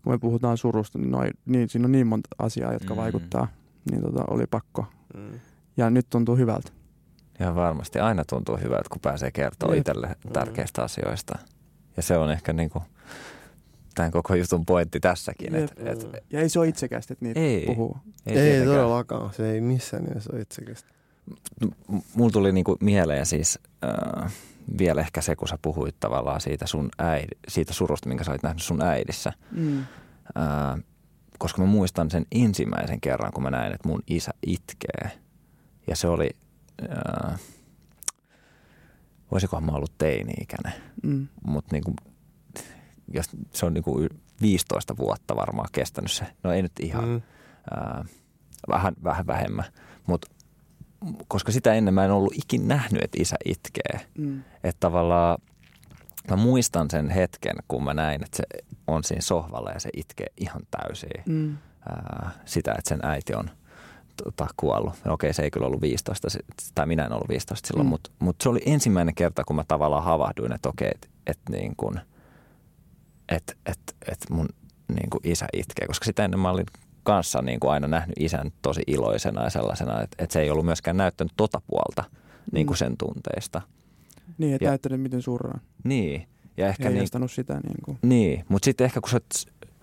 kun 0.03 0.13
me 0.13 0.17
puhutaan 0.17 0.57
surusta, 0.57 0.99
niin, 0.99 1.11
noi, 1.11 1.29
niin 1.45 1.69
siinä 1.69 1.85
on 1.85 1.91
niin 1.91 2.07
monta 2.07 2.29
asiaa, 2.39 2.73
jotka 2.73 2.93
mm. 2.93 3.01
vaikuttaa, 3.01 3.47
niin 3.91 4.01
tota, 4.01 4.23
oli 4.29 4.45
pakko. 4.51 4.85
Mm. 5.17 5.39
Ja 5.77 5.89
nyt 5.89 6.09
tuntuu 6.09 6.35
hyvältä. 6.35 6.71
Ja 7.39 7.55
varmasti 7.55 7.99
aina 7.99 8.23
tuntuu 8.25 8.57
hyvältä, 8.57 8.89
kun 8.89 9.01
pääsee 9.01 9.31
kertoa 9.31 9.73
itselle 9.73 10.07
mm. 10.07 10.31
tärkeistä 10.31 10.83
asioista. 10.83 11.39
Ja 11.97 12.03
se 12.03 12.17
on 12.17 12.31
ehkä 12.31 12.53
niin 12.53 12.69
kuin 12.69 12.83
tämän 13.95 14.11
koko 14.11 14.35
jutun 14.35 14.65
pointti 14.65 14.99
tässäkin. 14.99 15.55
Et, 15.55 15.73
et, 15.77 16.07
ja 16.31 16.39
ei 16.39 16.49
se 16.49 16.59
ole 16.59 16.67
itsekästä, 16.67 17.13
että 17.13 17.25
niitä 17.25 17.39
ei, 17.39 17.65
puhuu. 17.65 17.97
Ei, 18.25 18.37
ei 18.37 18.65
todellakaan. 18.65 19.33
Se 19.33 19.51
ei 19.51 19.61
missään 19.61 20.03
nimessä 20.03 20.29
ole 20.33 20.41
itsekästä 20.41 20.95
mulla 22.15 22.31
tuli 22.31 22.51
niinku 22.51 22.77
mieleen 22.81 23.25
siis 23.25 23.59
äh, 23.83 24.33
vielä 24.77 25.01
ehkä 25.01 25.21
se, 25.21 25.35
kun 25.35 25.47
sä 25.47 25.57
puhuit 25.61 25.95
tavallaan 25.99 26.41
siitä, 26.41 26.67
sun 26.67 26.89
äid, 26.97 27.29
siitä 27.47 27.73
surusta, 27.73 28.09
minkä 28.09 28.23
sä 28.23 28.31
olit 28.31 28.43
nähnyt 28.43 28.63
sun 28.63 28.81
äidissä. 28.81 29.33
Mm. 29.51 29.79
Äh, 29.79 30.83
koska 31.37 31.61
mä 31.61 31.67
muistan 31.67 32.11
sen 32.11 32.25
ensimmäisen 32.31 33.01
kerran, 33.01 33.33
kun 33.33 33.43
mä 33.43 33.51
näin, 33.51 33.73
että 33.73 33.87
mun 33.87 34.03
isä 34.07 34.31
itkee. 34.47 35.11
Ja 35.87 35.95
se 35.95 36.07
oli, 36.07 36.29
äh, 36.81 37.39
voisikohan 39.31 39.63
mä 39.63 39.71
ollut 39.71 39.97
teini-ikäinen, 39.97 40.73
mm. 41.03 41.27
mutta 41.45 41.75
niinku, 41.75 41.95
se 43.53 43.65
on 43.65 43.73
niinku 43.73 44.07
15 44.41 44.97
vuotta 44.97 45.35
varmaan 45.35 45.69
kestänyt 45.71 46.11
se. 46.11 46.25
No 46.43 46.51
ei 46.51 46.61
nyt 46.61 46.79
ihan, 46.79 47.07
mm. 47.09 47.21
äh, 47.77 48.05
vähän, 48.67 48.93
vähän 49.03 49.27
vähemmän, 49.27 49.65
mutta 50.07 50.27
koska 51.27 51.51
sitä 51.51 51.73
ennen 51.73 51.93
mä 51.93 52.05
en 52.05 52.11
ollut 52.11 52.33
ikin 52.33 52.67
nähnyt, 52.67 53.03
että 53.03 53.21
isä 53.21 53.35
itkee. 53.45 54.07
Mm. 54.17 54.43
Että 54.63 54.79
tavallaan 54.79 55.37
mä 56.29 56.35
muistan 56.35 56.89
sen 56.89 57.09
hetken, 57.09 57.55
kun 57.67 57.83
mä 57.83 57.93
näin, 57.93 58.23
että 58.23 58.37
se 58.37 58.43
on 58.87 59.03
siinä 59.03 59.21
sohvalla 59.21 59.71
ja 59.71 59.79
se 59.79 59.89
itkee 59.97 60.27
ihan 60.37 60.61
täysin 60.71 61.23
mm. 61.25 61.57
ää, 61.89 62.31
sitä, 62.45 62.71
että 62.77 62.89
sen 62.89 62.99
äiti 63.03 63.35
on 63.35 63.49
tota, 64.23 64.47
kuollut. 64.57 64.93
No, 65.05 65.13
okei, 65.13 65.33
se 65.33 65.43
ei 65.43 65.51
kyllä 65.51 65.67
ollut 65.67 65.81
15, 65.81 66.27
tai 66.75 66.85
minä 66.85 67.05
en 67.05 67.13
ollut 67.13 67.29
15 67.29 67.67
silloin, 67.67 67.87
mm. 67.87 67.89
mutta 67.89 68.11
mut 68.19 68.35
se 68.43 68.49
oli 68.49 68.61
ensimmäinen 68.65 69.15
kerta, 69.15 69.43
kun 69.43 69.55
mä 69.55 69.63
tavallaan 69.67 70.03
havahduin, 70.03 70.53
että 70.53 70.69
okei, 70.69 70.91
että 70.95 71.07
et, 71.27 71.39
niin 71.49 71.75
kun, 71.77 71.99
et, 73.29 73.57
et, 73.65 73.95
et 74.11 74.19
mun 74.29 74.49
niin 74.87 75.09
kuin 75.09 75.21
isä 75.23 75.47
itkee, 75.53 75.87
koska 75.87 76.05
sitä 76.05 76.25
ennen 76.25 76.39
mä 76.39 76.49
olin 76.49 76.65
kanssa 77.05 77.41
niin 77.41 77.59
kuin 77.59 77.71
aina 77.71 77.87
nähnyt 77.87 78.15
isän 78.19 78.51
tosi 78.61 78.81
iloisena 78.87 79.43
ja 79.43 79.49
sellaisena, 79.49 80.01
että, 80.01 80.15
että 80.23 80.33
se 80.33 80.41
ei 80.41 80.49
ollut 80.49 80.65
myöskään 80.65 80.97
näyttänyt 80.97 81.33
tota 81.37 81.61
puolta 81.67 82.03
niin 82.51 82.67
kuin 82.67 82.75
mm. 82.75 82.77
sen 82.77 82.97
tunteista. 82.97 83.61
Niin, 84.37 84.53
että 84.55 84.65
Ja- 84.65 84.71
näyttänyt 84.71 85.01
miten 85.01 85.21
surraan. 85.21 85.61
Niin. 85.83 86.27
Ja 86.57 86.67
ehkä 86.67 86.83
Ja 86.83 86.89
niin, 86.89 87.29
sitä 87.29 87.53
niin 87.53 87.77
kuin. 87.85 87.97
Niin, 88.01 88.45
mutta 88.49 88.65
sitten 88.65 88.85
ehkä 88.85 89.01
kun 89.01 89.09
sä, 89.09 89.19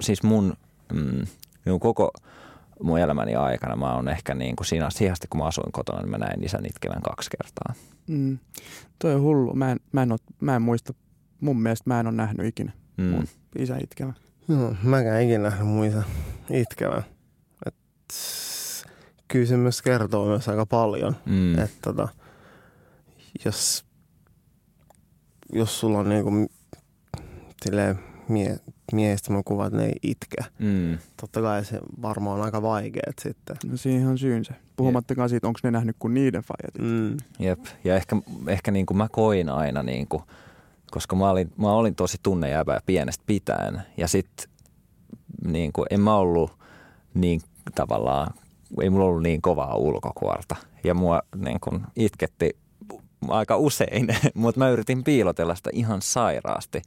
siis 0.01 0.23
mun, 0.23 0.55
mm, 0.93 1.27
minun 1.65 1.81
koko 1.81 2.11
mun 2.83 2.99
elämäni 2.99 3.35
aikana 3.35 3.77
mä 3.77 3.95
oon 3.95 4.09
ehkä 4.09 4.35
niin 4.35 4.57
kuin 4.57 4.67
siinä, 4.67 4.91
siihen 4.91 5.13
asti 5.13 5.27
kun 5.31 5.39
mä 5.41 5.47
asuin 5.47 5.73
kotona, 5.73 6.01
niin 6.01 6.11
mä 6.11 6.19
näin 6.19 6.45
isän 6.45 6.67
itkevän 6.67 7.03
kaksi 7.03 7.31
kertaa. 7.39 7.75
Mm. 8.07 8.39
Toi 8.99 9.15
on 9.15 9.21
hullu. 9.23 9.55
Mä 9.55 9.73
en, 9.73 9.81
mä, 9.93 10.03
en 10.03 10.13
oo, 10.13 10.19
mä 10.41 10.57
en 10.57 10.63
muista, 10.63 10.95
mun 11.41 11.63
mielestä 11.63 11.85
mä 11.91 12.01
en 12.01 12.07
ole 12.07 12.15
nähnyt 12.15 12.47
ikinä 12.47 12.73
Mm. 12.97 13.05
mun 13.05 13.25
isä 13.59 13.77
itkevä. 13.83 14.13
No, 14.49 14.75
mäkään 14.83 15.23
ikinä 15.23 15.39
nähnyt 15.39 15.69
mun 15.69 15.87
isä 15.87 16.03
itkevän. 16.51 17.03
Kyllä 19.29 19.47
se 19.47 19.57
myös 19.57 19.83
kertoo 19.83 20.27
myös 20.27 20.49
aika 20.49 20.67
paljon. 20.67 21.17
Mm. 21.27 21.59
Että 21.59 21.79
tota, 21.83 22.09
jos, 23.45 23.85
jos 25.53 25.81
sulla 25.81 25.99
on 25.99 26.09
niinku 26.09 26.31
silleen 27.65 27.99
mie, 28.29 28.57
miehistä 28.93 29.33
mä 29.33 29.43
kuva, 29.45 29.67
että 29.67 29.79
ne 29.79 29.85
ei 29.85 29.97
itke. 30.03 30.37
Mm. 30.59 30.99
Totta 31.21 31.43
kai 31.43 31.65
se 31.65 31.81
varmaan 32.03 32.39
on 32.39 32.45
aika 32.45 32.63
vaikeet 32.63 33.19
sitten. 33.23 33.57
No 33.67 33.77
siihen 33.77 34.09
on 34.09 34.19
syynsä. 34.19 34.55
Puhumattakaan 34.77 35.29
siitä, 35.29 35.47
onko 35.47 35.61
ne 35.63 35.71
nähnyt 35.71 35.97
kuin 35.99 36.15
niiden 36.15 36.43
fajat. 36.43 36.91
Mm. 36.91 37.17
Jep. 37.39 37.61
Ja 37.85 37.97
ehkä, 37.97 38.17
ehkä 38.47 38.71
niin 38.71 38.87
kuin 38.87 38.99
mä 38.99 39.09
koin 39.09 39.49
aina, 39.49 39.83
niin 39.83 40.09
kuin, 40.09 40.23
koska 40.91 41.17
mä 41.17 41.31
olin, 41.31 41.53
mä 41.57 41.73
olin 41.73 41.95
tosi 41.95 42.19
tunnejäävä 42.23 42.81
pienestä 42.87 43.25
pitäen. 43.27 43.83
Ja 43.97 44.09
sitten 44.09 44.49
niin 45.45 45.73
kuin, 45.73 45.87
en 45.91 46.01
mä 46.01 46.17
ollut 46.17 46.59
niin 47.15 47.41
tavallaan, 47.75 48.35
ei 48.83 48.91
mulla 48.91 49.05
ollut 49.05 49.23
niin 49.23 49.43
kovaa 49.43 49.77
ulkokuorta. 49.77 50.57
Ja 50.85 50.95
mua 50.95 51.23
niin 51.37 51.61
kuin, 51.61 51.83
itketti 51.97 52.57
aika 53.29 53.57
usein, 53.57 54.09
mutta 54.35 54.59
mä 54.59 54.71
yritin 54.71 55.05
piilotella 55.05 55.55
sitä 55.55 55.71
ihan 55.73 56.03
sairaasti. 56.03 56.83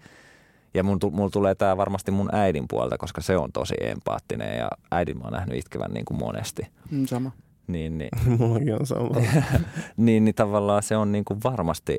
Ja 0.73 0.83
mun, 0.83 0.99
mulla 1.11 1.29
tulee 1.29 1.55
tämä 1.55 1.77
varmasti 1.77 2.11
mun 2.11 2.35
äidin 2.35 2.65
puolta, 2.67 2.97
koska 2.97 3.21
se 3.21 3.37
on 3.37 3.51
tosi 3.51 3.75
empaattinen 3.81 4.57
ja 4.57 4.69
äidin 4.91 5.17
mä 5.17 5.23
oon 5.23 5.33
nähnyt 5.33 5.57
itkevän 5.57 5.91
niin 5.91 6.05
kuin 6.05 6.19
monesti. 6.19 6.67
Mm, 6.91 7.05
sama. 7.05 7.31
Niin, 7.67 7.97
niin, 7.97 8.09
Mullakin 8.39 8.73
on 8.79 8.87
sama. 8.87 9.15
niin, 9.97 10.25
niin 10.25 10.35
tavallaan 10.35 10.83
se 10.83 10.97
on 10.97 11.11
niin 11.11 11.25
kuin 11.25 11.39
varmasti 11.43 11.97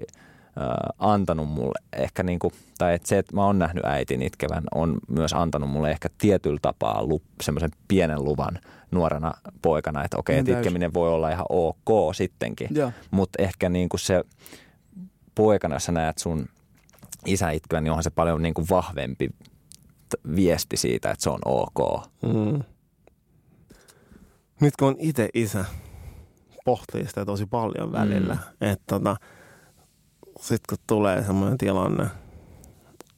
antanut 0.99 1.49
mulle 1.49 1.79
ehkä 1.93 2.23
niin 2.23 2.39
kuin, 2.39 2.55
tai 2.79 2.95
että 2.95 3.09
se, 3.09 3.19
että 3.19 3.35
mä 3.35 3.47
oon 3.47 3.59
nähnyt 3.59 3.85
äitin 3.85 4.23
itkevän, 4.23 4.65
on 4.75 4.99
myös 5.09 5.33
antanut 5.33 5.71
mulle 5.71 5.91
ehkä 5.91 6.09
tietyllä 6.19 6.59
tapaa 6.63 7.05
lup, 7.05 7.23
semmoisen 7.43 7.71
pienen 7.89 8.25
luvan 8.25 8.59
nuorena 8.91 9.35
poikana, 9.63 10.05
että 10.05 10.17
okei, 10.17 10.39
että 10.39 10.53
täysin. 10.53 10.61
itkeminen 10.61 10.95
voi 10.95 11.09
olla 11.09 11.31
ihan 11.31 11.47
ok 11.49 12.15
sittenkin, 12.15 12.69
mutta 13.11 13.43
ehkä 13.43 13.69
niin 13.69 13.89
kuin 13.89 14.01
se 14.01 14.25
poikana, 15.35 15.75
jos 15.75 15.85
sä 15.85 15.93
näet 15.93 16.19
sun 16.19 16.47
isä 17.27 17.51
itkevän, 17.51 17.85
niin 17.85 17.93
onhan 17.93 18.03
se 18.05 18.11
paljon 18.11 18.43
niin 18.43 18.55
kuin 18.55 18.67
vahvempi 18.71 19.31
viesti 20.37 20.77
siitä, 20.77 21.11
että 21.11 21.23
se 21.23 21.31
on 21.31 21.41
ok. 21.45 22.05
Mm. 22.23 22.63
Nyt 24.61 24.77
kun 24.77 24.89
on 24.89 24.97
itse 24.99 25.29
isä, 25.35 25.65
pohtii 26.65 27.07
sitä 27.07 27.25
tosi 27.25 27.47
paljon 27.47 27.93
välillä. 27.93 28.35
Mm. 28.35 28.69
Että 28.69 28.85
tota, 28.87 29.17
sitten 30.41 30.65
kun 30.69 30.79
tulee 30.87 31.25
semmoinen 31.25 31.59
tilanne, 31.59 32.07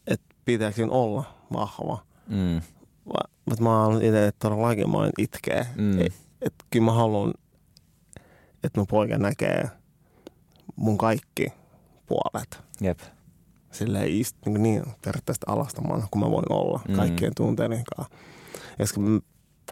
että 0.07 0.35
pitääkö 0.45 0.87
olla 0.91 1.25
vahva. 1.53 2.03
Mm, 2.29 2.61
Va- 3.09 3.29
Mutta 3.47 3.63
mä 3.63 3.85
oon 3.85 4.03
itse 4.03 4.33
todellakin 4.39 4.91
mä 4.91 4.97
oon 4.97 5.11
itkeä. 5.19 5.67
mm, 5.77 6.01
Et, 6.01 6.13
et 6.43 6.55
kyllä 6.71 6.85
mä 6.85 6.93
haluan, 6.93 7.35
että 8.65 8.81
mun 8.81 8.87
poika 8.87 9.19
näkee 9.19 9.69
mun 10.77 10.99
kaikki 10.99 11.47
puolet. 12.07 12.59
jep. 12.81 12.99
Silleen 13.73 14.09
ist, 14.09 14.37
niin, 14.47 14.63
niin 14.63 14.83
periaatteessa 15.05 15.53
alastamana 15.53 16.09
kuin 16.11 16.25
mä 16.25 16.31
voin 16.31 16.53
olla 16.53 16.81
Mm. 16.89 16.95
kaikkien 16.95 17.33
tunteiden 17.37 17.85
kanssa. 17.97 18.15
Ja 18.79 18.85
kun, 18.95 19.03
mä- 19.11 19.21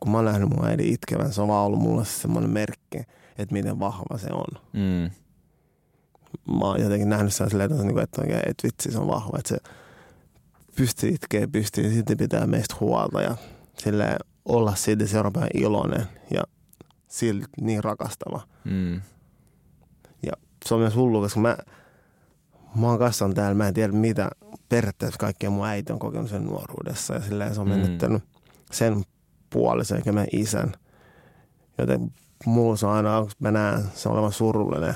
kun 0.01 0.11
mä 0.11 0.18
oon 0.18 0.24
nähnyt 0.24 0.49
mun 0.49 0.64
äidin 0.64 0.92
itkevän, 0.94 1.32
se 1.32 1.42
on 1.42 1.49
vaan 1.49 1.66
ollut 1.66 1.80
mulle 1.80 2.05
semmoinen 2.05 2.51
merkki, 2.51 2.99
että 3.38 3.53
miten 3.53 3.80
vahva 3.80 4.18
se 4.18 4.28
on. 4.32 4.62
Mm, 4.72 5.11
Mä 6.49 6.64
oon 6.64 6.80
jotenkin 6.80 7.09
nähnyt 7.09 7.34
sen 7.34 7.51
silleen, 7.51 7.72
että, 7.72 7.82
niinku, 7.84 8.01
että, 8.01 8.20
oikein, 8.22 8.41
että 8.47 8.62
vitsi 8.66 8.93
se 8.93 8.99
on 8.99 9.09
vahva, 9.09 9.39
että 9.39 9.49
se 9.49 9.57
pystyy 10.76 11.11
itkee, 11.11 11.47
pystyy, 11.47 11.84
ja 11.84 11.91
silti 11.91 12.16
pitää 12.16 12.47
meistä 12.47 12.74
huolta 12.80 13.22
ja 13.22 13.37
silleen 13.78 14.16
olla 14.45 14.74
siitä 14.74 15.07
seuraavan 15.07 15.49
iloinen 15.55 16.07
ja 16.34 16.43
silti 17.09 17.47
niin 17.61 17.84
rakastava. 17.84 18.41
mm, 18.64 19.01
se 20.66 20.74
on 20.74 20.80
myös 20.80 20.95
hullu, 20.97 21.20
koska 21.20 21.41
mä, 21.41 21.57
mä 22.74 22.87
oon 22.87 22.99
kasvanut 22.99 23.34
täällä, 23.34 23.55
mä 23.55 23.68
en 23.68 23.74
tiedä 23.74 23.93
mitä 23.93 24.30
periaatteessa 24.68 25.18
kaikkea 25.18 25.51
mun 25.51 25.66
äiti 25.66 25.93
on 25.93 25.99
kokenut 25.99 26.30
sen 26.30 26.45
nuoruudessa 26.45 27.14
ja 27.14 27.20
silleen 27.20 27.55
se 27.55 27.61
on 27.61 27.68
Mm. 27.68 27.74
menettänyt 27.74 28.22
sen 28.72 29.03
puolisen 29.51 29.97
eikä 29.97 30.12
meidän 30.12 30.41
isän. 30.41 30.72
Joten 31.78 32.12
mulla 32.47 32.76
se 32.76 32.87
on 32.87 32.93
aina, 32.93 33.20
kun 33.20 33.30
mä 33.39 33.51
näen 33.51 33.84
se 33.95 34.09
olevan 34.09 34.32
surullinen, 34.32 34.95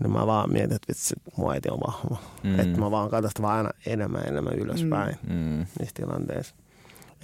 niin 0.00 0.12
mä 0.12 0.26
vaan 0.26 0.52
mietin, 0.52 0.72
että 0.76 0.88
vitsi, 0.88 1.14
mun 1.36 1.52
äiti 1.52 1.68
on 1.70 1.80
vahva. 1.86 2.16
mm. 2.42 2.60
Että 2.60 2.80
mä 2.80 2.90
vaan 2.90 3.10
katson 3.10 3.30
sitä 3.30 3.42
vaan 3.42 3.56
aina 3.56 3.70
enemmän 3.86 4.20
ja 4.24 4.30
enemmän 4.30 4.54
ylöspäin 4.58 5.16
mm. 5.28 5.34
mm, 5.34 5.58
niissä 5.78 5.94
tilanteissa. 5.94 6.54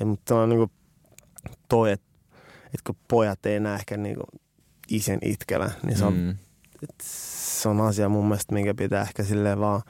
Ja, 0.00 0.06
mutta 0.06 0.34
se 0.34 0.34
on 0.34 0.48
niinku 0.48 0.70
toi, 1.68 1.92
että, 1.92 2.06
että 2.64 2.80
kun 2.86 2.96
pojat 3.08 3.46
ei 3.46 3.60
näe 3.60 3.74
ehkä 3.74 3.96
niinku 3.96 4.22
isän 4.90 5.18
itkevän, 5.22 5.70
niin 5.86 5.98
se 5.98 6.04
on 6.04 6.14
mm. 6.14 6.30
et 6.82 6.94
se 7.60 7.68
on 7.68 7.80
asia 7.80 8.08
mun 8.08 8.24
mielestä, 8.24 8.54
minkä 8.54 8.74
pitää 8.74 9.02
ehkä 9.02 9.22
silleen 9.24 9.60
vaan 9.60 9.82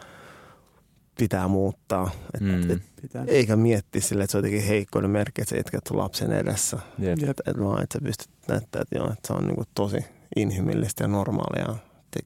pitää 1.18 1.48
muuttaa. 1.48 2.10
Et, 2.34 2.40
Mm. 2.40 2.70
et, 2.70 2.82
Pitää. 3.02 3.24
eikä 3.26 3.56
miettiä 3.56 4.00
silleen, 4.00 4.24
että 4.24 4.32
se 4.32 4.38
on 4.38 4.44
jotenkin 4.44 4.68
heikkoinen 4.68 5.10
merkki, 5.10 5.42
että 5.42 5.50
sä 5.54 5.60
itket 5.60 5.86
sun 5.88 5.98
lapsen 5.98 6.32
edessä. 6.32 6.78
Jep. 6.98 7.18
Jep. 7.18 7.38
Et 7.46 7.58
vaan, 7.60 7.82
että 7.82 7.98
sä 7.98 8.04
pystyt 8.04 8.28
näyttämään, 8.48 8.82
että, 8.82 8.96
joo, 8.98 9.06
että 9.12 9.26
se 9.26 9.32
on 9.32 9.46
niinku 9.46 9.64
tosi 9.74 10.04
inhimillistä 10.36 11.04
ja 11.04 11.08
normaalia 11.08 11.76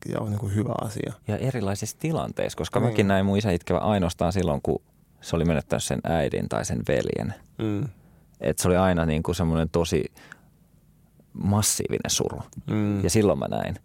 ja, 0.09 0.21
on 0.21 0.31
niinku 0.31 0.49
hyvä 0.49 0.75
asia. 0.81 1.13
Ja 1.29 1.37
erilaisissa 1.37 1.97
tilanteissa, 2.01 2.57
koska 2.57 2.81
Niin. 2.81 2.89
mäkin 2.91 3.09
näin 3.09 3.27
mun 3.27 3.39
isä 3.39 3.51
itkevä 3.51 3.79
ainoastaan 3.79 4.33
silloin, 4.33 4.61
kun 4.63 4.83
se 5.21 5.37
oli 5.37 5.45
menettänyt 5.45 5.83
sen 5.83 6.01
äidin 6.05 6.49
tai 6.49 6.65
sen 6.65 6.83
veljen. 6.89 7.35
Mm. 7.59 7.89
Et 8.41 8.59
se 8.59 8.69
oli 8.69 8.77
aina 8.77 9.07
niin 9.07 9.23
kuin 9.23 9.35
semmoinen 9.35 9.69
tosi 9.71 10.05
massiivinen 11.33 12.11
suru. 12.11 12.43
Mm. 12.71 13.05
Ja 13.05 13.11
silloin 13.11 13.39
mä 13.39 13.49
näin. 13.49 13.77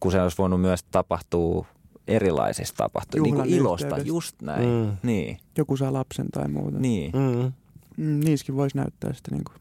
Kun 0.00 0.12
se 0.12 0.22
olisi 0.22 0.38
voinut 0.38 0.60
myös 0.60 0.82
tapahtua 0.82 1.66
erilaisissa 2.08 2.74
tapahtumissa, 2.76 3.24
niin 3.24 3.34
kuin 3.50 3.60
ilosta, 3.60 3.86
yhteydessä. 3.86 4.08
just 4.08 4.42
näin. 4.42 4.68
Mm. 4.68 4.96
Niin, 5.02 5.38
Joku 5.58 5.76
saa 5.76 5.92
lapsen 5.92 6.26
tai 6.32 6.48
muuta. 6.48 6.78
niin. 6.78 7.12
Mm. 7.14 7.52
Mm, 7.96 8.20
niissäkin 8.24 8.56
voisi 8.56 8.76
näyttää 8.76 9.12
sitä 9.12 9.30
niin 9.30 9.44
kuin. 9.44 9.56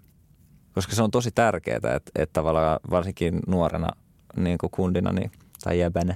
Koska 0.73 0.95
se 0.95 1.03
on 1.03 1.11
tosi 1.11 1.31
tärkeää, 1.31 1.75
että, 1.77 2.11
että 2.15 2.33
tavallaan 2.33 2.79
varsinkin 2.89 3.39
nuorena 3.47 3.89
niin 4.35 4.57
kuin 4.57 4.71
kundina 4.71 5.11
niin, 5.11 5.31
tai 5.63 5.79
jäbänä, 5.79 6.15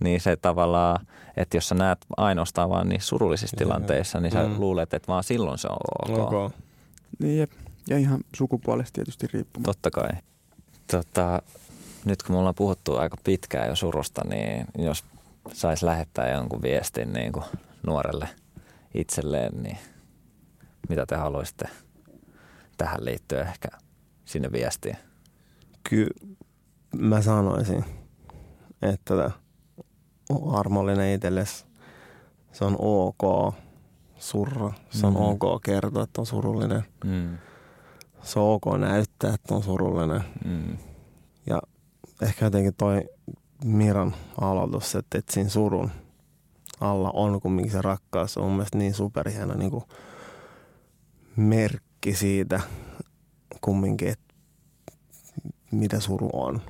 niin 0.00 0.20
se 0.20 0.36
tavallaan, 0.36 1.06
että 1.36 1.56
jos 1.56 1.68
sä 1.68 1.74
näet 1.74 1.98
ainoastaan 2.16 2.70
vaan 2.70 2.88
niissä 2.88 3.08
surullisissa 3.08 3.56
Joo. 3.60 3.66
tilanteissa, 3.68 4.20
niin 4.20 4.32
sä 4.32 4.42
Mm. 4.48 4.58
luulet, 4.60 4.94
että 4.94 5.08
vaan 5.08 5.24
silloin 5.24 5.58
se 5.58 5.68
on 5.68 6.10
ok. 6.18 6.32
Okay. 6.32 6.58
Niin 7.18 7.38
jep. 7.38 7.50
Ja 7.88 7.98
ihan 7.98 8.20
sukupuolesta 8.36 8.92
tietysti 8.94 9.26
riippumatta. 9.32 9.72
Totta 9.72 9.90
kai. 9.90 10.10
Tota, 10.90 11.42
nyt 12.04 12.22
kun 12.22 12.34
me 12.34 12.38
ollaan 12.38 12.54
puhuttu 12.54 12.96
aika 12.96 13.16
pitkään 13.24 13.68
jo 13.68 13.76
surusta, 13.76 14.22
niin 14.28 14.66
jos 14.78 15.04
saisi 15.52 15.86
lähettää 15.86 16.32
jonkun 16.32 16.62
viestin 16.62 17.12
niin 17.12 17.32
kuin 17.32 17.44
nuorelle 17.86 18.28
itselleen, 18.94 19.62
niin 19.62 19.78
mitä 20.88 21.06
te 21.06 21.16
haluaisitte 21.16 21.68
tähän 22.76 23.04
liittyen 23.04 23.46
ehkä 23.46 23.68
sinne 24.24 24.52
viestiin? 24.52 24.96
Kyllä 25.90 26.10
mä 26.96 27.22
sanoisin, 27.22 27.84
että 28.82 29.30
on 30.30 30.54
armollinen 30.58 31.14
itsellesi. 31.14 31.64
Se 32.52 32.64
on 32.64 32.76
ok 32.78 33.54
surra. 34.18 34.72
Se 34.90 35.06
on 35.06 35.12
Mm. 35.12 35.20
ok 35.20 35.62
kertoa, 35.64 36.02
että 36.02 36.20
on 36.20 36.26
surullinen. 36.26 36.84
Mm. 37.04 37.38
Se 38.22 38.38
on 38.40 38.46
ok 38.54 38.64
näyttää, 38.78 39.34
että 39.34 39.54
on 39.54 39.62
surullinen. 39.62 40.24
Mm. 40.44 40.78
Ja 41.46 41.62
ehkä 42.22 42.44
jotenkin 42.46 42.74
toi 42.74 43.04
Miran 43.64 44.14
aloitus, 44.40 44.94
että, 44.94 45.18
että 45.18 45.32
siinä 45.32 45.50
surun 45.50 45.90
alla 46.80 47.10
on 47.14 47.40
kumminkin 47.40 47.72
se 47.72 47.82
rakkaus. 47.82 48.34
Se 48.34 48.40
on 48.40 48.46
mun 48.46 48.56
mielestä 48.56 48.78
niin 48.78 48.94
superhieno 48.94 49.54
niin 49.54 49.70
kuin 49.70 49.84
merkki 51.36 52.14
siitä 52.14 52.60
kumminkin, 53.60 54.08
että 54.08 54.34
mitä 55.70 56.00
suru 56.00 56.30
on. 56.32 56.62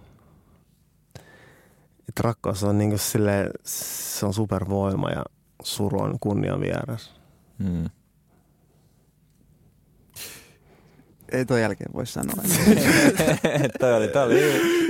Että 2.08 2.22
rakkaus 2.22 2.64
on 2.64 2.78
niin 2.78 2.90
kuin 2.90 2.98
sille, 2.98 3.50
se 3.64 4.26
on 4.26 4.34
supervoima 4.34 5.10
ja 5.10 5.24
suru 5.62 6.00
on 6.00 6.18
kunnian 6.20 6.60
vieras. 6.60 7.14
Mm. 7.58 7.84
Ei 11.32 11.44
toi 11.44 11.60
jälkeen 11.60 11.92
voi 11.94 12.06
sanoa. 12.06 12.34
toi 13.80 13.94
oli, 13.94 14.08
toi 14.08 14.24
oli, 14.24 14.40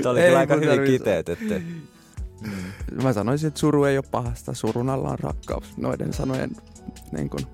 toi 0.03 0.13
oli 0.13 0.21
Ei, 0.21 0.27
kyllä 0.27 0.39
aika 0.39 0.57
hyvin 0.57 0.85
kiteytetty. 0.85 1.63
Mm. 2.41 3.03
Mä 3.03 3.13
sanoisin, 3.13 3.49
että 3.49 3.61
suru 3.61 3.85
ei 3.85 3.99
ole 3.99 4.05
pahasta, 4.11 4.55
surun 4.55 4.91
alla 4.91 5.11
on 5.11 5.19
rakkaus 5.19 5.77
noiden 5.77 6.13
sanojen 6.13 6.51
niin 7.13 7.31
kun, 7.31 7.47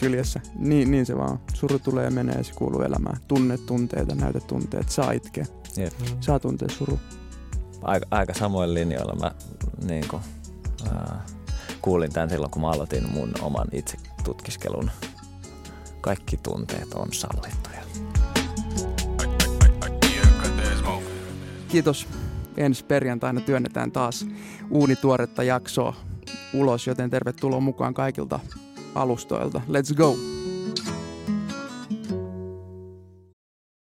kyljessä. 0.00 0.40
Niin, 0.58 0.90
niin 0.90 1.06
se 1.06 1.16
vaan. 1.16 1.40
Suru 1.54 1.78
tulee 1.78 2.04
ja 2.04 2.10
menee 2.10 2.34
ja 2.34 2.44
se 2.44 2.52
kuuluu 2.54 2.82
elämään. 2.82 3.20
Tunne 3.28 3.58
tunteita, 3.58 4.14
näytä 4.14 4.40
tunteet, 4.40 4.88
saa 4.88 5.12
itkeä. 5.12 5.46
Jep. 5.76 5.92
Saa 6.20 6.38
tuntea 6.38 6.68
suru. 6.68 7.00
Aika, 7.82 8.06
aika 8.10 8.34
samoin 8.34 8.74
linjoilla 8.74 9.14
mä 9.14 9.30
niin 9.84 10.08
kuin, 10.08 10.22
äh, 10.86 11.20
kuulin 11.82 12.12
tämän 12.12 12.30
silloin, 12.30 12.50
kun 12.50 12.62
mä 12.62 12.70
aloitin 12.70 13.10
mun 13.12 13.32
oman 13.40 13.66
itse 13.72 13.96
tutkiskelun. 14.24 14.90
Kaikki 16.00 16.36
tunteet 16.36 16.94
on 16.94 17.08
sallittuja. 17.12 17.80
Kiitos. 21.68 22.06
Ensi 22.56 22.84
perjantaina 22.84 23.40
työnnetään 23.40 23.92
taas 23.92 24.26
uunituoretta 24.70 25.42
jaksoa 25.42 25.94
ulos, 26.54 26.86
joten 26.86 27.10
tervetuloa 27.10 27.60
mukaan 27.60 27.94
kaikilta 27.94 28.40
alustoilta. 28.94 29.60
Let's 29.68 29.94
go! 29.94 30.39